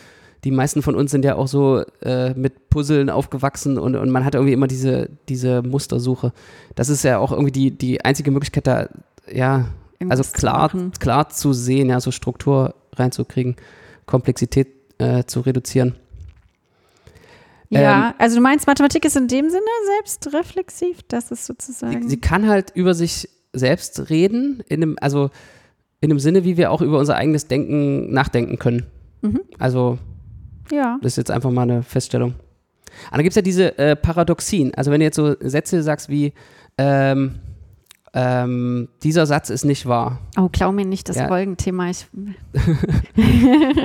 die 0.43 0.49
meisten 0.49 0.81
von 0.81 0.95
uns 0.95 1.11
sind 1.11 1.23
ja 1.23 1.35
auch 1.35 1.47
so 1.47 1.83
äh, 2.01 2.33
mit 2.33 2.69
Puzzeln 2.71 3.11
aufgewachsen 3.11 3.77
und, 3.77 3.95
und 3.95 4.09
man 4.09 4.25
hat 4.25 4.33
irgendwie 4.33 4.53
immer 4.53 4.65
diese, 4.65 5.09
diese 5.29 5.61
Mustersuche. 5.61 6.33
Das 6.73 6.89
ist 6.89 7.03
ja 7.03 7.19
auch 7.19 7.31
irgendwie 7.31 7.51
die, 7.51 7.71
die 7.71 8.03
einzige 8.03 8.31
Möglichkeit, 8.31 8.65
da, 8.65 8.87
ja, 9.31 9.65
also 10.09 10.23
klar, 10.23 10.71
klar 10.99 11.29
zu 11.29 11.53
sehen, 11.53 11.89
ja, 11.89 11.99
so 11.99 12.09
Struktur 12.09 12.73
reinzukriegen, 12.95 13.55
Komplexität 14.07 14.69
äh, 14.97 15.25
zu 15.25 15.41
reduzieren. 15.41 15.95
Ja, 17.71 18.09
ähm, 18.09 18.15
also 18.17 18.35
du 18.35 18.41
meinst, 18.41 18.67
Mathematik 18.67 19.05
ist 19.05 19.15
in 19.15 19.27
dem 19.27 19.49
Sinne 19.49 19.63
selbstreflexiv, 19.97 20.99
das 21.07 21.31
ist 21.31 21.45
sozusagen. 21.45 22.03
Sie, 22.03 22.09
sie 22.09 22.17
kann 22.19 22.47
halt 22.47 22.71
über 22.75 22.93
sich 22.93 23.29
selbst 23.53 24.09
reden, 24.09 24.61
in 24.67 24.83
einem, 24.83 24.97
also 24.99 25.29
in 26.01 26.11
einem 26.11 26.19
Sinne, 26.19 26.43
wie 26.43 26.57
wir 26.57 26.71
auch 26.71 26.81
über 26.81 26.99
unser 26.99 27.15
eigenes 27.15 27.47
Denken 27.47 28.11
nachdenken 28.11 28.59
können. 28.59 28.87
Mhm. 29.21 29.41
Also, 29.57 29.99
ja. 30.69 30.99
das 31.01 31.13
ist 31.13 31.17
jetzt 31.17 31.31
einfach 31.31 31.51
mal 31.51 31.63
eine 31.63 31.81
Feststellung. 31.83 32.33
Aber 33.07 33.17
dann 33.17 33.23
gibt 33.23 33.31
es 33.31 33.35
ja 33.37 33.41
diese 33.41 33.77
äh, 33.77 33.95
Paradoxien. 33.95 34.73
Also, 34.75 34.91
wenn 34.91 34.99
du 34.99 35.05
jetzt 35.05 35.15
so 35.15 35.35
Sätze 35.39 35.81
sagst 35.81 36.09
wie, 36.09 36.33
ähm, 36.77 37.35
ähm, 38.13 38.89
dieser 39.03 39.25
Satz 39.25 39.49
ist 39.49 39.63
nicht 39.65 39.85
wahr. 39.85 40.19
Oh, 40.37 40.49
klau 40.49 40.71
mir 40.71 40.85
nicht 40.85 41.07
das 41.09 41.15
Ja. 41.17 41.27
Folgenthema. 41.27 41.89
Ich, 41.89 42.07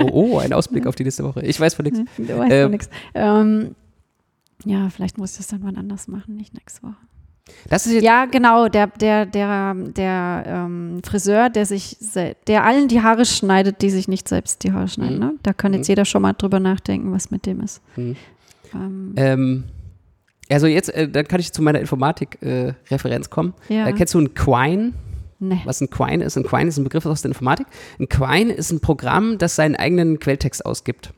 Oh, 0.02 0.10
oh, 0.12 0.38
ein 0.38 0.52
Ausblick 0.52 0.86
auf 0.86 0.94
die 0.96 1.04
nächste 1.04 1.24
Woche. 1.24 1.42
Ich 1.42 1.58
weiß 1.60 1.74
von 1.74 1.84
nichts. 1.84 2.00
du 2.16 2.28
weißt 2.38 2.52
Ähm, 2.52 2.62
doch 2.64 2.70
nichts. 2.70 2.90
Ähm, 3.14 3.74
ja, 4.64 4.88
vielleicht 4.90 5.18
muss 5.18 5.32
ich 5.32 5.36
das 5.38 5.46
dann 5.48 5.62
mal 5.62 5.76
anders 5.76 6.08
machen, 6.08 6.36
nicht 6.36 6.54
nächste 6.54 6.82
Woche. 6.82 6.96
Das 7.68 7.86
ist 7.86 7.92
jetzt, 7.92 8.02
Ja, 8.04 8.24
genau, 8.24 8.68
der, 8.68 8.88
der, 8.88 9.24
der, 9.26 9.74
der 9.74 10.42
ähm, 10.46 11.00
Friseur, 11.04 11.48
der 11.48 11.64
sich, 11.64 11.96
der 12.48 12.64
allen 12.64 12.88
die 12.88 13.02
Haare 13.02 13.24
schneidet, 13.24 13.82
die 13.82 13.90
sich 13.90 14.08
nicht 14.08 14.26
selbst 14.28 14.64
die 14.64 14.72
Haare 14.72 14.88
schneiden. 14.88 15.14
Mhm. 15.18 15.20
Ne? 15.24 15.32
Da 15.44 15.52
kann 15.52 15.72
jetzt 15.72 15.86
Mhm. 15.86 15.92
jeder 15.92 16.04
schon 16.04 16.22
mal 16.22 16.32
drüber 16.32 16.58
nachdenken, 16.58 17.12
was 17.12 17.30
mit 17.30 17.46
dem 17.46 17.60
ist. 17.60 17.80
Mhm. 17.96 18.16
Ähm, 18.74 19.12
Ähm, 19.14 19.64
also 20.50 20.66
jetzt, 20.66 20.88
äh, 20.94 21.08
dann 21.08 21.26
kann 21.26 21.40
ich 21.40 21.52
zu 21.52 21.62
meiner 21.62 21.80
Informatik-Referenz 21.80 23.30
kommen. 23.30 23.54
ja. 23.68 23.86
Äh, 23.88 23.92
kennst 23.92 24.14
du 24.14 24.20
ein 24.20 24.34
Quine? 24.34 24.92
nee. 25.38 25.60
Was 25.64 25.80
ein 25.80 25.90
Quine 25.90 26.24
ist? 26.24 26.36
Ein 26.36 26.44
Quine 26.44 26.68
ist 26.68 26.78
ein 26.78 26.84
Begriff 26.84 27.04
aus 27.06 27.22
der 27.22 27.30
Informatik. 27.30 27.66
Ein 27.98 28.08
Quine 28.08 28.52
ist 28.52 28.70
ein 28.70 28.80
Programm, 28.80 29.38
das 29.38 29.56
seinen 29.56 29.76
eigenen 29.76 30.18
Quelltext 30.18 30.64
ausgibt. 30.64 31.12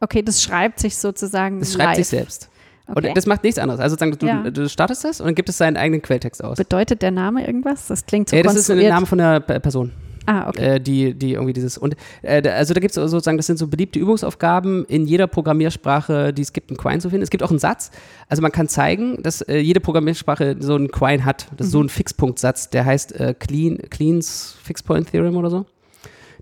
Okay, 0.00 0.22
das 0.22 0.42
schreibt 0.42 0.80
sich 0.80 0.96
sozusagen. 0.96 1.60
Das 1.60 1.72
schreibt 1.72 1.90
live. 1.90 1.96
sich 1.96 2.08
selbst. 2.08 2.48
Okay. 2.88 3.08
Und 3.08 3.16
das 3.16 3.26
macht 3.26 3.44
nichts 3.44 3.58
anderes. 3.58 3.80
Also 3.80 3.94
sozusagen, 3.94 4.18
du, 4.18 4.26
Ja. 4.26 4.50
du 4.50 4.68
startest 4.68 5.04
das 5.04 5.20
und 5.20 5.26
dann 5.26 5.34
gibt 5.36 5.48
es 5.48 5.56
seinen 5.56 5.76
eigenen 5.76 6.02
Quelltext 6.02 6.42
aus. 6.42 6.58
Bedeutet 6.58 7.00
der 7.02 7.12
Name 7.12 7.46
irgendwas? 7.46 7.86
Das 7.86 8.04
klingt 8.04 8.28
so 8.28 8.36
Äh, 8.36 8.42
das 8.42 8.56
ist 8.56 8.68
der. 8.68 8.90
Name 8.90 9.06
von 9.06 9.18
der 9.18 9.40
Person, 9.40 9.92
ah, 10.26 10.48
okay. 10.48 10.76
äh, 10.76 10.80
die, 10.80 11.14
die 11.14 11.32
irgendwie 11.34 11.52
dieses. 11.52 11.78
Und 11.78 11.96
äh, 12.22 12.48
also 12.48 12.74
da 12.74 12.80
gibt 12.80 12.96
es 12.96 13.10
sozusagen, 13.10 13.36
das 13.36 13.46
sind 13.46 13.58
so 13.58 13.66
beliebte 13.66 13.98
Übungsaufgaben 13.98 14.84
in 14.86 15.06
jeder 15.06 15.26
Programmiersprache, 15.26 16.32
die 16.32 16.42
es 16.42 16.52
gibt, 16.52 16.70
einen 16.70 16.76
Quine 16.76 17.00
zu 17.00 17.10
finden. 17.10 17.22
Es 17.22 17.30
gibt 17.30 17.42
auch 17.42 17.50
einen 17.50 17.58
Satz. 17.58 17.90
Also 18.28 18.42
man 18.42 18.52
kann 18.52 18.68
zeigen, 18.68 19.22
dass 19.22 19.40
äh, 19.42 19.58
jede 19.58 19.80
Programmiersprache 19.80 20.56
so 20.60 20.74
einen 20.74 20.90
Quine 20.90 21.24
hat. 21.24 21.46
Das 21.56 21.66
ist 21.66 21.72
so 21.72 21.78
Mhm. 21.78 21.86
ein 21.86 21.88
Fixpunktsatz, 21.88 22.70
der 22.70 22.84
heißt 22.84 23.18
äh, 23.18 23.34
Clean, 23.38 23.78
Cleans 23.90 24.56
Fixpoint 24.62 25.10
Theorem 25.10 25.36
oder 25.36 25.50
so. 25.50 25.66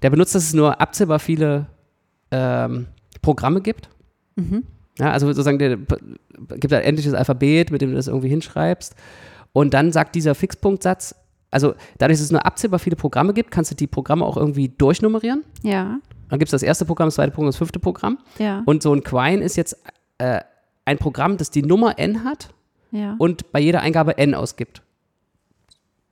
Der 0.02 0.10
benutzt, 0.10 0.34
dass 0.34 0.44
es 0.44 0.54
nur 0.54 0.80
abzählbar 0.80 1.18
viele 1.18 1.66
ähm, 2.30 2.87
Programme 3.22 3.60
gibt. 3.60 3.88
Mhm. 4.37 4.64
Ja, 4.99 5.12
also 5.12 5.26
sozusagen, 5.28 5.58
der 5.58 5.78
gibt 6.56 6.72
ein 6.72 6.82
endliches 6.82 7.14
Alphabet, 7.14 7.70
mit 7.70 7.80
dem 7.80 7.90
du 7.90 7.96
das 7.96 8.08
irgendwie 8.08 8.28
hinschreibst. 8.28 8.94
Und 9.52 9.75
dann 9.75 9.92
sagt 9.92 10.14
dieser 10.14 10.34
Fixpunktsatz, 10.34 11.14
also 11.50 11.75
dadurch, 11.99 12.19
dass 12.19 12.25
es 12.25 12.30
nur 12.30 12.45
abzählbar 12.47 12.78
viele 12.78 12.97
Programme 12.97 13.33
gibt, 13.35 13.50
kannst 13.50 13.71
du 13.71 13.75
die 13.75 13.87
Programme 13.87 14.25
auch 14.25 14.37
irgendwie 14.37 14.69
durchnummerieren. 14.69 15.45
Ja, 15.62 15.99
Dann 16.28 16.38
gibt 16.38 16.49
es 16.49 16.52
das 16.52 16.62
erste 16.62 16.85
Programm, 16.85 17.09
das 17.09 17.16
zweite 17.16 17.33
Programm, 17.33 17.49
das 17.49 17.57
fünfte 17.57 17.78
Programm. 17.80 18.19
ja, 18.38 18.62
Und 18.66 18.83
so 18.83 18.95
ein 18.95 19.02
Quine 19.02 19.42
ist 19.42 19.57
jetzt 19.57 19.76
äh, 20.19 20.40
ein 20.85 20.99
Programm, 20.99 21.37
das 21.37 21.50
die 21.50 21.62
Nummer 21.62 21.99
n 21.99 22.25
hat 22.25 22.50
ja. 22.92 23.16
und 23.19 23.52
bei 23.52 23.61
jeder 23.61 23.80
Eingabe 23.80 24.19
n 24.19 24.35
ausgibt. 24.35 24.83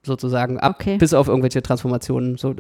Sozusagen, 0.02 0.59
ab, 0.59 0.76
Okay. 0.78 0.97
bis 0.99 1.12
auf 1.14 1.28
irgendwelche 1.28 1.62
Transformationen. 1.62 2.37
So. 2.37 2.55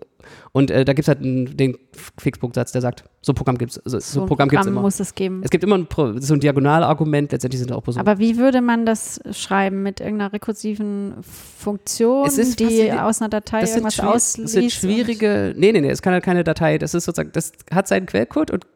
Und 0.52 0.70
äh, 0.70 0.84
da 0.84 0.92
gibt 0.92 1.04
es 1.04 1.08
halt 1.08 1.20
einen, 1.20 1.56
den 1.56 1.76
Fixpunktsatz, 2.18 2.72
der 2.72 2.80
sagt, 2.80 3.04
so 3.22 3.32
Programm 3.32 3.58
gibt 3.58 3.72
es. 3.72 3.80
So, 3.84 3.98
so 3.98 4.22
ein 4.22 4.26
Programm 4.26 4.48
gibt 4.48 4.60
es 4.60 4.66
Programm 4.66 4.74
immer. 4.74 4.82
muss 4.82 5.00
es 5.00 5.14
geben. 5.14 5.40
Es 5.44 5.50
gibt 5.50 5.64
immer 5.64 5.78
ein, 5.78 5.86
so 6.20 6.34
ein 6.34 6.40
Diagonalargument, 6.40 7.32
letztendlich 7.32 7.60
sind 7.60 7.72
auch 7.72 7.82
so. 7.86 7.98
Aber 7.98 8.18
wie 8.18 8.36
würde 8.36 8.60
man 8.60 8.86
das 8.86 9.20
schreiben? 9.32 9.82
Mit 9.82 10.00
irgendeiner 10.00 10.32
rekursiven 10.32 11.14
Funktion, 11.22 12.28
die 12.58 12.92
aus 12.92 13.20
einer 13.20 13.28
Datei 13.28 13.62
irgendwas 13.62 14.00
ausliest? 14.00 14.38
das 14.44 14.52
sind 14.52 14.72
schwierige, 14.72 15.54
nee, 15.56 15.72
nee, 15.72 15.80
nee, 15.80 15.90
es 15.90 16.02
kann 16.02 16.12
halt 16.12 16.24
keine 16.24 16.44
Datei, 16.44 16.78
das 16.78 16.94
ist 16.94 17.04
sozusagen, 17.04 17.32
das 17.32 17.52
hat 17.72 17.88
seinen 17.88 18.06
Quellcode 18.06 18.50
und 18.50 18.66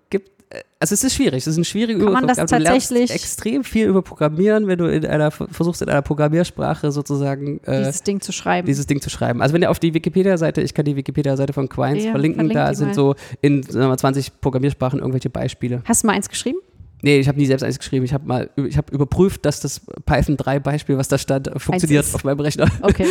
also 0.80 0.94
es 0.94 1.04
ist 1.04 1.14
schwierig, 1.14 1.38
es 1.38 1.46
ist 1.46 1.56
ein 1.56 1.64
schwieriger 1.64 2.04
Kann 2.04 2.12
man 2.12 2.26
das 2.26 2.38
aber 2.38 2.46
du 2.58 2.62
lernst 2.62 2.88
tatsächlich- 2.90 3.10
extrem 3.10 3.64
viel 3.64 3.86
über 3.86 4.02
Programmieren, 4.02 4.66
wenn 4.66 4.78
du 4.78 4.86
in 4.86 5.06
einer, 5.06 5.30
versuchst 5.30 5.82
in 5.82 5.88
einer 5.88 6.02
Programmiersprache 6.02 6.90
sozusagen 6.92 7.60
äh, 7.64 7.78
dieses 7.78 8.02
Ding 8.02 8.20
zu 8.20 8.32
schreiben. 8.32 8.66
dieses 8.66 8.86
Ding 8.86 9.00
zu 9.00 9.10
schreiben. 9.10 9.40
Also 9.42 9.54
wenn 9.54 9.62
ihr 9.62 9.70
auf 9.70 9.78
die 9.78 9.94
Wikipedia-Seite, 9.94 10.60
ich 10.60 10.74
kann 10.74 10.84
die 10.84 10.96
Wikipedia-Seite 10.96 11.52
von 11.52 11.68
Quines 11.68 12.04
Ja, 12.04 12.10
verlinken, 12.10 12.40
verlink 12.48 12.54
da 12.54 12.74
sind 12.74 12.88
mal. 12.88 12.94
so 12.94 13.14
in 13.40 13.62
sagen 13.62 13.80
wir 13.80 13.88
mal, 13.88 13.98
20 13.98 14.40
Programmiersprachen 14.40 14.98
irgendwelche 14.98 15.30
Beispiele. 15.30 15.82
Hast 15.86 16.02
du 16.02 16.06
mal 16.08 16.14
eins 16.14 16.28
geschrieben? 16.28 16.58
Nee, 17.04 17.18
ich 17.18 17.26
habe 17.28 17.36
nie 17.38 17.46
selbst 17.46 17.62
eins 17.64 17.78
geschrieben. 17.78 18.04
Ich 18.04 18.14
habe 18.14 18.26
mal, 18.26 18.50
ich 18.56 18.76
habe 18.76 18.92
überprüft, 18.94 19.44
dass 19.44 19.58
das 19.60 19.80
Python 20.06 20.36
3 20.36 20.60
Beispiel, 20.60 20.96
was 20.96 21.08
da 21.08 21.18
stand, 21.18 21.48
äh, 21.48 21.58
funktioniert 21.58 22.06
auf 22.14 22.22
meinem 22.24 22.38
Rechner. 22.40 22.66
Okay. 22.80 23.06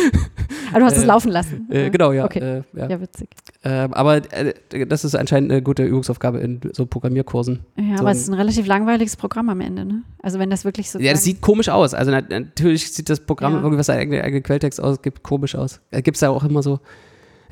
Aber 0.70 0.80
du 0.80 0.84
hast 0.86 0.96
es 0.96 1.02
Äh, 1.02 1.06
laufen 1.06 1.30
lassen. 1.30 1.66
Äh, 1.70 1.90
genau, 1.90 2.12
ja. 2.12 2.24
Okay. 2.24 2.38
Äh, 2.38 2.62
ja. 2.74 2.88
Ja, 2.88 3.00
witzig. 3.00 3.28
Ähm, 3.64 3.92
aber 3.92 4.16
äh, 4.32 4.54
das 4.86 5.04
ist 5.04 5.14
anscheinend 5.14 5.52
eine 5.52 5.60
gute 5.62 5.84
Übungsaufgabe 5.84 6.38
in 6.40 6.60
so 6.72 6.86
Programmierkursen. 6.86 7.60
Ja, 7.76 7.96
So 7.96 8.02
aber 8.02 8.12
es 8.12 8.18
ist 8.20 8.28
ein 8.28 8.34
relativ 8.34 8.66
langweiliges 8.66 9.16
Programm 9.16 9.48
am 9.50 9.60
Ende, 9.60 9.84
ne? 9.84 10.02
Also 10.22 10.38
wenn 10.38 10.48
das 10.50 10.64
wirklich 10.64 10.90
so. 10.90 10.98
Ja, 10.98 11.12
das 11.12 11.24
sieht 11.24 11.40
komisch 11.42 11.68
aus. 11.68 11.92
Also 11.92 12.10
na, 12.12 12.22
natürlich 12.22 12.90
sieht 12.92 13.10
das 13.10 13.20
Programm, 13.20 13.52
Ja. 13.52 13.58
irgendwie 13.60 13.78
was 13.78 13.86
sein 13.86 13.98
eigener 13.98 14.24
eigene 14.24 14.40
Quelltext 14.40 14.80
ausgibt, 14.80 15.22
komisch 15.22 15.54
aus. 15.54 15.80
Da 15.90 16.00
gibt 16.00 16.16
es 16.16 16.20
ja 16.22 16.30
auch 16.30 16.44
immer 16.44 16.62
so, 16.62 16.80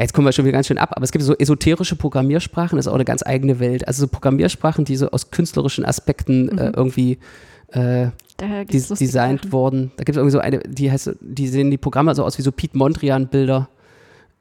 jetzt 0.03 0.13
kommen 0.15 0.27
wir 0.27 0.33
schon 0.33 0.45
wieder 0.45 0.53
ganz 0.55 0.67
schön 0.67 0.79
ab, 0.79 0.91
aber 0.95 1.05
es 1.05 1.13
gibt 1.13 1.25
so 1.25 1.35
esoterische 1.37 1.97
Programmiersprachen, 1.97 2.77
das 2.77 2.87
ist 2.87 2.91
auch 2.91 2.95
eine 2.97 3.05
ganz 3.05 3.23
eigene 3.25 3.61
Welt. 3.61 3.87
Also 3.87 4.03
so 4.03 4.09
Programmiersprachen, 4.09 4.85
die 4.85 4.97
so 4.97 5.11
aus 5.11 5.31
künstlerischen 5.31 5.85
Aspekten 5.85 6.49
äh, 6.59 6.69
Mhm. 6.69 6.75
irgendwie 6.77 7.19
äh, 7.73 8.09
da 8.37 8.65
gibt's 8.65 8.89
des 8.89 8.99
designt 8.99 9.41
Sachen. 9.43 9.53
worden. 9.53 9.93
Da 9.97 10.05
gibt 10.05 10.17
es 10.17 10.17
irgendwie 10.17 10.33
so 10.33 10.39
eine, 10.39 10.59
die 10.61 10.91
heißt, 10.91 11.13
die 11.21 11.49
sehen 11.49 11.71
die 11.71 11.79
Programme 11.79 12.15
so 12.15 12.25
aus 12.25 12.39
wie 12.39 12.43
so 12.43 12.51
Pete 12.53 12.77
Mondrian-Bilder. 12.77 13.69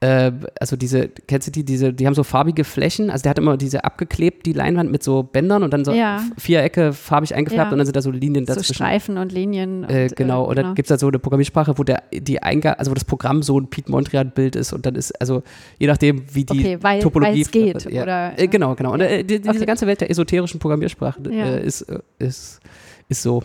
Äh, 0.01 0.31
also 0.61 0.77
diese, 0.77 1.09
kennst 1.09 1.47
du 1.47 1.51
die, 1.51 1.65
diese, 1.65 1.91
die 1.93 2.07
haben 2.07 2.13
so 2.15 2.23
farbige 2.23 2.63
Flächen, 2.63 3.09
also 3.09 3.23
der 3.23 3.31
hat 3.31 3.37
immer 3.37 3.57
diese 3.57 3.83
abgeklebt, 3.83 4.45
die 4.45 4.53
Leinwand 4.53 4.89
mit 4.89 5.03
so 5.03 5.23
Bändern 5.23 5.61
und 5.61 5.73
dann 5.73 5.83
so 5.83 5.91
Ja. 5.91 6.23
Vierecke 6.37 6.93
farbig 6.93 7.35
eingefärbt 7.35 7.67
Ja. 7.67 7.71
und 7.73 7.79
dann 7.79 7.85
sind 7.85 7.97
da 7.97 8.01
so 8.01 8.09
Linien 8.09 8.45
So 8.45 8.53
dazwischen. 8.53 8.75
Streifen 8.75 9.17
und 9.17 9.33
Linien. 9.33 9.83
Und, 9.83 9.89
Äh, 9.91 10.07
genau, 10.15 10.45
und 10.45 10.57
dann 10.57 10.73
gibt 10.75 10.87
es 10.87 10.91
halt 10.91 11.01
so 11.01 11.07
eine 11.09 11.19
Programmiersprache, 11.19 11.77
wo 11.77 11.83
der 11.83 12.03
die 12.13 12.41
Eingang, 12.41 12.75
also 12.75 12.91
wo 12.91 12.95
das 12.95 13.03
Programm 13.03 13.43
so 13.43 13.59
ein 13.59 13.67
Pete 13.69 13.91
Mondrian-Bild 13.91 14.55
ist 14.55 14.71
und 14.71 14.85
dann 14.85 14.95
ist, 14.95 15.11
also 15.19 15.43
je 15.79 15.87
nachdem, 15.87 16.23
wie 16.33 16.45
die 16.45 16.59
Okay, 16.59 16.77
weil- 16.79 17.01
Topologie. 17.01 17.35
weil's 17.39 17.51
geht, 17.51 17.91
ja. 17.91 18.03
oder, 18.03 18.39
Äh, 18.39 18.47
genau, 18.47 18.75
genau. 18.75 18.93
Und 18.93 19.01
äh, 19.01 19.23
die, 19.25 19.39
diese 19.39 19.49
Okay. 19.49 19.65
ganze 19.65 19.85
Welt 19.85 19.99
der 19.99 20.09
esoterischen 20.09 20.61
Programmiersprachen 20.61 21.29
äh, 21.29 21.61
ist, 21.61 21.81
äh, 21.81 21.99
ist, 22.19 22.61
ist 23.09 23.21
so. 23.21 23.43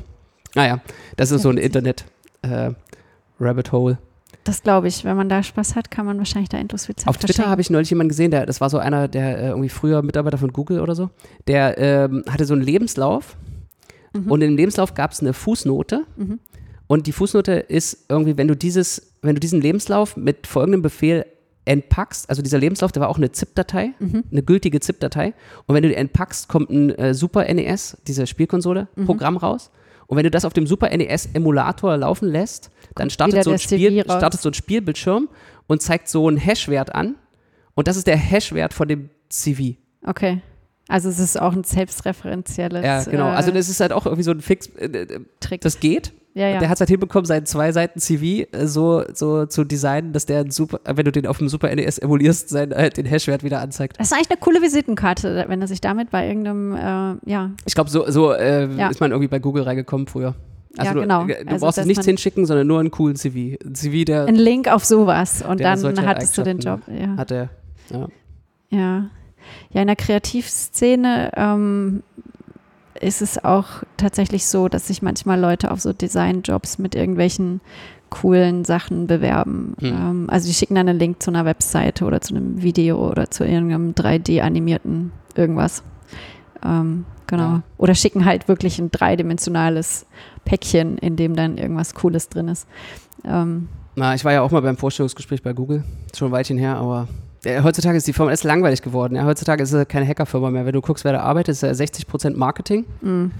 Naja, 0.54 0.78
das 1.16 1.32
ist 1.32 1.42
so 1.42 1.48
ein. 1.50 1.56
Internet 1.58 2.04
äh, 2.42 2.70
Rabbit 3.40 3.72
Hole. 3.72 3.98
Das 4.44 4.62
glaube 4.62 4.88
ich, 4.88 5.04
wenn 5.04 5.16
man 5.16 5.28
da 5.28 5.42
Spaß 5.42 5.74
hat, 5.74 5.90
kann 5.90 6.04
man 6.06 6.18
wahrscheinlich 6.18 6.50
da 6.50 6.58
endlos 6.58 6.86
viel 6.86 6.94
Zeit 6.96 7.08
Auf 7.08 7.16
Twitter 7.16 7.48
habe 7.48 7.60
ich 7.62 7.70
neulich 7.70 7.88
jemanden 7.90 8.10
gesehen, 8.10 8.30
der, 8.30 8.44
das 8.46 8.60
war 8.60 8.68
so 8.70 8.78
einer, 8.78 9.08
der 9.08 9.38
äh, 9.38 9.48
irgendwie 9.48 9.70
früher 9.70 10.02
Mitarbeiter 10.02 10.36
von 10.38 10.52
Google 10.52 10.80
oder 10.80 10.94
so, 10.94 11.10
der 11.46 11.78
ähm, 11.78 12.24
hatte 12.28 12.44
so 12.44 12.54
einen 12.54 12.62
Lebenslauf 12.62 13.36
Mhm. 14.16 14.30
und 14.30 14.42
in 14.42 14.50
dem 14.52 14.56
Lebenslauf 14.56 14.94
gab 14.94 15.10
es 15.10 15.20
eine 15.20 15.32
Fußnote 15.32 16.04
Mhm. 16.16 16.38
und 16.86 17.06
die 17.08 17.12
Fußnote 17.12 17.52
ist 17.54 18.04
irgendwie, 18.08 18.36
wenn 18.36 18.46
du 18.46 18.54
dieses, 18.54 19.14
wenn 19.22 19.34
du 19.34 19.40
diesen 19.40 19.60
Lebenslauf 19.60 20.16
mit 20.16 20.46
folgendem 20.46 20.82
Befehl 20.82 21.26
entpackst, 21.64 22.28
also 22.28 22.40
dieser 22.42 22.58
Lebenslauf, 22.58 22.92
der 22.92 23.00
war 23.00 23.08
auch 23.08 23.16
eine 23.16 23.32
ZIP-Datei, 23.32 23.92
Mhm. 23.98 24.24
eine 24.30 24.42
gültige 24.42 24.78
ZIP-Datei 24.78 25.32
und 25.66 25.74
wenn 25.74 25.82
du 25.82 25.88
die 25.88 25.94
entpackst, 25.96 26.48
kommt 26.48 26.70
ein 26.70 26.90
äh, 26.90 27.14
Super 27.14 27.52
NES, 27.52 27.96
diese 28.06 28.26
Spielkonsole, 28.26 28.86
Mhm. 28.94 29.06
Programm 29.06 29.36
raus 29.36 29.70
und 30.06 30.16
wenn 30.16 30.24
du 30.24 30.30
das 30.30 30.44
auf 30.44 30.52
dem 30.52 30.66
Super 30.66 30.94
NES 30.96 31.30
Emulator 31.32 31.96
laufen 31.96 32.28
lässt, 32.28 32.70
dann 32.94 33.10
startet 33.10 33.44
so, 33.44 33.52
ein 33.52 33.58
Spiel, 33.58 34.02
startet 34.04 34.40
so 34.40 34.50
ein 34.50 34.54
Spielbildschirm 34.54 35.28
und 35.66 35.82
zeigt 35.82 36.08
so 36.08 36.28
einen 36.28 36.36
Hashwert 36.36 36.94
an 36.94 37.16
und 37.74 37.88
das 37.88 37.96
ist 37.96 38.06
der 38.06 38.16
Hashwert 38.16 38.74
von 38.74 38.88
dem 38.88 39.10
CV. 39.28 39.76
Okay. 40.06 40.42
Also 40.88 41.08
es 41.08 41.18
ist 41.18 41.40
auch 41.40 41.54
ein 41.54 41.64
selbstreferenzielles 41.64 42.84
Ja, 42.84 43.02
genau. 43.04 43.28
Also 43.28 43.50
äh, 43.50 43.54
das 43.54 43.68
ist 43.68 43.80
halt 43.80 43.92
auch 43.92 44.04
irgendwie 44.04 44.22
so 44.22 44.32
ein 44.32 44.40
Fix, 44.40 44.66
äh, 44.76 44.86
äh, 44.86 45.20
Trick. 45.40 45.62
das 45.62 45.80
geht. 45.80 46.12
Ja, 46.34 46.48
ja. 46.48 46.58
Der 46.58 46.68
hat 46.68 46.76
es 46.76 46.80
halt 46.80 46.90
hinbekommen, 46.90 47.24
seinen 47.26 47.46
zwei 47.46 47.70
Seiten 47.72 48.00
CV 48.00 48.24
äh, 48.52 48.66
so, 48.66 49.04
so 49.12 49.46
zu 49.46 49.64
designen, 49.64 50.12
dass 50.12 50.26
der 50.26 50.50
super, 50.50 50.80
äh, 50.84 50.96
wenn 50.96 51.04
du 51.04 51.12
den 51.12 51.26
auf 51.26 51.38
dem 51.38 51.48
Super 51.48 51.74
NES 51.74 51.98
emulierst, 51.98 52.48
sein, 52.48 52.72
äh, 52.72 52.90
den 52.90 53.06
Hashwert 53.06 53.44
wieder 53.44 53.60
anzeigt. 53.60 53.98
das 54.00 54.08
ist 54.08 54.12
eigentlich 54.12 54.30
eine 54.30 54.40
coole 54.40 54.60
Visitenkarte, 54.60 55.44
wenn 55.48 55.60
er 55.60 55.68
sich 55.68 55.80
damit 55.80 56.10
bei 56.10 56.26
irgendeinem, 56.26 56.74
äh, 56.74 57.30
ja, 57.30 57.50
Ich 57.64 57.74
glaube, 57.74 57.88
so, 57.90 58.10
so 58.10 58.32
äh, 58.32 58.66
Ja. 58.74 58.88
ist 58.88 59.00
man 59.00 59.12
irgendwie 59.12 59.28
bei 59.28 59.38
Google 59.38 59.62
reingekommen 59.62 60.06
früher. 60.08 60.34
Also 60.76 60.88
Ja, 60.88 60.94
du, 60.94 61.00
genau. 61.02 61.24
äh, 61.26 61.44
du 61.44 61.52
Also, 61.52 61.66
brauchst 61.66 61.86
nichts 61.86 62.04
hinschicken, 62.04 62.46
sondern 62.46 62.66
nur 62.66 62.80
einen 62.80 62.90
coolen 62.90 63.14
CV. 63.14 63.56
Ein 63.64 63.74
CV, 63.76 64.04
der 64.04 64.26
ein 64.26 64.34
Link 64.34 64.66
auf 64.68 64.84
sowas 64.84 65.40
und 65.42 65.60
dann 65.60 66.06
hattest 66.06 66.36
du 66.36 66.42
den 66.42 66.58
Job. 66.58 66.80
Ja. 66.88 67.16
hat 67.16 67.30
der. 67.30 67.48
Ja. 67.90 68.08
Ja. 68.70 69.10
Ja, 69.70 69.80
in 69.82 69.86
der 69.86 69.96
Kreativszene 69.96 71.30
ähm, 71.36 72.02
ist 73.00 73.22
es 73.22 73.44
auch 73.44 73.66
tatsächlich 73.96 74.46
so, 74.46 74.68
dass 74.68 74.86
sich 74.86 75.02
manchmal 75.02 75.40
Leute 75.40 75.70
auf 75.70 75.80
so 75.80 75.92
Designjobs 75.92 76.78
mit 76.78 76.94
irgendwelchen 76.94 77.60
coolen 78.10 78.64
Sachen 78.64 79.06
bewerben. 79.06 79.74
Hm. 79.80 79.88
Ähm, 79.88 80.30
also 80.30 80.46
die 80.46 80.54
schicken 80.54 80.76
dann 80.76 80.88
einen 80.88 80.98
Link 80.98 81.22
zu 81.22 81.30
einer 81.30 81.44
Webseite 81.44 82.04
oder 82.04 82.20
zu 82.20 82.34
einem 82.34 82.62
Video 82.62 83.10
oder 83.10 83.30
zu 83.30 83.44
irgendeinem 83.44 83.92
3D-animierten 83.92 85.10
irgendwas. 85.34 85.82
Ähm, 86.64 87.04
genau. 87.26 87.42
Ja. 87.42 87.62
Oder 87.76 87.94
schicken 87.94 88.24
halt 88.24 88.46
wirklich 88.46 88.78
ein 88.78 88.90
dreidimensionales 88.90 90.06
Päckchen, 90.44 90.98
in 90.98 91.16
dem 91.16 91.34
dann 91.34 91.58
irgendwas 91.58 91.94
Cooles 91.94 92.28
drin 92.28 92.48
ist. 92.48 92.68
Ähm, 93.24 93.68
Na, 93.96 94.14
ich 94.14 94.24
war 94.24 94.32
ja 94.32 94.42
auch 94.42 94.50
mal 94.50 94.62
beim 94.62 94.76
Vorstellungsgespräch 94.76 95.42
bei 95.42 95.52
Google. 95.52 95.82
Schon 96.16 96.28
ein 96.28 96.32
Weilchen 96.32 96.58
her, 96.58 96.76
aber 96.76 97.08
heutzutage 97.44 97.96
ist 97.96 98.06
die 98.06 98.12
Firma 98.12 98.32
ist 98.32 98.44
langweilig 98.44 98.82
geworden. 98.82 99.16
Ja. 99.16 99.24
Heutzutage 99.24 99.62
ist 99.62 99.72
es 99.72 99.88
keine 99.88 100.06
Hackerfirma 100.06 100.50
mehr. 100.50 100.66
Wenn 100.66 100.72
du 100.72 100.80
guckst, 100.80 101.04
wer 101.04 101.12
da 101.12 101.20
arbeitet, 101.20 101.52
ist 101.52 101.62
ja 101.62 101.70
60% 101.70 102.36
Marketing. 102.36 102.84
mh. 103.02 103.30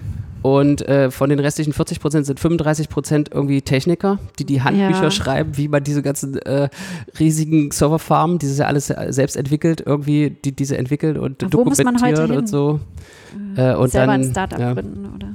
Und 0.42 0.86
äh, 0.86 1.10
von 1.10 1.30
den 1.30 1.38
restlichen 1.38 1.72
40 1.72 2.00
Prozent 2.00 2.26
sind 2.26 2.38
35 2.38 2.90
Prozent 2.90 3.30
irgendwie 3.32 3.62
Techniker, 3.62 4.18
die 4.38 4.44
die 4.44 4.60
Handbücher 4.60 5.04
Ja. 5.04 5.10
schreiben, 5.10 5.56
wie 5.56 5.68
man 5.68 5.82
diese 5.82 6.02
ganzen 6.02 6.36
äh, 6.42 6.68
riesigen 7.18 7.70
Serverfarmen, 7.70 8.38
dieses 8.38 8.58
ja 8.58 8.66
alles 8.66 8.90
äh, 8.90 9.06
selbst 9.08 9.36
entwickelt, 9.38 9.82
irgendwie, 9.86 10.28
die 10.44 10.54
diese 10.54 10.76
entwickelt 10.76 11.16
und 11.16 11.42
Aber 11.42 11.50
wo 11.54 11.64
muss 11.64 11.82
man 11.82 11.94
dokumentiert 11.94 12.30
und 12.30 12.46
so. 12.46 12.78
Äh, 13.56 13.74
und 13.74 13.88
selber 13.90 14.12
dann, 14.12 14.20
ein 14.20 14.30
Startup 14.30 14.58
ja, 14.58 14.74
gründen 14.74 15.12
oder 15.14 15.28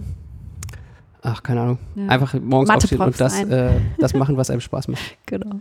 ach, 1.24 1.42
keine 1.42 1.62
Ahnung. 1.62 1.80
ja. 1.96 2.08
Einfach 2.08 2.36
morgens 2.40 2.70
aufstehen 2.70 3.02
und 3.02 3.20
das, 3.20 3.42
äh, 3.46 3.72
das 3.98 4.14
machen, 4.14 4.38
was 4.38 4.52
einem 4.52 4.62
Spaß 4.62 4.90
macht. 4.90 5.02
Genau. 5.26 5.56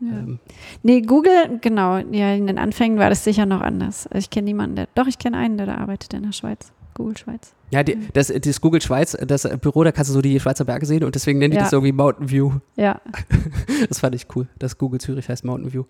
Ja. 0.00 0.08
Ähm, 0.18 0.38
Nee, 0.82 1.00
Google, 1.02 1.58
genau, 1.60 1.98
ja, 1.98 2.34
in 2.34 2.46
den 2.46 2.58
Anfängen 2.58 2.98
war 2.98 3.08
das 3.10 3.24
sicher 3.24 3.46
noch 3.46 3.60
anders. 3.60 4.08
Ich 4.14 4.30
kenne 4.30 4.46
niemanden, 4.46 4.76
der, 4.76 4.88
doch, 4.94 5.06
ich 5.06 5.18
kenne 5.18 5.36
einen, 5.38 5.56
der 5.56 5.66
da 5.66 5.76
arbeitet 5.76 6.12
in 6.14 6.22
der 6.24 6.32
Schweiz. 6.32 6.72
Google 6.94 7.16
Schweiz. 7.16 7.52
ja, 7.70 7.82
die, 7.82 7.98
das, 8.12 8.28
das 8.28 8.60
Google 8.60 8.80
Schweiz, 8.80 9.16
das 9.26 9.48
Büro, 9.60 9.82
da 9.82 9.90
kannst 9.90 10.10
du 10.10 10.14
so 10.14 10.22
die 10.22 10.38
Schweizer 10.38 10.64
Berge 10.64 10.86
sehen 10.86 11.02
und 11.02 11.14
deswegen 11.16 11.40
nennen 11.40 11.50
die 11.50 11.56
Ja. 11.56 11.64
das 11.64 11.72
irgendwie 11.72 11.90
Mountain 11.92 12.30
View. 12.30 12.52
Ja, 12.76 13.00
Das 13.88 13.98
fand 13.98 14.14
ich 14.14 14.26
cool, 14.36 14.46
dass 14.60 14.78
Google 14.78 15.00
Zürich 15.00 15.28
heißt 15.28 15.44
Mountain 15.44 15.72
View. 15.72 15.84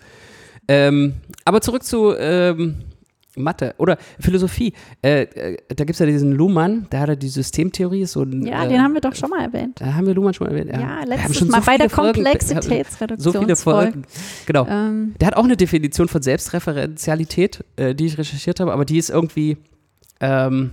Ähm, 0.66 1.12
aber 1.44 1.60
zurück 1.60 1.82
zu 1.82 2.14
ähm, 2.16 2.76
Mathe 3.36 3.74
oder 3.78 3.98
Philosophie. 4.20 4.72
Äh, 5.02 5.22
äh, 5.22 5.56
da 5.68 5.84
gibt 5.84 5.90
es 5.90 5.98
ja 5.98 6.06
diesen 6.06 6.32
Luhmann, 6.32 6.86
der 6.92 7.00
hatte 7.00 7.16
die 7.16 7.28
Systemtheorie. 7.28 8.04
So 8.06 8.22
ein, 8.22 8.46
ja 8.46 8.64
äh, 8.64 8.68
den 8.68 8.82
haben 8.82 8.94
wir 8.94 9.00
doch 9.00 9.14
schon 9.14 9.30
mal 9.30 9.42
erwähnt. 9.42 9.80
Da 9.80 9.94
haben 9.94 10.06
wir 10.06 10.14
Luhmann 10.14 10.34
schon 10.34 10.46
erwähnt. 10.46 10.70
Ja, 10.72 10.78
haben 11.00 11.08
letztes 11.08 11.40
Mal 11.48 11.60
so 11.60 11.66
bei 11.66 11.76
der 11.78 11.90
Folgen- 11.90 12.22
So 13.18 13.32
viele. 13.32 13.56
Folgen. 13.56 14.04
Genau. 14.46 14.66
Ähm, 14.68 15.14
Der 15.20 15.26
hat 15.28 15.36
auch 15.36 15.44
eine 15.44 15.56
Definition 15.56 16.08
von 16.08 16.22
Selbstreferenzialität, 16.22 17.64
äh, 17.76 17.94
die 17.94 18.06
ich 18.06 18.18
recherchiert 18.18 18.60
habe, 18.60 18.72
aber 18.72 18.84
die 18.84 18.98
ist 18.98 19.10
irgendwie, 19.10 19.56
ähm, 20.20 20.70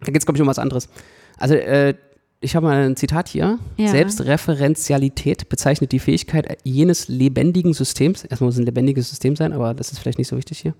da 0.00 0.06
geht 0.12 0.18
es, 0.18 0.26
glaube 0.26 0.36
ich, 0.38 0.42
um 0.42 0.48
was 0.48 0.58
anderes. 0.58 0.88
Also, 1.36 1.54
äh, 1.54 1.94
ich 2.40 2.54
habe 2.54 2.66
mal 2.66 2.84
ein 2.84 2.96
Zitat 2.96 3.28
hier. 3.28 3.58
Ja. 3.76 3.88
Selbstreferenzialität 3.88 5.48
bezeichnet 5.48 5.92
die 5.92 5.98
Fähigkeit 5.98 6.58
jenes 6.62 7.08
lebendigen 7.08 7.72
Systems, 7.74 8.24
erstmal 8.24 8.46
muss 8.48 8.54
es 8.54 8.60
ein 8.60 8.66
lebendiges 8.66 9.08
System 9.10 9.34
sein, 9.34 9.52
aber 9.52 9.74
das 9.74 9.90
ist 9.90 9.98
vielleicht 9.98 10.18
nicht 10.18 10.28
so 10.28 10.36
wichtig 10.36 10.60
hier, 10.60 10.74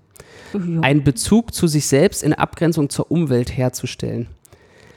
ja. 0.53 0.81
einen 0.81 1.03
Bezug 1.03 1.53
zu 1.53 1.67
sich 1.67 1.85
selbst 1.87 2.23
in 2.23 2.33
Abgrenzung 2.33 2.89
zur 2.89 3.11
Umwelt 3.11 3.55
herzustellen. 3.55 4.27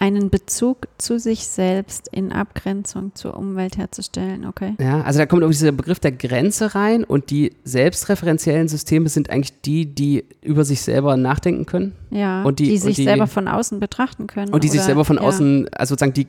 Einen 0.02 0.30
Bezug 0.30 0.88
zu 0.98 1.20
sich 1.20 1.46
selbst 1.46 2.08
in 2.10 2.32
Abgrenzung 2.32 3.14
zur 3.14 3.36
Umwelt 3.36 3.76
herzustellen, 3.76 4.44
okay. 4.46 4.74
Ja, 4.80 5.00
also 5.02 5.20
da 5.20 5.26
kommt 5.26 5.42
irgendwie 5.42 5.58
dieser 5.58 5.70
Begriff 5.70 6.00
der 6.00 6.10
Grenze 6.10 6.74
rein 6.74 7.04
und 7.04 7.30
die 7.30 7.52
selbstreferenziellen 7.62 8.66
Systeme 8.66 9.08
sind 9.08 9.30
eigentlich 9.30 9.60
die, 9.62 9.86
die 9.86 10.24
über 10.40 10.64
sich 10.64 10.80
selber 10.82 11.16
nachdenken 11.16 11.66
können 11.66 11.92
Ja, 12.10 12.42
Und 12.42 12.58
die- 12.58 12.64
die 12.64 12.72
und 12.72 12.78
sich 12.80 12.96
die- 12.96 13.04
selber 13.04 13.28
von 13.28 13.46
außen 13.46 13.78
betrachten 13.78 14.26
können. 14.26 14.52
und 14.52 14.64
die 14.64 14.68
sich 14.68 14.80
oder- 14.80 14.86
selber 14.86 15.04
von 15.04 15.16
ja. 15.18 15.22
außen, 15.22 15.68
also 15.72 15.92
sozusagen 15.92 16.14
die 16.14 16.26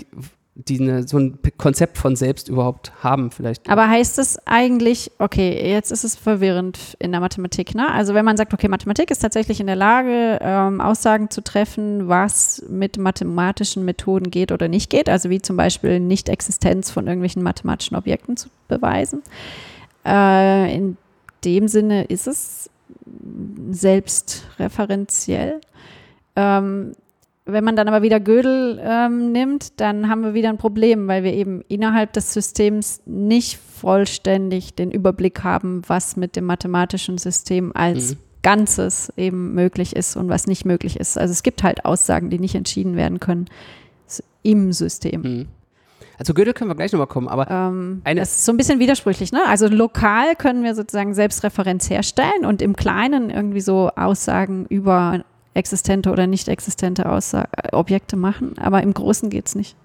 die 0.55 0.79
eine, 0.79 1.07
so 1.07 1.17
ein 1.17 1.39
Konzept 1.57 1.97
von 1.97 2.15
selbst 2.15 2.47
überhaupt 2.47 2.91
haben, 3.03 3.31
vielleicht. 3.31 3.67
Aber 3.67 3.89
heißt 3.89 4.19
es 4.19 4.37
eigentlich, 4.45 5.11
okay, 5.17 5.71
jetzt 5.71 5.91
ist 5.91 6.03
es 6.03 6.15
verwirrend 6.15 6.95
in 6.99 7.11
der 7.11 7.21
Mathematik, 7.21 7.73
ne? 7.73 7.91
Also 7.91 8.13
wenn 8.13 8.23
man 8.23 8.37
sagt, 8.37 8.53
okay, 8.53 8.67
Mathematik 8.67 9.09
ist 9.09 9.19
tatsächlich 9.19 9.59
in 9.59 9.65
der 9.65 9.75
Lage, 9.75 10.37
ähm, 10.41 10.79
Aussagen 10.79 11.31
zu 11.31 11.43
treffen, 11.43 12.07
was 12.07 12.63
mit 12.69 12.97
mathematischen 12.97 13.83
Methoden 13.83 14.29
geht 14.29 14.51
oder 14.51 14.67
nicht 14.67 14.91
geht, 14.91 15.09
also 15.09 15.31
wie 15.31 15.41
zum 15.41 15.57
Beispiel 15.57 15.99
Nicht-Existenz 15.99 16.91
von 16.91 17.07
irgendwelchen 17.07 17.41
mathematischen 17.41 17.97
Objekten 17.97 18.37
zu 18.37 18.49
beweisen. 18.67 19.23
Äh, 20.05 20.75
in 20.75 20.97
dem 21.43 21.67
Sinne 21.67 22.03
ist 22.03 22.27
es 22.27 22.69
selbstreferenziell. 23.71 25.61
Ähm, 26.35 26.93
wenn 27.45 27.63
man 27.63 27.75
dann 27.75 27.87
aber 27.87 28.01
wieder 28.01 28.19
Gödel 28.19 28.79
ähm, 28.81 29.31
nimmt, 29.31 29.79
dann 29.81 30.09
haben 30.09 30.23
wir 30.23 30.33
wieder 30.33 30.49
ein 30.49 30.57
Problem, 30.57 31.07
weil 31.07 31.23
wir 31.23 31.33
eben 31.33 31.61
innerhalb 31.67 32.13
des 32.13 32.33
Systems 32.33 33.01
nicht 33.05 33.57
vollständig 33.57 34.75
den 34.75 34.91
Überblick 34.91 35.43
haben, 35.43 35.81
was 35.87 36.15
mit 36.15 36.35
dem 36.35 36.45
mathematischen 36.45 37.17
System 37.17 37.71
als 37.75 38.11
Mhm. 38.11 38.17
Ganzes 38.43 39.13
eben 39.15 39.53
möglich 39.53 39.95
ist 39.95 40.15
und 40.17 40.27
was 40.29 40.47
nicht 40.47 40.65
möglich 40.65 40.99
ist. 40.99 41.17
Also 41.17 41.31
es 41.31 41.43
gibt 41.43 41.63
halt 41.63 41.85
Aussagen, 41.85 42.29
die 42.29 42.39
nicht 42.39 42.55
entschieden 42.55 42.95
werden 42.97 43.19
können 43.19 43.45
im 44.41 44.73
System. 44.73 45.21
Mhm. 45.21 45.47
Also 46.17 46.33
Gödel 46.33 46.53
können 46.53 46.69
wir 46.69 46.75
gleich 46.75 46.91
nochmal 46.91 47.07
kommen, 47.07 47.27
aber 47.27 47.49
Ähm, 47.49 48.01
Eine- 48.03 48.19
das 48.19 48.37
ist 48.37 48.45
so 48.45 48.51
ein 48.51 48.57
bisschen 48.57 48.79
widersprüchlich, 48.79 49.31
ne? 49.31 49.39
Also 49.47 49.67
lokal 49.67 50.35
können 50.35 50.63
wir 50.63 50.75
sozusagen 50.75 51.13
Selbstreferenz 51.13 51.89
herstellen 51.89 52.45
und 52.45 52.61
im 52.61 52.75
Kleinen 52.75 53.29
irgendwie 53.29 53.61
so 53.61 53.89
Aussagen 53.95 54.65
über 54.69 55.23
existente 55.53 56.11
oder 56.11 56.27
nicht 56.27 56.47
existente 56.47 57.07
Aussa 57.09 57.47
Objekte 57.71 58.15
machen, 58.15 58.57
aber 58.57 58.81
im 58.83 58.93
Großen 58.93 59.29
geht 59.29 59.47
es 59.47 59.55
nicht. 59.55 59.75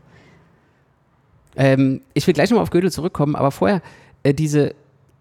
Ähm, 1.56 2.02
ich 2.14 2.26
will 2.26 2.34
gleich 2.34 2.50
nochmal 2.50 2.62
auf 2.62 2.70
Gödel 2.70 2.90
zurückkommen, 2.92 3.34
aber 3.36 3.50
vorher 3.50 3.82
äh, 4.22 4.32
diese 4.32 4.74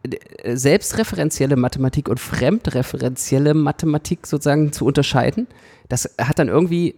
äh, 0.03 0.55
selbstreferenzielle 0.55 1.55
Mathematik 1.55 2.09
und 2.09 2.19
fremdreferenzielle 2.19 3.53
Mathematik 3.53 4.27
sozusagen 4.27 4.71
zu 4.71 4.85
unterscheiden, 4.85 5.47
das 5.89 6.15
hat 6.21 6.37
dann 6.39 6.47
irgendwie 6.47 6.95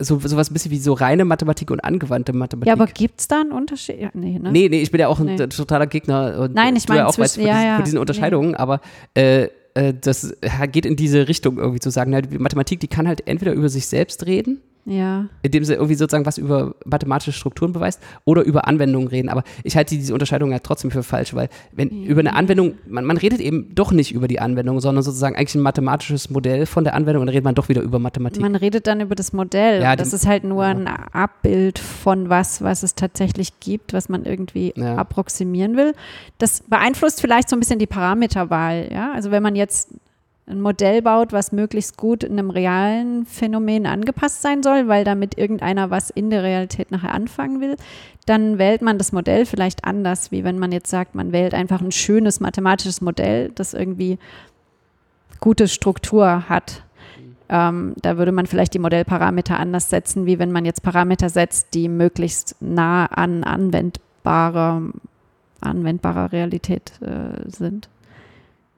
so 0.00 0.18
sowas 0.18 0.50
ein 0.50 0.54
bisschen 0.54 0.72
wie 0.72 0.78
so 0.78 0.92
reine 0.92 1.24
Mathematik 1.24 1.70
und 1.70 1.80
angewandte 1.84 2.32
Mathematik. 2.32 2.66
Ja, 2.66 2.72
aber 2.72 2.86
gibt 2.86 3.20
es 3.20 3.28
da 3.28 3.40
einen 3.42 3.52
Unterschied? 3.52 4.00
Ja, 4.00 4.10
nee, 4.14 4.38
ne? 4.40 4.50
Nee, 4.50 4.68
nee, 4.68 4.82
ich 4.82 4.90
bin 4.90 5.00
ja 5.00 5.06
auch 5.08 5.20
ein 5.20 5.26
Nee. 5.26 5.46
totaler 5.46 5.86
Gegner 5.86 6.38
und 6.40 6.54
Nein, 6.54 6.74
ich 6.74 6.86
du 6.86 6.94
ja 6.94 6.96
meine 7.00 7.08
auch 7.08 7.14
zwischen- 7.14 7.42
ja, 7.46 7.52
diesen, 7.54 7.66
ja, 7.66 7.74
von 7.76 7.84
diesen 7.84 7.96
nee. 7.96 8.00
Unterscheidungen, 8.00 8.54
aber 8.56 8.80
äh, 9.16 9.44
äh, 9.44 9.50
das 9.74 10.36
äh, 10.40 10.68
geht 10.68 10.86
in 10.86 10.96
diese 10.96 11.28
Richtung 11.28 11.58
irgendwie 11.58 11.80
zu 11.80 11.90
sagen, 11.90 12.12
die 12.30 12.38
Mathematik, 12.38 12.80
die 12.80 12.88
kann 12.88 13.08
halt 13.08 13.26
entweder 13.26 13.52
über 13.52 13.68
sich 13.68 13.86
selbst 13.86 14.26
reden, 14.26 14.60
Ja. 14.86 15.26
indem 15.42 15.64
sie 15.64 15.72
irgendwie 15.74 15.94
sozusagen 15.94 16.26
was 16.26 16.36
über 16.38 16.74
mathematische 16.84 17.32
Strukturen 17.32 17.72
beweist 17.72 18.00
oder 18.24 18.42
über 18.42 18.66
Anwendungen 18.68 19.08
reden. 19.08 19.28
Aber 19.28 19.42
ich 19.62 19.76
halte 19.76 19.94
diese 19.94 20.12
Unterscheidung 20.12 20.52
ja 20.52 20.58
trotzdem 20.58 20.90
für 20.90 21.02
falsch, 21.02 21.34
weil 21.34 21.48
wenn 21.72 21.88
über 22.04 22.20
eine 22.20 22.34
Anwendung, 22.34 22.74
man, 22.86 23.04
man 23.04 23.16
redet 23.16 23.40
eben 23.40 23.74
doch 23.74 23.92
nicht 23.92 24.12
über 24.12 24.28
die 24.28 24.40
Anwendung, 24.40 24.80
sondern 24.80 25.02
sozusagen 25.02 25.36
eigentlich 25.36 25.54
ein 25.54 25.62
mathematisches 25.62 26.28
Modell 26.30 26.66
von 26.66 26.84
der 26.84 26.94
Anwendung 26.94 27.22
und 27.22 27.26
dann 27.28 27.32
redet 27.34 27.44
man 27.44 27.54
doch 27.54 27.68
wieder 27.68 27.80
über 27.82 27.98
Mathematik. 27.98 28.42
Man 28.42 28.56
redet 28.56 28.86
dann 28.86 29.00
über 29.00 29.14
das 29.14 29.32
Modell. 29.32 29.82
Ja, 29.82 29.96
das 29.96 30.12
ist 30.12 30.26
halt 30.26 30.44
nur 30.44 30.64
ein 30.64 30.86
Abbild 30.86 31.78
von 31.78 32.28
was, 32.28 32.62
was 32.62 32.82
es 32.82 32.94
tatsächlich 32.94 33.60
gibt, 33.60 33.92
was 33.94 34.08
man 34.08 34.24
irgendwie 34.24 34.72
Ja. 34.76 34.96
approximieren 34.96 35.76
will. 35.76 35.94
Das 36.38 36.62
beeinflusst 36.68 37.20
vielleicht 37.20 37.48
so 37.48 37.56
ein 37.56 37.60
bisschen 37.60 37.78
die 37.78 37.86
Parameterwahl. 37.86 38.88
Ja? 38.92 39.12
Also 39.12 39.30
wenn 39.30 39.42
man 39.42 39.56
jetzt 39.56 39.90
ein 40.46 40.60
Modell 40.60 41.00
baut, 41.00 41.32
was 41.32 41.52
möglichst 41.52 41.96
gut 41.96 42.24
einem 42.24 42.50
realen 42.50 43.24
Phänomen 43.24 43.86
angepasst 43.86 44.42
sein 44.42 44.62
soll, 44.62 44.88
weil 44.88 45.04
damit 45.04 45.38
irgendeiner 45.38 45.90
was 45.90 46.10
in 46.10 46.28
der 46.28 46.42
Realität 46.42 46.90
nachher 46.90 47.14
anfangen 47.14 47.60
will, 47.60 47.76
dann 48.26 48.58
wählt 48.58 48.82
man 48.82 48.98
das 48.98 49.12
Modell 49.12 49.46
vielleicht 49.46 49.84
anders, 49.84 50.30
wie 50.32 50.44
wenn 50.44 50.58
man 50.58 50.72
jetzt 50.72 50.90
sagt, 50.90 51.14
man 51.14 51.32
wählt 51.32 51.54
einfach 51.54 51.80
ein 51.80 51.92
schönes 51.92 52.40
mathematisches 52.40 53.00
Modell, 53.00 53.50
das 53.54 53.72
irgendwie 53.72 54.18
gute 55.40 55.66
Struktur 55.68 56.48
hat. 56.48 56.82
Ähm, 57.48 57.94
da 58.00 58.16
würde 58.16 58.32
man 58.32 58.46
vielleicht 58.46 58.74
die 58.74 58.78
Modellparameter 58.78 59.58
anders 59.58 59.90
setzen, 59.90 60.26
wie 60.26 60.38
wenn 60.38 60.52
man 60.52 60.64
jetzt 60.64 60.82
Parameter 60.82 61.28
setzt, 61.28 61.74
die 61.74 61.88
möglichst 61.88 62.56
nah 62.60 63.06
an 63.06 63.44
anwendbarer, 63.44 64.82
anwendbarer 65.60 66.32
Realität 66.32 66.92
äh, 67.02 67.48
sind. 67.50 67.88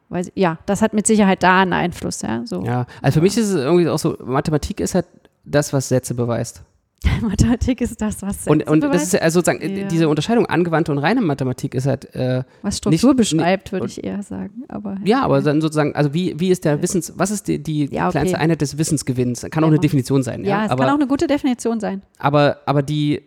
Weil, 0.08 0.26
ja, 0.34 0.58
das 0.66 0.82
hat 0.82 0.94
mit 0.94 1.06
Sicherheit 1.06 1.42
da 1.42 1.60
einen 1.62 1.72
Einfluss, 1.72 2.22
ja. 2.22 2.42
So. 2.44 2.62
ja, 2.64 2.86
also 3.02 3.18
für 3.18 3.22
mich 3.22 3.36
ist 3.36 3.48
es 3.50 3.56
irgendwie 3.56 3.88
auch 3.88 3.98
so, 3.98 4.16
Mathematik 4.24 4.80
ist 4.80 4.94
halt 4.94 5.06
das, 5.44 5.72
was 5.72 5.88
Sätze 5.88 6.14
beweist. 6.14 6.62
Mathematik 7.22 7.80
ist 7.80 8.00
das, 8.00 8.22
was 8.22 8.46
Und, 8.46 8.60
Sätze 8.60 8.70
und 8.72 8.80
das 8.82 8.90
beweist, 8.90 9.04
ist 9.06 9.12
ja 9.14 9.20
also 9.20 9.40
sozusagen, 9.40 9.60
äh, 9.60 9.80
Ja. 9.82 9.88
diese 9.88 10.08
Unterscheidung 10.08 10.46
angewandte 10.46 10.92
und 10.92 10.98
reine 10.98 11.20
Mathematik 11.20 11.74
ist 11.74 11.86
halt, 11.86 12.14
äh, 12.14 12.42
was 12.62 12.78
Struktur 12.78 13.10
nicht- 13.14 13.18
beschreibt, 13.30 13.72
würde 13.72 13.82
und- 13.84 13.90
ich 13.90 14.02
eher 14.04 14.22
sagen. 14.22 14.62
Aber, 14.68 14.96
ja, 15.04 15.22
aber 15.22 15.40
dann 15.42 15.60
sozusagen, 15.60 15.94
also 15.94 16.14
wie, 16.14 16.38
wie 16.40 16.50
ist 16.50 16.64
der 16.64 16.80
Wissens, 16.82 17.12
was 17.16 17.30
ist 17.30 17.48
die, 17.48 17.62
die 17.62 17.86
Ja, 17.92 18.04
okay. 18.06 18.12
kleinste 18.12 18.38
Einheit 18.38 18.60
des 18.60 18.78
Wissensgewinns? 18.78 19.42
Kann 19.50 19.62
auch 19.64 19.68
Ja, 19.68 19.72
eine 19.72 19.80
Definition 19.80 20.22
sein, 20.22 20.42
ja. 20.44 20.58
ja, 20.60 20.64
es 20.66 20.70
aber, 20.70 20.84
kann 20.84 20.92
auch 20.94 20.98
eine 20.98 21.06
gute 21.08 21.26
Definition 21.26 21.80
sein. 21.80 22.02
aber, 22.18 22.58
aber 22.66 22.82
die, 22.82 23.22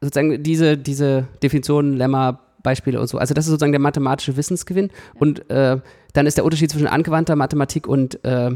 sozusagen 0.00 0.42
diese, 0.42 0.78
diese 0.78 1.26
Definitionen, 1.42 1.94
Lemma, 1.96 2.40
Beispiele 2.62 3.00
und 3.00 3.06
so, 3.06 3.18
also 3.18 3.34
das 3.34 3.46
ist 3.46 3.50
sozusagen 3.50 3.72
der 3.72 3.80
mathematische 3.80 4.36
Wissensgewinn 4.36 4.90
und 5.14 5.48
äh, 5.50 5.78
dann 6.12 6.26
ist 6.26 6.36
der 6.36 6.44
Unterschied 6.44 6.70
zwischen 6.70 6.86
angewandter 6.86 7.36
Mathematik 7.36 7.86
und 7.86 8.24
äh, 8.24 8.50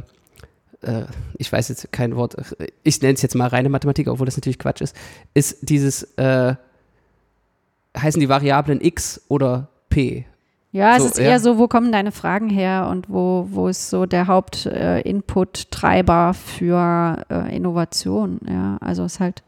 äh, 0.82 1.04
ich 1.38 1.52
weiß 1.52 1.68
jetzt 1.68 1.92
kein 1.92 2.16
Wort, 2.16 2.36
ich 2.82 3.02
nenne 3.02 3.14
es 3.14 3.22
jetzt 3.22 3.34
mal 3.34 3.48
reine 3.48 3.68
Mathematik, 3.68 4.08
obwohl 4.08 4.26
das 4.26 4.36
natürlich 4.36 4.58
Quatsch 4.58 4.80
ist, 4.80 4.96
ist 5.34 5.68
dieses, 5.68 6.02
äh, 6.16 6.54
heißen 7.96 8.20
die 8.20 8.28
Variablen 8.28 8.80
x 8.80 9.22
oder 9.28 9.68
p. 9.88 10.26
Ja, 10.72 10.98
So, 10.98 11.06
es 11.06 11.12
ist 11.12 11.18
ja. 11.18 11.26
eher 11.26 11.38
so, 11.38 11.58
wo 11.58 11.68
kommen 11.68 11.92
deine 11.92 12.10
Fragen 12.10 12.50
her 12.50 12.88
und 12.90 13.08
wo, 13.08 13.46
wo 13.48 13.68
ist 13.68 13.90
so 13.90 14.06
der 14.06 14.26
Haupt-Input-Treiber 14.26 16.34
für 16.34 17.24
äh, 17.30 17.54
Innovation. 17.54 18.40
Ja, 18.48 18.78
also 18.80 19.04
es 19.04 19.12
ist 19.14 19.20
halt, 19.20 19.44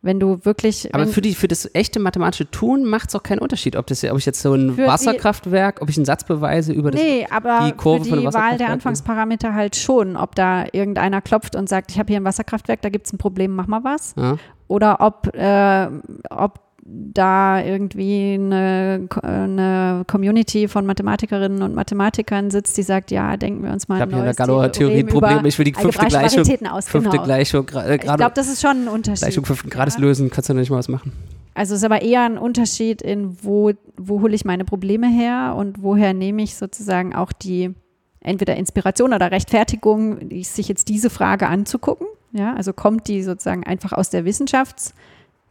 wenn 0.00 0.20
du 0.20 0.44
wirklich. 0.44 0.94
Aber 0.94 1.06
für, 1.06 1.20
die, 1.20 1.34
für 1.34 1.48
das 1.48 1.68
echte 1.74 1.98
mathematische 1.98 2.50
Tun 2.50 2.84
macht 2.84 3.08
es 3.08 3.16
auch 3.16 3.22
keinen 3.22 3.40
Unterschied, 3.40 3.76
ob, 3.76 3.86
das, 3.86 4.04
ob 4.04 4.18
ich 4.18 4.26
jetzt 4.26 4.40
so 4.40 4.54
ein 4.54 4.76
Wasserkraftwerk, 4.76 5.82
ob 5.82 5.88
ich 5.88 5.96
einen 5.96 6.04
Satz 6.04 6.24
beweise 6.24 6.72
über 6.72 6.90
das. 6.90 7.00
Nee, 7.00 7.26
aber 7.30 7.66
die 7.66 7.72
Kurve 7.72 8.04
für 8.04 8.10
von 8.10 8.20
die 8.20 8.26
einem 8.26 8.34
Wahl 8.34 8.58
der? 8.58 8.70
Anfangsparameter 8.70 9.54
halt 9.54 9.76
schon, 9.76 10.16
ob 10.16 10.34
da 10.34 10.66
irgendeiner 10.72 11.20
klopft 11.20 11.56
und 11.56 11.68
sagt, 11.68 11.90
ich 11.90 11.98
habe 11.98 12.08
hier 12.08 12.20
ein 12.20 12.24
Wasserkraftwerk, 12.24 12.80
da 12.82 12.90
gibt 12.90 13.06
es 13.06 13.12
ein 13.12 13.18
Problem, 13.18 13.54
mach 13.54 13.66
mal 13.66 13.82
was. 13.82 14.14
Ja. 14.16 14.36
Oder 14.68 15.00
ob, 15.00 15.34
äh, 15.34 15.88
ob 16.30 16.60
da 16.90 17.62
irgendwie 17.62 18.34
eine, 18.34 19.08
eine 19.22 20.04
Community 20.06 20.68
von 20.68 20.86
Mathematikerinnen 20.86 21.62
und 21.62 21.74
Mathematikern 21.74 22.50
sitzt, 22.50 22.76
die 22.78 22.82
sagt, 22.82 23.10
ja, 23.10 23.36
denken 23.36 23.62
wir 23.62 23.72
uns 23.72 23.88
mal 23.88 23.96
Ich 23.96 24.02
ein 24.02 24.08
habe 24.08 24.14
hier 24.14 24.24
eine 24.24 24.34
Galois-Theorie 24.34 25.00
ein 25.00 25.06
Problem. 25.06 25.44
Ich 25.44 25.58
will 25.58 25.66
die 25.66 25.74
fünfte 25.74 26.06
Gleichung, 26.06 26.44
aus. 26.70 26.88
fünfte 26.88 27.10
genau. 27.10 27.24
Gleichung, 27.24 27.68
äh, 27.74 27.96
Ich 27.96 28.00
glaube, 28.00 28.32
das 28.34 28.48
ist 28.48 28.62
schon 28.62 28.84
ein 28.84 28.88
Unterschied. 28.88 29.20
Gleichung 29.20 29.44
fünften 29.44 29.68
Grades 29.70 29.96
Ja. 29.96 30.00
lösen, 30.00 30.30
kannst 30.30 30.48
du 30.48 30.54
nicht 30.54 30.70
mal 30.70 30.78
was 30.78 30.88
machen. 30.88 31.12
Also 31.54 31.74
es 31.74 31.80
ist 31.80 31.84
aber 31.84 32.02
eher 32.02 32.22
ein 32.22 32.38
Unterschied 32.38 33.02
in, 33.02 33.36
wo, 33.42 33.72
wo 33.96 34.22
hole 34.22 34.34
ich 34.34 34.44
meine 34.44 34.64
Probleme 34.64 35.08
her 35.08 35.54
und 35.58 35.82
woher 35.82 36.14
nehme 36.14 36.42
ich 36.42 36.54
sozusagen 36.54 37.14
auch 37.14 37.32
die 37.32 37.74
entweder 38.20 38.56
Inspiration 38.56 39.12
oder 39.12 39.30
Rechtfertigung, 39.30 40.18
sich 40.42 40.68
jetzt 40.68 40.88
diese 40.88 41.10
Frage 41.10 41.48
anzugucken. 41.48 42.06
Ja, 42.32 42.54
also 42.54 42.72
kommt 42.72 43.08
die 43.08 43.22
sozusagen 43.22 43.64
einfach 43.64 43.92
aus 43.92 44.10
der 44.10 44.24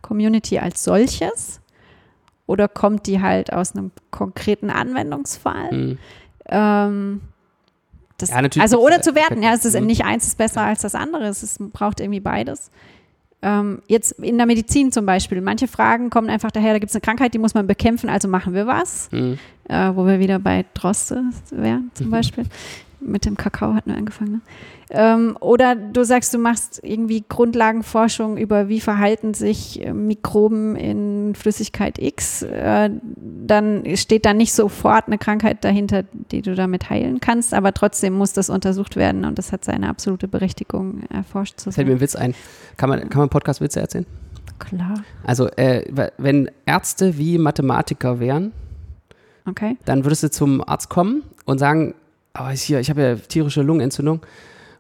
Wissenschaftscommunity 0.10 0.60
als 0.60 0.84
solches 0.84 1.62
oder 2.46 2.68
kommt 2.68 3.08
die 3.08 3.22
halt 3.22 3.52
aus 3.54 3.76
einem 3.76 3.92
konkreten 4.12 4.70
Anwendungsfall? 4.70 5.72
Mhm. 5.72 5.98
Ähm, 6.48 7.22
das, 8.18 8.30
Ja, 8.30 8.38
also 8.62 8.80
ohne 8.84 9.02
zu 9.02 9.14
werten, 9.16 9.44
ja, 9.44 9.54
es 9.54 9.64
ist 9.66 9.80
nicht 9.80 10.04
eins 10.06 10.26
ist 10.26 10.38
besser 10.38 10.62
als 10.62 10.82
das 10.82 10.96
andere, 10.96 11.26
es 11.26 11.44
ist, 11.44 11.60
braucht 11.74 12.00
irgendwie 12.00 12.20
beides. 12.20 12.72
Ähm, 13.44 13.84
jetzt 13.88 14.14
in 14.14 14.38
der 14.38 14.48
Medizin 14.48 14.92
zum 14.92 15.06
Beispiel, 15.06 15.40
manche 15.42 15.68
Fragen 15.68 16.10
kommen 16.10 16.28
einfach 16.30 16.50
daher, 16.50 16.74
da 16.74 16.80
gibt 16.80 16.90
es 16.90 16.96
eine 16.96 17.02
Krankheit, 17.02 17.36
die 17.36 17.38
muss 17.38 17.54
man 17.54 17.68
bekämpfen, 17.68 18.10
also 18.10 18.28
machen 18.28 18.54
wir 18.56 18.66
was, 18.66 19.12
Mhm. 19.12 19.38
äh, 19.66 19.92
wo 19.94 20.08
wir 20.08 20.20
wieder 20.20 20.40
bei 20.40 20.66
Droste 20.74 21.24
wären 21.52 21.92
zum 21.94 22.08
Mhm. 22.08 22.12
Beispiel. 22.12 22.46
Mit 23.00 23.26
dem 23.26 23.38
Kakao 23.38 23.76
hatten 23.76 23.92
wir 23.92 23.98
angefangen. 23.98 24.32
Ne? 24.32 24.42
Ähm, 24.90 25.36
oder 25.42 25.76
du 25.76 26.06
sagst, 26.06 26.34
du 26.34 26.38
machst 26.38 26.80
irgendwie 26.82 27.24
Grundlagenforschung 27.28 28.38
über, 28.38 28.70
wie 28.70 28.80
verhalten 28.80 29.34
sich 29.34 29.84
äh, 29.86 29.92
Mikroben 29.94 30.76
in 30.78 31.36
Flüssigkeit 31.36 32.00
X. 32.00 32.44
Äh, 32.44 32.92
dann 33.18 33.84
steht 33.98 34.26
da 34.26 34.34
nicht 34.34 34.54
sofort 34.54 35.08
eine 35.08 35.18
Krankheit 35.18 35.64
dahinter, 35.66 36.04
die 36.32 36.42
du 36.42 36.56
damit 36.56 36.90
heilen 36.90 37.20
kannst, 37.20 37.54
aber 37.54 37.74
trotzdem 37.74 38.14
muss 38.14 38.32
das 38.32 38.50
untersucht 38.50 38.96
werden 38.96 39.26
und 39.26 39.38
das 39.38 39.52
hat 39.52 39.66
seine 39.66 39.90
absolute 39.90 40.28
Berechtigung, 40.30 41.04
erforscht 41.10 41.60
zu 41.60 41.72
Fällt 41.72 41.88
mir 41.88 41.94
sein. 41.94 41.98
ein 41.98 42.02
Witz 42.02 42.16
ein. 42.16 42.36
Kann 42.78 42.90
man, 42.90 43.10
kann 43.10 43.20
man 43.20 43.30
Podcast-Witze 43.30 43.82
erzählen? 43.82 44.06
Klar. 44.60 45.04
Also, 45.24 45.48
äh, 45.58 45.84
wenn 46.18 46.50
Ärzte 46.66 47.18
wie 47.18 47.38
Mathematiker 47.38 48.20
wären, 48.20 48.54
Okay. 49.48 49.78
dann 49.86 50.04
würdest 50.06 50.24
du 50.24 50.32
zum 50.32 50.68
Arzt 50.68 50.90
kommen 50.90 51.24
und 51.46 51.58
sagen, 51.60 51.94
oh, 52.40 52.48
hier, 52.50 52.80
ich 52.80 52.90
habe 52.90 53.02
ja 53.02 53.16
tierische 53.16 53.62
Lungenentzündung 53.62 54.22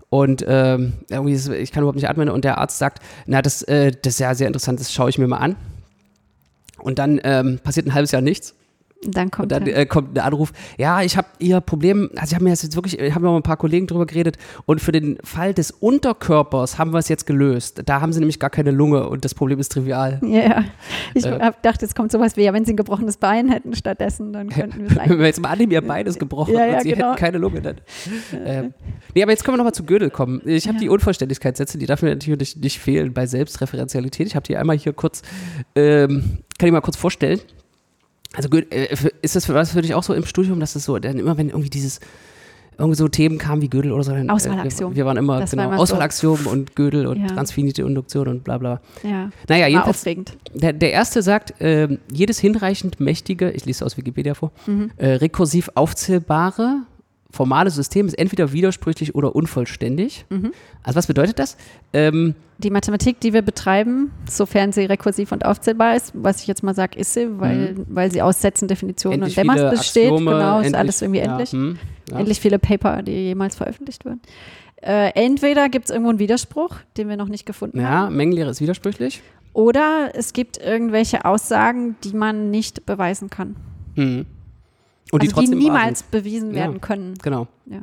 und 0.09 0.45
ähm, 0.47 0.93
irgendwie 1.09 1.33
ist, 1.33 1.49
ich 1.49 1.71
kann 1.71 1.83
überhaupt 1.83 1.97
nicht 1.97 2.09
atmen 2.09 2.29
und 2.29 2.45
der 2.45 2.57
Arzt 2.59 2.77
sagt, 2.77 3.01
na, 3.25 3.41
das, 3.41 3.61
äh, 3.63 3.91
das 3.91 4.13
ist 4.13 4.19
ja 4.19 4.33
sehr 4.35 4.47
interessant, 4.47 4.79
das 4.79 4.93
schaue 4.93 5.09
ich 5.09 5.17
mir 5.17 5.27
mal 5.27 5.37
an. 5.37 5.55
Und 6.79 6.99
dann 6.99 7.19
ähm, 7.23 7.59
passiert 7.61 7.87
ein 7.87 7.93
halbes 7.93 8.11
Jahr 8.11 8.21
nichts. 8.21 8.55
Dann 9.03 9.29
kommt, 9.29 9.43
Und 9.43 9.51
dann 9.51 9.67
äh, 9.67 9.85
kommt 9.85 10.17
der 10.17 10.25
Anruf, 10.25 10.51
ja, 10.79 11.03
ich 11.03 11.17
habe 11.17 11.27
ihr 11.37 11.61
Problem, 11.61 12.09
also 12.15 12.29
ich 12.31 12.33
habe 12.33 12.43
mir 12.43 12.49
das 12.49 12.63
jetzt 12.63 12.75
wirklich, 12.75 12.99
ich 12.99 13.13
habe 13.13 13.23
noch 13.25 13.33
mit 13.35 13.41
ein 13.41 13.43
paar 13.43 13.55
Kollegen 13.57 13.85
drüber 13.85 14.07
geredet 14.07 14.37
und 14.65 14.81
für 14.81 14.91
den 14.91 15.19
Fall 15.23 15.53
des 15.53 15.69
Unterkörpers 15.69 16.79
haben 16.79 16.93
wir 16.93 16.97
es 16.97 17.07
jetzt 17.07 17.27
gelöst. 17.27 17.83
Da 17.85 18.01
haben 18.01 18.11
sie 18.11 18.19
nämlich 18.19 18.39
gar 18.39 18.49
keine 18.49 18.71
Lunge 18.71 19.07
und 19.07 19.23
das 19.23 19.35
Problem 19.35 19.59
ist 19.59 19.71
trivial. 19.71 20.19
ja, 20.23 20.39
ja. 20.39 20.63
Ich 21.13 21.25
Äh. 21.25 21.29
gedacht, 21.31 21.81
jetzt 21.83 21.95
kommt 21.95 22.11
sowas 22.11 22.37
wie, 22.37 22.43
ja, 22.43 22.53
wenn 22.53 22.65
sie 22.65 22.73
ein 22.73 22.77
gebrochenes 22.77 23.17
Bein 23.17 23.49
hätten 23.49 23.75
stattdessen, 23.75 24.33
dann 24.33 24.49
könnten 24.49 24.79
wir 24.79 24.87
es 24.89 24.95
Wenn 25.09 25.19
wir 25.19 25.25
jetzt 25.27 25.41
mal 25.41 25.49
annehmen, 25.49 25.71
ihr 25.73 25.81
Bein 25.81 26.07
ist 26.07 26.19
gebrochen 26.19 26.55
Ja, 26.55 26.65
ja, 26.65 26.73
und 26.77 26.81
sie 26.83 26.89
genau. 26.93 27.09
hätten 27.11 27.17
keine 27.19 27.37
Lunge 27.37 27.61
dann. 27.61 27.75
ähm, 28.45 28.73
nee, 29.13 29.21
aber 29.21 29.31
jetzt 29.31 29.43
können 29.43 29.53
wir 29.53 29.57
nochmal 29.59 29.73
zu 29.75 29.83
Gödel 29.83 30.09
kommen. 30.09 30.41
Ich 30.45 30.67
habe 30.67 30.77
Ja. 30.77 30.81
die 30.81 30.89
Unvollständigkeitssätze, 30.89 31.77
die 31.77 31.85
darf 31.85 32.01
mir 32.01 32.09
natürlich 32.09 32.57
nicht 32.57 32.79
fehlen 32.79 33.13
bei 33.13 33.27
Selbstreferenzialität. 33.27 34.25
Ich 34.27 34.35
habe 34.35 34.45
die 34.47 34.57
einmal 34.57 34.77
hier 34.77 34.93
kurz, 34.93 35.21
ähm, 35.75 36.39
kann 36.57 36.67
ich 36.67 36.71
mal 36.71 36.81
kurz 36.81 36.97
vorstellen. 36.97 37.39
Also 38.37 38.49
äh, 38.69 38.95
ist 39.21 39.35
das 39.35 39.45
für 39.45 39.53
was 39.55 39.71
für 39.71 39.81
dich 39.81 39.93
auch 39.95 40.03
so 40.03 40.13
im 40.13 40.25
Studium, 40.25 40.59
dass 40.59 40.75
es 40.75 40.85
so, 40.85 40.97
dann 40.99 41.17
immer 41.19 41.37
wenn 41.37 41.49
irgendwie 41.49 41.69
dieses 41.71 41.99
irgendwie 42.79 42.95
so 42.95 43.07
Themen 43.07 43.39
kamen 43.39 43.63
wie 43.63 43.69
Gödel 43.69 43.91
oder 43.91 44.03
so, 44.03 44.11
dann, 44.11 44.29
Auswahlaxiom. 44.29 44.93
Äh, 44.93 44.95
wir, 44.97 45.05
waren 45.07 45.17
immer 45.17 45.39
Das 45.39 45.51
war 45.57 45.63
genau 45.63 45.69
immer 45.69 45.77
so. 45.77 45.81
Auswahlaxiom 45.95 46.45
und 46.45 46.75
Gödel 46.75 47.07
und 47.07 47.17
Ja. 47.19 47.27
transfinite 47.27 47.81
Induktion 47.81 48.27
und 48.27 48.43
bla 48.43 48.59
bla. 48.59 48.81
Ja, 49.01 49.31
Naja, 49.49 49.63
war 49.63 49.67
jedenfalls, 49.69 49.97
aufregend. 49.97 50.37
der, 50.53 50.73
der 50.73 50.91
erste 50.91 51.23
sagt, 51.23 51.55
ähm, 51.59 51.97
jedes 52.13 52.37
hinreichend 52.37 52.99
mächtige, 52.99 53.49
ich 53.49 53.65
lese 53.65 53.83
aus 53.83 53.97
Wikipedia 53.97 54.35
vor, 54.35 54.51
Mhm. 54.67 54.91
äh, 54.97 55.13
rekursiv 55.13 55.71
aufzählbare 55.73 56.83
formale 57.37 57.69
System 57.69 58.07
ist 58.07 58.17
entweder 58.19 58.51
widersprüchlich 58.51 59.15
oder 59.15 59.35
unvollständig. 59.35 60.25
Mhm. 60.29 60.51
Also 60.83 60.97
was 60.97 61.07
bedeutet 61.07 61.39
das? 61.39 61.55
Ähm, 61.93 62.35
Die 62.57 62.69
Mathematik, 62.71 63.19
die 63.21 63.31
wir 63.31 63.41
betreiben, 63.43 64.11
sofern 64.29 64.71
sie 64.73 64.85
rekursiv 64.85 65.31
und 65.31 65.45
aufzählbar 65.45 65.95
ist, 65.95 66.11
was 66.15 66.41
ich 66.41 66.47
jetzt 66.47 66.63
mal 66.63 66.73
sage, 66.75 66.99
ist 66.99 67.13
sie, 67.13 67.39
weil, 67.39 67.75
weil 67.87 68.11
sie 68.11 68.21
aus 68.21 68.41
Sätzen, 68.41 68.67
Definitionen 68.67 69.21
endlich 69.21 69.37
und 69.37 69.43
Dämmers 69.55 69.79
besteht. 69.79 70.11
Axiome, 70.11 70.31
genau, 70.31 70.59
ist 70.59 70.75
alles 70.75 71.01
irgendwie 71.01 71.19
ja, 71.21 71.25
endlich. 71.31 71.51
hm, 71.51 71.77
ja. 72.11 72.19
Endlich 72.19 72.39
viele 72.41 72.59
Paper, 72.59 73.03
die 73.03 73.11
jemals 73.11 73.55
veröffentlicht 73.55 74.03
wurden. 74.03 74.19
Äh, 74.81 75.11
entweder 75.15 75.69
gibt 75.69 75.85
es 75.85 75.91
irgendwo 75.91 76.09
einen 76.09 76.19
Widerspruch, 76.19 76.75
den 76.97 77.07
wir 77.09 77.17
noch 77.17 77.29
nicht 77.29 77.45
gefunden 77.45 77.79
Ja, 77.79 77.89
haben, 77.89 78.15
Mengenlehre 78.15 78.49
ist 78.51 78.61
widersprüchlich. 78.61 79.21
oder 79.53 80.11
es 80.13 80.33
gibt 80.33 80.57
irgendwelche 80.57 81.25
Aussagen, 81.25 81.95
die 82.03 82.13
man 82.13 82.51
nicht 82.51 82.85
beweisen 82.85 83.29
kann. 83.29 83.55
Hm. 83.95 84.25
Und 85.11 85.23
die 85.23 85.27
also 85.27 85.41
trotzdem 85.41 85.59
die 85.59 85.65
niemals 85.65 85.99
sind. 85.99 86.11
bewiesen 86.11 86.49
Ja. 86.51 86.55
werden 86.61 86.81
können. 86.81 87.13
Genau. 87.23 87.47
Ja. 87.65 87.79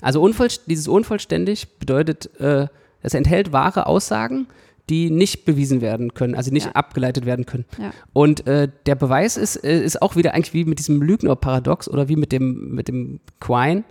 Also 0.00 0.20
unvoll, 0.22 0.48
dieses 0.66 0.86
unvollständig 0.88 1.78
bedeutet, 1.78 2.30
äh, 2.40 2.68
es 3.02 3.14
enthält 3.14 3.52
wahre 3.52 3.86
Aussagen, 3.86 4.46
die 4.88 5.10
nicht 5.10 5.44
bewiesen 5.44 5.80
werden 5.80 6.14
können, 6.14 6.34
also 6.34 6.50
nicht 6.52 6.66
Ja. 6.66 6.72
abgeleitet 6.72 7.26
werden 7.26 7.44
können. 7.46 7.64
Ja. 7.78 7.90
Und 8.12 8.46
äh, 8.46 8.68
der 8.86 8.94
Beweis 8.94 9.36
ist, 9.36 9.56
äh, 9.62 9.82
ist 9.84 10.00
auch 10.00 10.16
wieder 10.16 10.34
eigentlich 10.34 10.54
wie 10.54 10.64
mit 10.64 10.78
diesem 10.78 11.02
Lügner-Paradox 11.02 11.88
oder 11.88 12.08
wie 12.08 12.16
mit 12.16 12.32
dem, 12.32 12.74
mit 12.74 12.88
dem 12.88 13.20
Quine. 13.40 13.84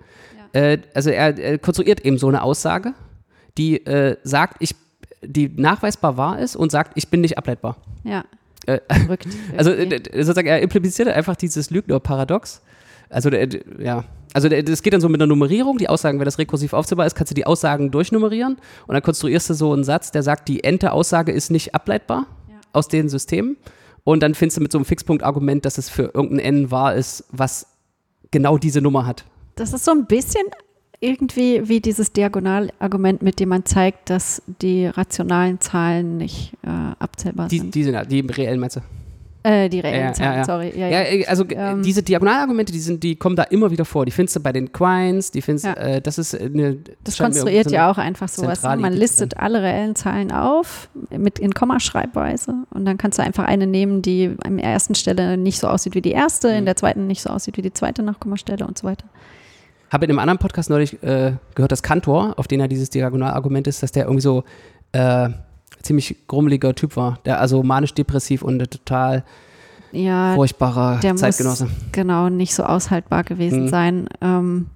Äh, 0.53 0.79
also 0.93 1.09
er, 1.09 1.37
er 1.37 1.57
konstruiert 1.59 2.03
eben 2.05 2.17
so 2.17 2.27
eine 2.27 2.41
Aussage, 2.41 2.93
die 3.57 3.85
äh, 3.85 4.17
sagt, 4.23 4.57
ich, 4.59 4.75
die 5.21 5.49
nachweisbar 5.49 6.15
wahr 6.17 6.39
ist 6.39 6.55
und 6.55 6.71
sagt, 6.71 6.93
ich 6.95 7.09
bin 7.09 7.21
nicht 7.21 7.37
ableitbar. 7.37 7.77
Ja. 8.03 8.23
Äh, 8.65 8.79
Verrückt. 8.89 9.27
Also 9.57 9.71
sozusagen, 9.75 10.47
er 10.47 10.61
implementiert 10.61 11.09
einfach 11.09 11.35
dieses 11.35 11.69
Lügner-Paradox. 11.69 12.61
Also, 13.09 13.29
der, 13.29 13.47
ja. 13.79 14.03
Also, 14.33 14.49
das 14.49 14.83
geht 14.83 14.93
dann 14.93 15.01
so 15.01 15.09
mit 15.09 15.19
einer 15.21 15.27
Nummerierung. 15.27 15.77
Die 15.77 15.89
Aussagen, 15.89 16.19
wenn 16.19 16.25
das 16.25 16.37
rekursiv 16.37 16.73
aufzählbar 16.73 17.07
ist, 17.07 17.15
kannst 17.15 17.31
du 17.31 17.35
die 17.35 17.45
Aussagen 17.45 17.91
durchnummerieren 17.91 18.57
und 18.87 18.93
dann 18.93 19.01
konstruierst 19.01 19.49
du 19.49 19.53
so 19.53 19.71
einen 19.73 19.83
Satz, 19.83 20.11
der 20.11 20.23
sagt, 20.23 20.47
die 20.47 20.63
Ente-Aussage 20.63 21.31
ist 21.31 21.49
nicht 21.49 21.73
ableitbar 21.73 22.27
Ja. 22.49 22.55
aus 22.73 22.87
den 22.87 23.09
Systemen. 23.09 23.57
Und 24.03 24.21
dann 24.23 24.35
findest 24.35 24.57
du 24.57 24.61
mit 24.61 24.71
so 24.71 24.77
einem 24.77 24.85
Fixpunkt-Argument, 24.85 25.65
dass 25.65 25.77
es 25.77 25.89
für 25.89 26.11
irgendein 26.13 26.39
N 26.39 26.71
wahr 26.71 26.95
ist, 26.95 27.25
was 27.31 27.67
genau 28.31 28.57
diese 28.57 28.81
Nummer 28.81 29.05
hat. 29.05 29.25
Das 29.55 29.73
ist 29.73 29.83
so 29.85 29.91
ein 29.91 30.05
bisschen 30.05 30.43
irgendwie 30.99 31.67
wie 31.67 31.79
dieses 31.81 32.11
Diagonalargument, 32.13 33.21
mit 33.21 33.39
dem 33.39 33.49
man 33.49 33.65
zeigt, 33.65 34.09
dass 34.09 34.41
die 34.61 34.87
rationalen 34.87 35.59
Zahlen 35.59 36.17
nicht 36.17 36.53
äh, 36.63 36.69
abzählbar 36.99 37.47
Die, 37.49 37.59
sind. 37.59 37.75
die 37.75 37.83
sind 37.83 37.93
ja- 37.93 38.05
die 38.05 38.21
reellen 38.21 38.59
Meinst 38.59 38.77
du? 38.77 38.81
Äh, 39.43 39.69
die 39.69 39.79
reellen 39.79 40.07
Ja, 40.07 40.13
Zahlen, 40.13 40.37
ja. 40.37 40.45
sorry. 40.45 40.73
Ja, 40.75 40.87
Ja, 40.87 41.01
ja. 41.01 41.01
äh, 41.03 41.25
also 41.25 41.43
äh, 41.45 41.53
Ähm. 41.55 41.81
diese 41.83 42.03
Diagonalargumente, 42.03 42.71
die, 42.73 42.79
sind, 42.79 43.03
die 43.03 43.15
kommen 43.15 43.35
da 43.35 43.43
immer 43.43 43.71
wieder 43.71 43.85
vor. 43.85 44.05
Die 44.05 44.11
findest 44.11 44.35
du 44.35 44.39
bei 44.41 44.51
den 44.51 44.71
Quines, 44.71 45.31
die 45.31 45.41
findest 45.41 45.65
äh, 45.67 46.01
das 46.01 46.17
ist 46.17 46.33
eine. 46.39 46.77
Das 47.03 47.17
konstruiert 47.17 47.71
ja 47.71 47.89
auch 47.91 47.97
einfach 47.97 48.27
sowas. 48.27 48.63
Ne? 48.63 48.77
Man 48.77 48.93
listet 48.93 49.37
alle 49.37 49.61
reellen 49.61 49.95
Zahlen 49.95 50.31
auf 50.31 50.89
mit 51.15 51.39
in 51.39 51.53
Kommaschreibweise 51.53 52.53
und 52.71 52.85
dann 52.85 52.97
kannst 52.97 53.19
du 53.19 53.23
einfach 53.23 53.45
eine 53.45 53.67
nehmen, 53.67 54.01
die 54.01 54.35
an 54.43 54.57
der 54.57 54.65
ersten 54.67 54.95
Stelle 54.95 55.37
nicht 55.37 55.59
so 55.59 55.67
aussieht 55.67 55.95
wie 55.95 56.01
die 56.01 56.11
erste, 56.11 56.49
in 56.49 56.61
Mhm. 56.61 56.65
der 56.65 56.75
zweiten 56.75 57.07
nicht 57.07 57.21
so 57.21 57.29
aussieht 57.29 57.57
wie 57.57 57.61
die 57.61 57.73
zweite 57.73 58.03
Nachkommastelle 58.03 58.65
und 58.65 58.77
so 58.77 58.87
weiter. 58.87 59.05
Habe 59.89 60.03
in 60.05 60.11
einem 60.11 60.19
anderen 60.19 60.37
Podcast 60.39 60.69
neulich 60.69 61.01
äh, 61.01 61.31
gehört, 61.55 61.71
dass 61.71 61.81
Kantor, 61.81 62.33
auf 62.37 62.47
den 62.47 62.59
ja 62.59 62.67
dieses 62.67 62.89
Diagonalargument 62.89 63.67
ist, 63.67 63.81
dass 63.83 63.93
der 63.93 64.03
irgendwie 64.03 64.21
so 64.21 64.43
äh, 64.91 65.29
ziemlich 65.81 66.15
grummeliger 66.27 66.73
Typ 66.75 66.95
war. 66.97 67.19
Der 67.25 67.39
also 67.39 67.63
manisch-depressiv 67.63 68.41
und 68.41 68.59
total 68.71 69.23
Ja, 69.91 70.33
furchtbarer 70.35 70.99
der 70.99 71.13
muss 71.13 71.21
Zeitgenosse. 71.21 71.69
genau 71.91 72.29
nicht 72.29 72.53
so 72.53 72.63
aushaltbar 72.63 73.23
gewesen 73.23 73.63
Mhm. 73.63 73.67
sein. 73.69 74.09
Ähm, 74.21 74.67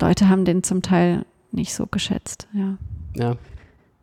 Leute 0.00 0.28
haben 0.28 0.44
den 0.44 0.62
zum 0.62 0.82
Teil 0.82 1.24
nicht 1.52 1.74
so 1.74 1.86
geschätzt. 1.86 2.48
Ja. 2.52 2.76
Ja. 3.16 3.36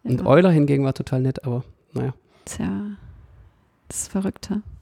Und 0.04 0.22
Ja. 0.22 0.26
Euler 0.26 0.52
hingegen 0.52 0.84
war 0.86 0.94
total 0.94 1.22
nett, 1.22 1.44
aber 1.46 1.64
naja. 1.94 2.14
Tja, 2.46 2.70
das 3.90 4.04
ist 4.04 4.08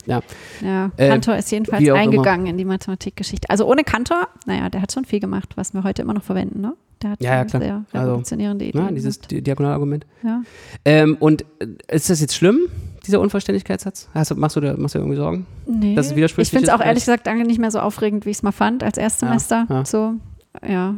Ja. 0.06 0.22
Ja, 0.62 0.92
Äh, 0.98 1.10
Kantor 1.10 1.36
ist 1.38 1.52
jedenfalls 1.52 1.88
eingegangen 1.90 2.46
in 2.48 2.58
die 2.58 2.66
Mathematikgeschichte. 2.66 3.50
Also 3.50 3.66
ohne 3.66 3.84
Kantor, 3.84 4.28
naja, 4.46 4.70
der 4.70 4.82
hat 4.82 4.92
schon 4.92 5.06
viel 5.06 5.20
gemacht, 5.20 5.50
was 5.56 5.74
wir 5.74 5.84
heute 5.84 6.02
immer 6.02 6.14
noch 6.14 6.24
verwenden, 6.24 6.62
ne? 6.62 6.74
Der 7.02 7.12
hat 7.12 7.22
Ja, 7.22 7.36
ja, 7.36 7.46
klar. 7.46 7.62
sehr 7.62 7.84
Also, 7.92 8.08
revolutionierende 8.08 8.66
Ideen. 8.66 8.86
Na, 8.86 8.92
dieses 8.92 9.20
Diagonalargument. 9.20 10.06
ja. 10.24 10.42
Ähm, 10.86 11.18
und 11.20 11.44
äh, 11.60 11.68
ist 11.96 12.10
das 12.10 12.22
jetzt 12.22 12.36
schlimm, 12.36 12.60
dieser 13.06 13.20
Unvollständigkeitssatz? 13.20 14.10
Du, 14.30 14.36
machst, 14.36 14.56
du 14.56 14.62
da, 14.62 14.76
machst 14.78 14.96
du 14.96 15.00
dir 15.00 15.04
irgendwie 15.04 15.18
Sorgen? 15.18 15.46
Nee. 15.68 15.96
Dass 15.96 16.08
es 16.08 16.16
widersprüchlich 16.16 16.48
ich 16.54 16.58
finde 16.58 16.72
es 16.72 16.74
auch 16.74 16.84
ehrlich 16.84 17.04
gesagt 17.06 17.28
nicht 17.48 17.60
mehr 17.60 17.72
so 17.72 17.80
aufregend, 17.80 18.26
wie 18.26 18.32
ich 18.32 18.38
es 18.38 18.44
mal 18.44 18.52
fand 18.52 18.84
als 18.84 18.98
Erstsemester. 18.98 19.66
Ja, 19.70 19.76
ja. 19.76 19.86
So, 19.86 20.14
ja. 20.68 20.96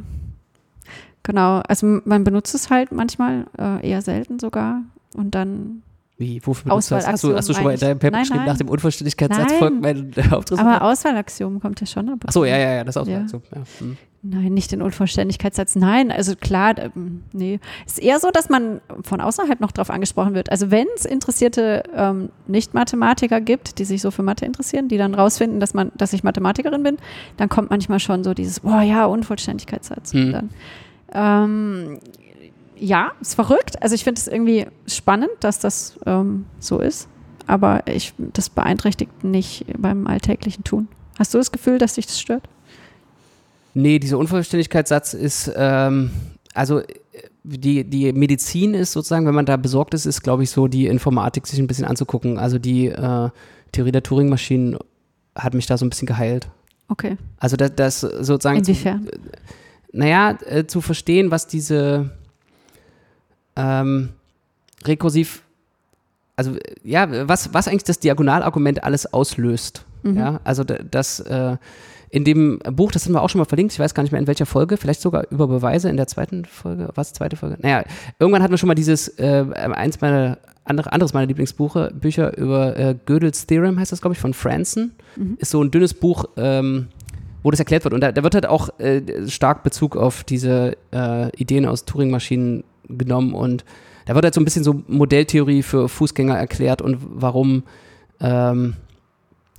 Genau. 1.23 1.61
Also 1.67 1.99
man 2.05 2.23
benutzt 2.23 2.55
es 2.55 2.69
halt 2.69 2.91
manchmal, 2.91 3.47
äh, 3.57 3.89
eher 3.89 4.01
selten 4.01 4.39
sogar. 4.39 4.81
Und 5.15 5.35
dann 5.35 5.81
Wie, 6.17 6.41
wofür 6.43 6.71
das? 6.73 6.91
Hast 6.91 6.91
du, 6.91 6.97
Auswahlaxiom 6.97 7.35
hast 7.35 7.49
du 7.49 7.53
schon 7.53 7.63
mal 7.63 7.73
in 7.73 7.79
deinem 7.79 7.99
Paper 7.99 8.11
Nein, 8.11 8.21
geschrieben, 8.23 8.39
nein. 8.39 8.47
nach 8.47 8.57
dem 8.57 8.69
Unvollständigkeitssatz 8.69 9.53
folgt 9.53 9.81
mein 9.81 10.13
äh, 10.15 10.23
Hauptresultat? 10.31 10.81
Aber 10.81 10.91
Auswahlaxiom 10.91 11.59
kommt 11.59 11.79
ja 11.79 11.85
schon 11.85 12.09
ab. 12.09 12.15
und 12.15 12.23
Ach 12.25 12.31
so, 12.33 12.41
zu. 12.41 12.45
ja, 12.47 12.57
ja, 12.57 12.73
ja, 12.73 12.83
das 12.83 12.97
auch. 12.97 13.05
Ja. 13.05 13.19
Ja. 13.19 13.63
hm. 13.79 13.97
Nein, 14.23 14.53
nicht 14.55 14.71
den 14.71 14.81
Unvollständigkeitssatz. 14.81 15.75
Nein, 15.75 16.11
also 16.11 16.35
klar, 16.35 16.75
ähm, 16.79 17.23
nee. 17.33 17.59
Es 17.85 17.93
ist 17.93 17.99
eher 17.99 18.19
so, 18.19 18.31
dass 18.31 18.49
man 18.49 18.81
von 19.03 19.21
außerhalb 19.21 19.59
noch 19.61 19.71
drauf 19.71 19.91
angesprochen 19.91 20.33
wird. 20.33 20.51
Also 20.51 20.71
wenn 20.71 20.87
es 20.95 21.05
interessierte 21.05 21.83
ähm, 21.95 22.29
Nicht-Mathematiker 22.47 23.39
gibt, 23.39 23.77
die 23.77 23.85
sich 23.85 24.01
so 24.01 24.09
für 24.09 24.23
Mathe 24.23 24.45
interessieren, 24.45 24.87
die 24.87 24.97
dann 24.97 25.13
rausfinden, 25.13 25.59
dass 25.59 25.75
man, 25.75 25.91
dass 25.95 26.13
ich 26.13 26.23
Mathematikerin 26.23 26.81
bin, 26.81 26.97
dann 27.37 27.47
kommt 27.47 27.69
manchmal 27.69 27.99
schon 27.99 28.23
so 28.23 28.33
dieses, 28.33 28.61
boah 28.61 28.81
ja, 28.81 29.05
Unvollständigkeitssatz. 29.05 30.15
Und 30.15 30.31
Dann, 30.31 30.49
ähm, 31.13 31.99
ja, 32.79 33.11
ist 33.21 33.35
verrückt. 33.35 33.81
Also 33.81 33.95
ich 33.95 34.03
finde 34.03 34.19
es 34.19 34.27
irgendwie 34.27 34.67
spannend, 34.87 35.31
dass 35.39 35.59
das 35.59 35.99
ähm, 36.05 36.45
so 36.59 36.79
ist. 36.79 37.07
Aber 37.45 37.87
ich, 37.87 38.13
das 38.17 38.49
beeinträchtigt 38.49 39.23
nicht 39.23 39.65
beim 39.77 40.07
alltäglichen 40.07 40.63
Tun. 40.63 40.87
Hast 41.17 41.33
du 41.33 41.37
das 41.37 41.51
Gefühl, 41.51 41.77
dass 41.77 41.95
dich 41.95 42.05
das 42.05 42.19
stört? 42.19 42.43
Nee, 43.73 43.99
dieser 43.99 44.17
Unvollständigkeitssatz 44.17 45.13
ist, 45.13 45.51
ähm, 45.55 46.11
also 46.53 46.79
äh, 46.79 46.85
die, 47.43 47.83
die 47.83 48.11
Medizin 48.11 48.73
ist 48.73 48.91
sozusagen, 48.91 49.25
wenn 49.25 49.35
man 49.35 49.45
da 49.45 49.55
besorgt 49.55 49.93
ist, 49.93 50.05
ist, 50.05 50.21
glaube 50.21 50.43
ich, 50.43 50.49
so 50.49 50.67
die 50.67 50.87
Informatik 50.87 51.47
sich 51.47 51.59
ein 51.59 51.67
bisschen 51.67 51.85
anzugucken. 51.85 52.37
Also 52.37 52.59
die 52.59 52.87
äh, 52.87 53.29
Theorie 53.71 53.91
der 53.91 54.03
Turing-Maschinen 54.03 54.77
hat 55.35 55.53
mich 55.53 55.67
da 55.67 55.77
so 55.77 55.85
ein 55.85 55.89
bisschen 55.89 56.07
geheilt. 56.07 56.49
Okay. 56.89 57.17
Also 57.37 57.55
das, 57.55 57.71
das 57.75 58.01
sozusagen, 58.01 58.63
zu, 58.63 58.71
Inwiefern? 58.71 59.07
naja, 59.91 60.37
äh, 60.45 60.65
zu 60.65 60.81
verstehen, 60.81 61.31
was 61.31 61.47
diese 61.47 62.16
ähm, 63.57 64.09
rekursiv, 64.85 65.41
also 66.35 66.55
ja, 66.83 67.27
was, 67.27 67.53
was 67.53 67.67
eigentlich 67.67 67.83
das 67.83 67.99
Diagonalargument 67.99 68.83
alles 68.83 69.11
auslöst. 69.11 69.83
Mhm. 70.03 70.17
Ja, 70.17 70.39
also 70.43 70.63
das 70.63 71.19
äh, 71.19 71.57
in 72.09 72.23
dem 72.23 72.59
Buch, 72.59 72.91
das 72.91 73.05
haben 73.05 73.13
wir 73.13 73.21
auch 73.21 73.29
schon 73.29 73.39
mal 73.39 73.45
verlinkt, 73.45 73.73
ich 73.73 73.79
weiß 73.79 73.93
gar 73.93 74.03
nicht 74.03 74.11
mehr 74.11 74.21
in 74.21 74.27
welcher 74.27 74.45
Folge, 74.45 74.77
vielleicht 74.77 75.01
sogar 75.01 75.25
über 75.29 75.47
Beweise 75.47 75.89
in 75.89 75.97
der 75.97 76.07
zweiten 76.07 76.45
Folge, 76.45 76.89
was, 76.95 77.11
zweite 77.11 77.35
Folge? 77.35 77.57
Naja, 77.59 77.83
irgendwann 78.19 78.41
hatten 78.41 78.53
wir 78.53 78.57
schon 78.57 78.67
mal 78.67 78.75
dieses, 78.75 79.09
äh, 79.19 79.45
eins 79.53 79.99
meiner, 79.99 80.37
andere, 80.63 80.93
anderes 80.93 81.13
meiner 81.13 81.27
Lieblingsbücher 81.27 81.91
Bücher 81.91 82.37
über 82.37 82.77
äh, 82.77 82.95
Gödel's 83.05 83.45
Theorem, 83.45 83.79
heißt 83.79 83.91
das, 83.91 84.01
glaube 84.01 84.13
ich, 84.13 84.19
von 84.19 84.33
Franson. 84.33 84.91
Mhm. 85.15 85.37
Ist 85.39 85.51
so 85.51 85.61
ein 85.61 85.71
dünnes 85.71 85.93
Buch, 85.93 86.25
ähm, 86.37 86.87
wo 87.43 87.51
das 87.51 87.59
erklärt 87.59 87.83
wird. 87.83 87.93
Und 87.93 88.01
da, 88.01 88.11
da 88.11 88.23
wird 88.23 88.35
halt 88.35 88.45
auch 88.45 88.77
äh, 88.79 89.01
stark 89.27 89.63
Bezug 89.63 89.97
auf 89.97 90.23
diese 90.23 90.77
äh, 90.93 91.29
Ideen 91.35 91.65
aus 91.65 91.85
Turing-Maschinen 91.85 92.63
genommen 92.89 93.33
und 93.33 93.63
da 94.05 94.15
wird 94.15 94.23
halt 94.23 94.33
so 94.33 94.41
ein 94.41 94.45
bisschen 94.45 94.63
so 94.63 94.81
Modelltheorie 94.87 95.63
für 95.63 95.89
Fußgänger 95.89 96.37
erklärt 96.37 96.81
und 96.81 96.97
warum 97.01 97.63
ähm, 98.21 98.75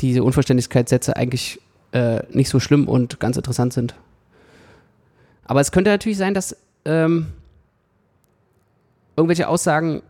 diese 0.00 0.22
Unvollständigkeitssätze 0.24 1.16
eigentlich 1.16 1.60
äh, 1.92 2.22
nicht 2.30 2.48
so 2.48 2.60
schlimm 2.60 2.88
und 2.88 3.20
ganz 3.20 3.36
interessant 3.36 3.72
sind. 3.72 3.94
Aber 5.44 5.60
es 5.60 5.72
könnte 5.72 5.90
natürlich 5.90 6.18
sein, 6.18 6.34
dass 6.34 6.56
ähm, 6.84 7.26
irgendwelche 9.16 9.48
Aussagen 9.48 10.02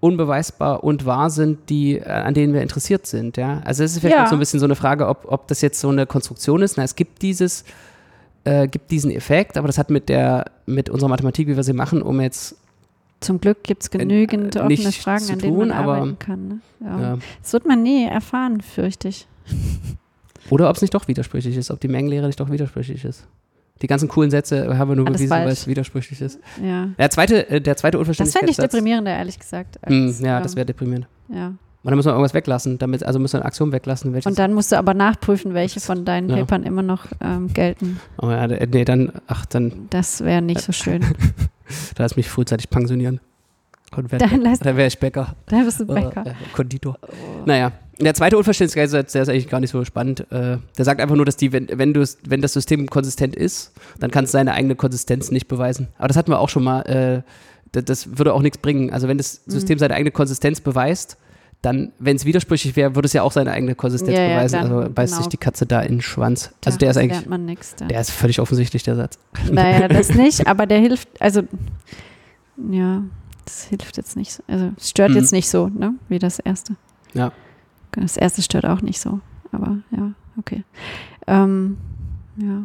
unbeweisbar 0.00 0.82
und 0.82 1.04
wahr 1.04 1.28
sind, 1.30 1.68
die, 1.68 1.96
äh, 1.98 2.04
an 2.04 2.32
denen 2.34 2.54
wir 2.54 2.62
interessiert 2.62 3.06
sind. 3.06 3.36
Ja? 3.36 3.60
Also 3.64 3.84
es 3.84 3.92
ist 3.92 4.00
vielleicht 4.00 4.16
Ja. 4.16 4.26
so 4.26 4.34
ein 4.36 4.38
bisschen 4.38 4.58
so 4.60 4.66
eine 4.66 4.76
Frage, 4.76 5.06
ob, 5.06 5.30
ob 5.30 5.46
das 5.48 5.60
jetzt 5.60 5.78
so 5.78 5.90
eine 5.90 6.06
Konstruktion 6.06 6.62
ist. 6.62 6.76
Na, 6.78 6.84
es 6.84 6.96
gibt 6.96 7.20
dieses, 7.22 7.64
äh, 8.44 8.66
gibt 8.68 8.90
diesen 8.90 9.10
Effekt, 9.10 9.56
aber 9.56 9.66
das 9.66 9.78
hat 9.78 9.90
mit 9.90 10.08
der, 10.08 10.46
mit 10.66 10.88
unserer 10.88 11.08
Mathematik, 11.10 11.46
wie 11.48 11.56
wir 11.56 11.62
sie 11.62 11.72
machen, 11.72 12.02
um 12.02 12.20
jetzt 12.20 12.56
Zum 13.20 13.40
Glück 13.40 13.62
gibt 13.64 13.82
es 13.82 13.90
genügend 13.90 14.56
äh, 14.56 14.60
offene 14.60 14.92
Fragen, 14.92 15.24
zu 15.24 15.32
an 15.34 15.38
denen 15.40 15.52
tun, 15.54 15.68
man 15.68 15.72
aber- 15.76 15.94
arbeiten 15.96 16.18
kann. 16.18 16.48
Ne? 16.48 16.60
Ja. 16.80 17.00
ja. 17.00 17.18
Das 17.42 17.52
wird 17.52 17.66
man 17.66 17.82
nie 17.82 18.04
erfahren, 18.06 18.60
fürchte 18.60 19.08
ich. 19.08 19.26
Oder 20.48 20.70
ob 20.70 20.76
es 20.76 20.82
nicht 20.82 20.94
doch 20.94 21.06
widersprüchlich 21.06 21.56
ist, 21.56 21.70
ob 21.70 21.80
die 21.80 21.88
Mengenlehre 21.88 22.26
nicht 22.26 22.40
doch 22.40 22.50
widersprüchlich 22.50 23.04
ist. 23.04 23.26
Die 23.82 23.86
ganzen 23.86 24.08
coolen 24.08 24.30
Sätze 24.30 24.76
haben 24.76 24.90
wir 24.90 24.96
nur 24.96 25.06
Alles 25.06 25.18
bewiesen, 25.18 25.30
weil 25.30 25.48
es 25.48 25.66
widersprüchlich 25.66 26.20
ist. 26.20 26.38
Ja. 26.62 26.88
Der 26.98 27.10
zweite, 27.10 27.48
äh, 27.48 27.60
der 27.60 27.76
zweite 27.76 27.96
Das 27.98 28.06
fände 28.06 28.12
ich 28.12 28.18
Unverständlichkeitssatz. 28.20 28.70
deprimierender, 28.72 29.10
ehrlich 29.12 29.38
gesagt. 29.38 29.78
Als, 29.82 30.20
ja, 30.20 30.36
ähm, 30.38 30.42
das 30.42 30.56
wäre 30.56 30.66
deprimierend. 30.66 31.06
ja. 31.28 31.52
Und 31.82 31.90
dann 31.90 31.96
müssen 31.96 32.08
wir 32.08 32.12
irgendwas 32.12 32.34
weglassen, 32.34 32.78
damit, 32.78 33.04
also 33.04 33.18
müssen 33.18 33.34
wir 33.34 33.38
eine 33.40 33.46
Aktion 33.46 33.72
weglassen. 33.72 34.14
Und 34.14 34.38
dann 34.38 34.52
musst 34.52 34.70
du 34.70 34.76
aber 34.76 34.92
nachprüfen, 34.92 35.54
welche 35.54 35.80
von 35.80 36.04
deinen 36.04 36.28
Ja. 36.28 36.36
Papern 36.36 36.62
immer 36.64 36.82
noch 36.82 37.06
ähm, 37.22 37.52
gelten. 37.54 37.98
oh 38.20 38.30
ja, 38.30 38.46
nee, 38.46 38.84
dann, 38.84 39.12
ach, 39.26 39.46
dann, 39.46 39.86
Das 39.88 40.22
wäre 40.22 40.42
nicht 40.42 40.60
so 40.60 40.72
schön. 40.72 41.00
da 41.94 42.02
lass 42.02 42.16
mich 42.16 42.28
frühzeitig 42.28 42.68
pensionieren. 42.68 43.20
Und 43.96 44.12
wär, 44.12 44.18
Dann, 44.20 44.44
dann 44.44 44.76
wäre 44.76 44.86
ich 44.86 44.98
Bäcker. 45.00 45.34
dann 45.46 45.64
bist 45.64 45.80
du 45.80 45.86
Bäcker. 45.86 46.24
Äh, 46.24 46.30
äh, 46.30 46.34
Konditor. 46.52 46.96
Naja, 47.44 47.72
der 47.98 48.14
zweite 48.14 48.36
Unverständlichkeitssatz, 48.38 49.12
der 49.12 49.22
ist 49.22 49.28
eigentlich 49.30 49.48
gar 49.48 49.58
nicht 49.58 49.70
so 49.70 49.84
spannend. 49.84 50.20
Äh, 50.30 50.58
der 50.78 50.84
sagt 50.84 51.00
einfach 51.00 51.16
nur, 51.16 51.24
dass 51.24 51.36
die, 51.36 51.50
wenn, 51.52 51.66
wenn, 51.72 51.92
du, 51.92 52.04
wenn 52.24 52.40
das 52.40 52.52
System 52.52 52.86
konsistent 52.88 53.34
ist, 53.34 53.72
dann 53.98 54.12
kann 54.12 54.24
es 54.26 54.32
seine 54.32 54.52
eigene 54.52 54.76
Konsistenz 54.76 55.32
nicht 55.32 55.48
beweisen. 55.48 55.88
Aber 55.98 56.06
das 56.08 56.16
hatten 56.16 56.30
wir 56.30 56.38
auch 56.38 56.48
schon 56.50 56.62
mal. 56.62 56.82
Äh, 56.82 57.22
das, 57.72 57.84
das 57.84 58.18
würde 58.18 58.32
auch 58.34 58.42
nichts 58.42 58.58
bringen. 58.58 58.92
Also 58.92 59.08
wenn 59.08 59.18
das 59.18 59.40
Mhm. 59.46 59.50
System 59.52 59.78
seine 59.78 59.94
eigene 59.94 60.10
Konsistenz 60.12 60.60
beweist, 60.60 61.16
dann, 61.62 61.92
wenn 61.98 62.16
es 62.16 62.24
widersprüchlich 62.24 62.74
wäre, 62.76 62.94
würde 62.94 63.06
es 63.06 63.12
ja 63.12 63.22
auch 63.22 63.32
seine 63.32 63.52
eigene 63.52 63.74
Konsistenz 63.74 64.16
Ja, 64.16 64.24
ja, 64.24 64.36
beweisen. 64.36 64.62
dann, 64.62 64.72
also 64.72 64.90
beißt 64.92 65.12
genau. 65.12 65.22
sich 65.22 65.28
die 65.28 65.36
Katze 65.36 65.66
da 65.66 65.80
in 65.82 65.96
den 65.96 66.00
Schwanz. 66.00 66.52
Also 66.64 66.78
der 66.78 66.90
ist 66.90 66.96
eigentlich. 66.96 67.20
Ja. 67.80 67.86
der 67.86 68.00
ist 68.00 68.10
völlig 68.10 68.40
offensichtlich, 68.40 68.82
der 68.82 68.96
Satz. 68.96 69.18
Naja, 69.50 69.86
das 69.88 70.14
nicht, 70.14 70.46
aber 70.46 70.66
der 70.66 70.78
hilft, 70.80 71.08
also 71.20 71.42
ja, 72.70 73.02
das 73.44 73.64
hilft 73.64 73.96
jetzt 73.96 74.16
nicht 74.16 74.32
so. 74.32 74.42
Also 74.48 74.70
es 74.78 74.88
stört 74.90 75.10
Mhm. 75.10 75.16
jetzt 75.16 75.32
nicht 75.32 75.50
so, 75.50 75.68
ne, 75.68 75.94
wie 76.08 76.18
das 76.18 76.38
erste. 76.38 76.76
Ja. 77.14 77.32
Das 77.92 78.16
erste 78.16 78.40
stört 78.42 78.64
auch 78.66 78.80
nicht 78.82 79.00
so, 79.00 79.20
aber 79.52 79.78
ja, 79.90 80.12
okay. 80.38 80.64
Ähm, 81.26 81.76
ja. 82.36 82.62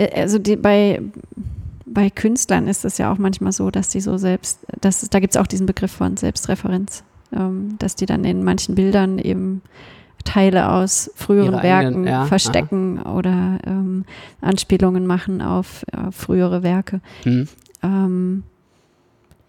Äh, 0.00 0.20
Also 0.22 0.38
die, 0.38 0.56
bei, 0.56 1.02
bei 1.86 2.10
Künstlern 2.10 2.68
ist 2.68 2.84
es 2.84 2.98
ja 2.98 3.12
auch 3.12 3.18
manchmal 3.18 3.52
so, 3.52 3.70
dass 3.70 3.88
die 3.88 4.00
so 4.00 4.16
selbst, 4.16 4.60
dass, 4.80 5.08
da 5.08 5.20
gibt 5.20 5.34
es 5.34 5.40
auch 5.40 5.46
diesen 5.46 5.66
Begriff 5.66 5.92
von 5.92 6.16
Selbstreferenz, 6.16 7.04
ähm, 7.32 7.76
dass 7.78 7.96
die 7.96 8.06
dann 8.06 8.24
in 8.24 8.42
manchen 8.42 8.74
Bildern 8.74 9.18
eben 9.18 9.62
Teile 10.24 10.70
aus 10.70 11.10
früheren 11.14 11.62
Werken 11.62 11.86
eigenen, 11.86 12.06
ja, 12.06 12.24
verstecken 12.24 13.02
oder 13.02 13.58
ähm, 13.66 14.04
Anspielungen 14.40 15.06
machen 15.06 15.42
auf 15.42 15.84
äh, 15.92 16.10
frühere 16.10 16.62
Werke. 16.62 17.00
Hm. 17.24 17.48
Ähm, 17.82 18.42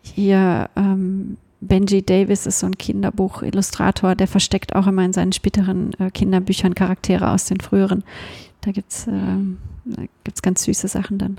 hier 0.02 0.70
ähm, 0.76 1.38
Benji 1.62 2.04
Davis 2.06 2.46
ist 2.46 2.60
so 2.60 2.68
ein 2.68 2.78
Kinderbuch-Illustrator, 2.78 4.16
der 4.16 4.28
versteckt 4.28 4.76
auch 4.76 4.88
immer 4.88 5.06
in 5.06 5.14
seinen 5.14 5.32
späteren 5.32 5.94
äh, 5.94 6.12
Kinderbüchern 6.12 6.76
Charaktere 6.76 7.32
aus 7.32 7.46
den 7.46 7.62
früheren. 7.62 8.04
Da 8.62 8.72
gibt 8.72 8.92
es 8.92 9.08
gibt's 10.24 10.42
ganz 10.42 10.64
süße 10.64 10.88
Sachen 10.88 11.20
dann. 11.20 11.38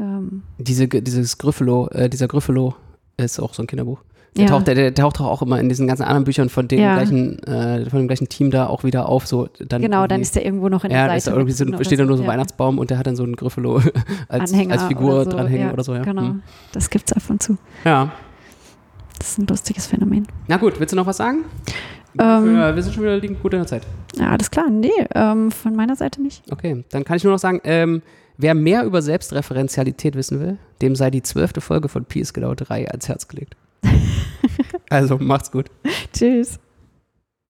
Ähm, 0.00 0.42
Diese, 0.58 0.88
dieses 0.88 1.38
Gryffalo, 1.38 1.88
äh, 1.88 2.08
dieser 2.08 2.26
Gryffalo 2.28 2.74
ist 3.16 3.38
auch 3.40 3.54
so 3.54 3.62
ein 3.62 3.66
Kinderbuch. 3.66 4.00
Der, 4.36 4.44
Ja. 4.46 4.50
taucht, 4.50 4.66
der, 4.66 4.74
der 4.74 4.92
taucht 4.92 5.20
auch 5.20 5.42
immer 5.42 5.60
in 5.60 5.68
diesen 5.68 5.86
ganzen 5.86 6.02
anderen 6.02 6.24
Büchern 6.24 6.48
von 6.48 6.66
dem, 6.66 6.80
Ja. 6.80 6.94
gleichen, 6.96 7.38
äh, 7.44 7.88
von 7.88 8.00
dem 8.00 8.08
gleichen 8.08 8.28
Team 8.28 8.50
da 8.50 8.66
auch 8.66 8.82
wieder 8.82 9.08
auf. 9.08 9.28
So, 9.28 9.48
dann 9.60 9.80
genau, 9.80 10.08
dann 10.08 10.20
ist 10.20 10.34
der 10.34 10.44
irgendwo 10.44 10.68
noch 10.68 10.82
in 10.84 10.90
ja, 10.90 10.98
der 11.02 11.06
da 11.08 11.14
ist 11.14 11.24
Seite. 11.24 11.36
da 11.36 11.40
irgendwie 11.40 11.52
so, 11.78 11.84
steht 11.84 12.00
da 12.00 12.02
oder 12.02 12.08
nur 12.08 12.16
so 12.16 12.22
ein 12.24 12.26
Ja. 12.26 12.32
Weihnachtsbaum 12.32 12.78
und 12.78 12.90
der 12.90 12.98
hat 12.98 13.06
dann 13.06 13.14
so 13.14 13.22
einen 13.22 13.36
Gryffalo 13.36 13.80
als, 14.28 14.52
Anhänger 14.52 14.72
als 14.74 14.82
Figur 14.84 15.22
so, 15.24 15.30
dranhängen 15.30 15.68
ja, 15.68 15.72
oder 15.72 15.84
so. 15.84 15.94
Ja. 15.94 16.02
Genau, 16.02 16.22
Hm. 16.22 16.42
das 16.72 16.90
gibt 16.90 17.08
es 17.10 17.16
ab 17.16 17.22
und 17.28 17.42
zu. 17.42 17.56
ja. 17.84 18.10
Das 19.18 19.28
ist 19.30 19.38
ein 19.38 19.46
lustiges 19.46 19.86
Phänomen. 19.86 20.26
Na 20.48 20.56
gut, 20.56 20.80
willst 20.80 20.92
du 20.92 20.96
noch 20.96 21.06
was 21.06 21.16
sagen? 21.18 21.44
Ähm. 22.18 22.56
wir 22.56 22.82
sind 22.82 22.92
schon 22.94 23.04
wieder 23.04 23.16
liegen 23.16 23.38
gut 23.40 23.52
in 23.54 23.60
der 23.60 23.66
Zeit. 23.68 23.82
Ja, 24.16 24.30
alles 24.30 24.50
klar. 24.50 24.68
Nee, 24.68 24.90
ähm, 25.14 25.50
von 25.52 25.74
meiner 25.76 25.94
Seite 25.96 26.20
nicht. 26.20 26.42
Okay, 26.50 26.84
dann 26.90 27.04
kann 27.04 27.16
ich 27.16 27.24
nur 27.24 27.32
noch 27.32 27.38
sagen, 27.38 27.60
ähm, 27.64 28.02
wer 28.36 28.54
mehr 28.54 28.84
über 28.84 29.02
Selbstreferenzialität 29.02 30.16
wissen 30.16 30.40
will, 30.40 30.58
dem 30.82 30.96
sei 30.96 31.10
die 31.10 31.22
zwölfte 31.22 31.60
Folge 31.60 31.88
von 31.88 32.04
Pi 32.04 32.20
ist 32.20 32.32
genau 32.32 32.54
3 32.54 32.90
ans 32.90 33.08
Herz 33.08 33.28
gelegt. 33.28 33.56
also 34.90 35.18
macht's 35.18 35.50
gut. 35.50 35.70
Tschüss. 36.12 36.58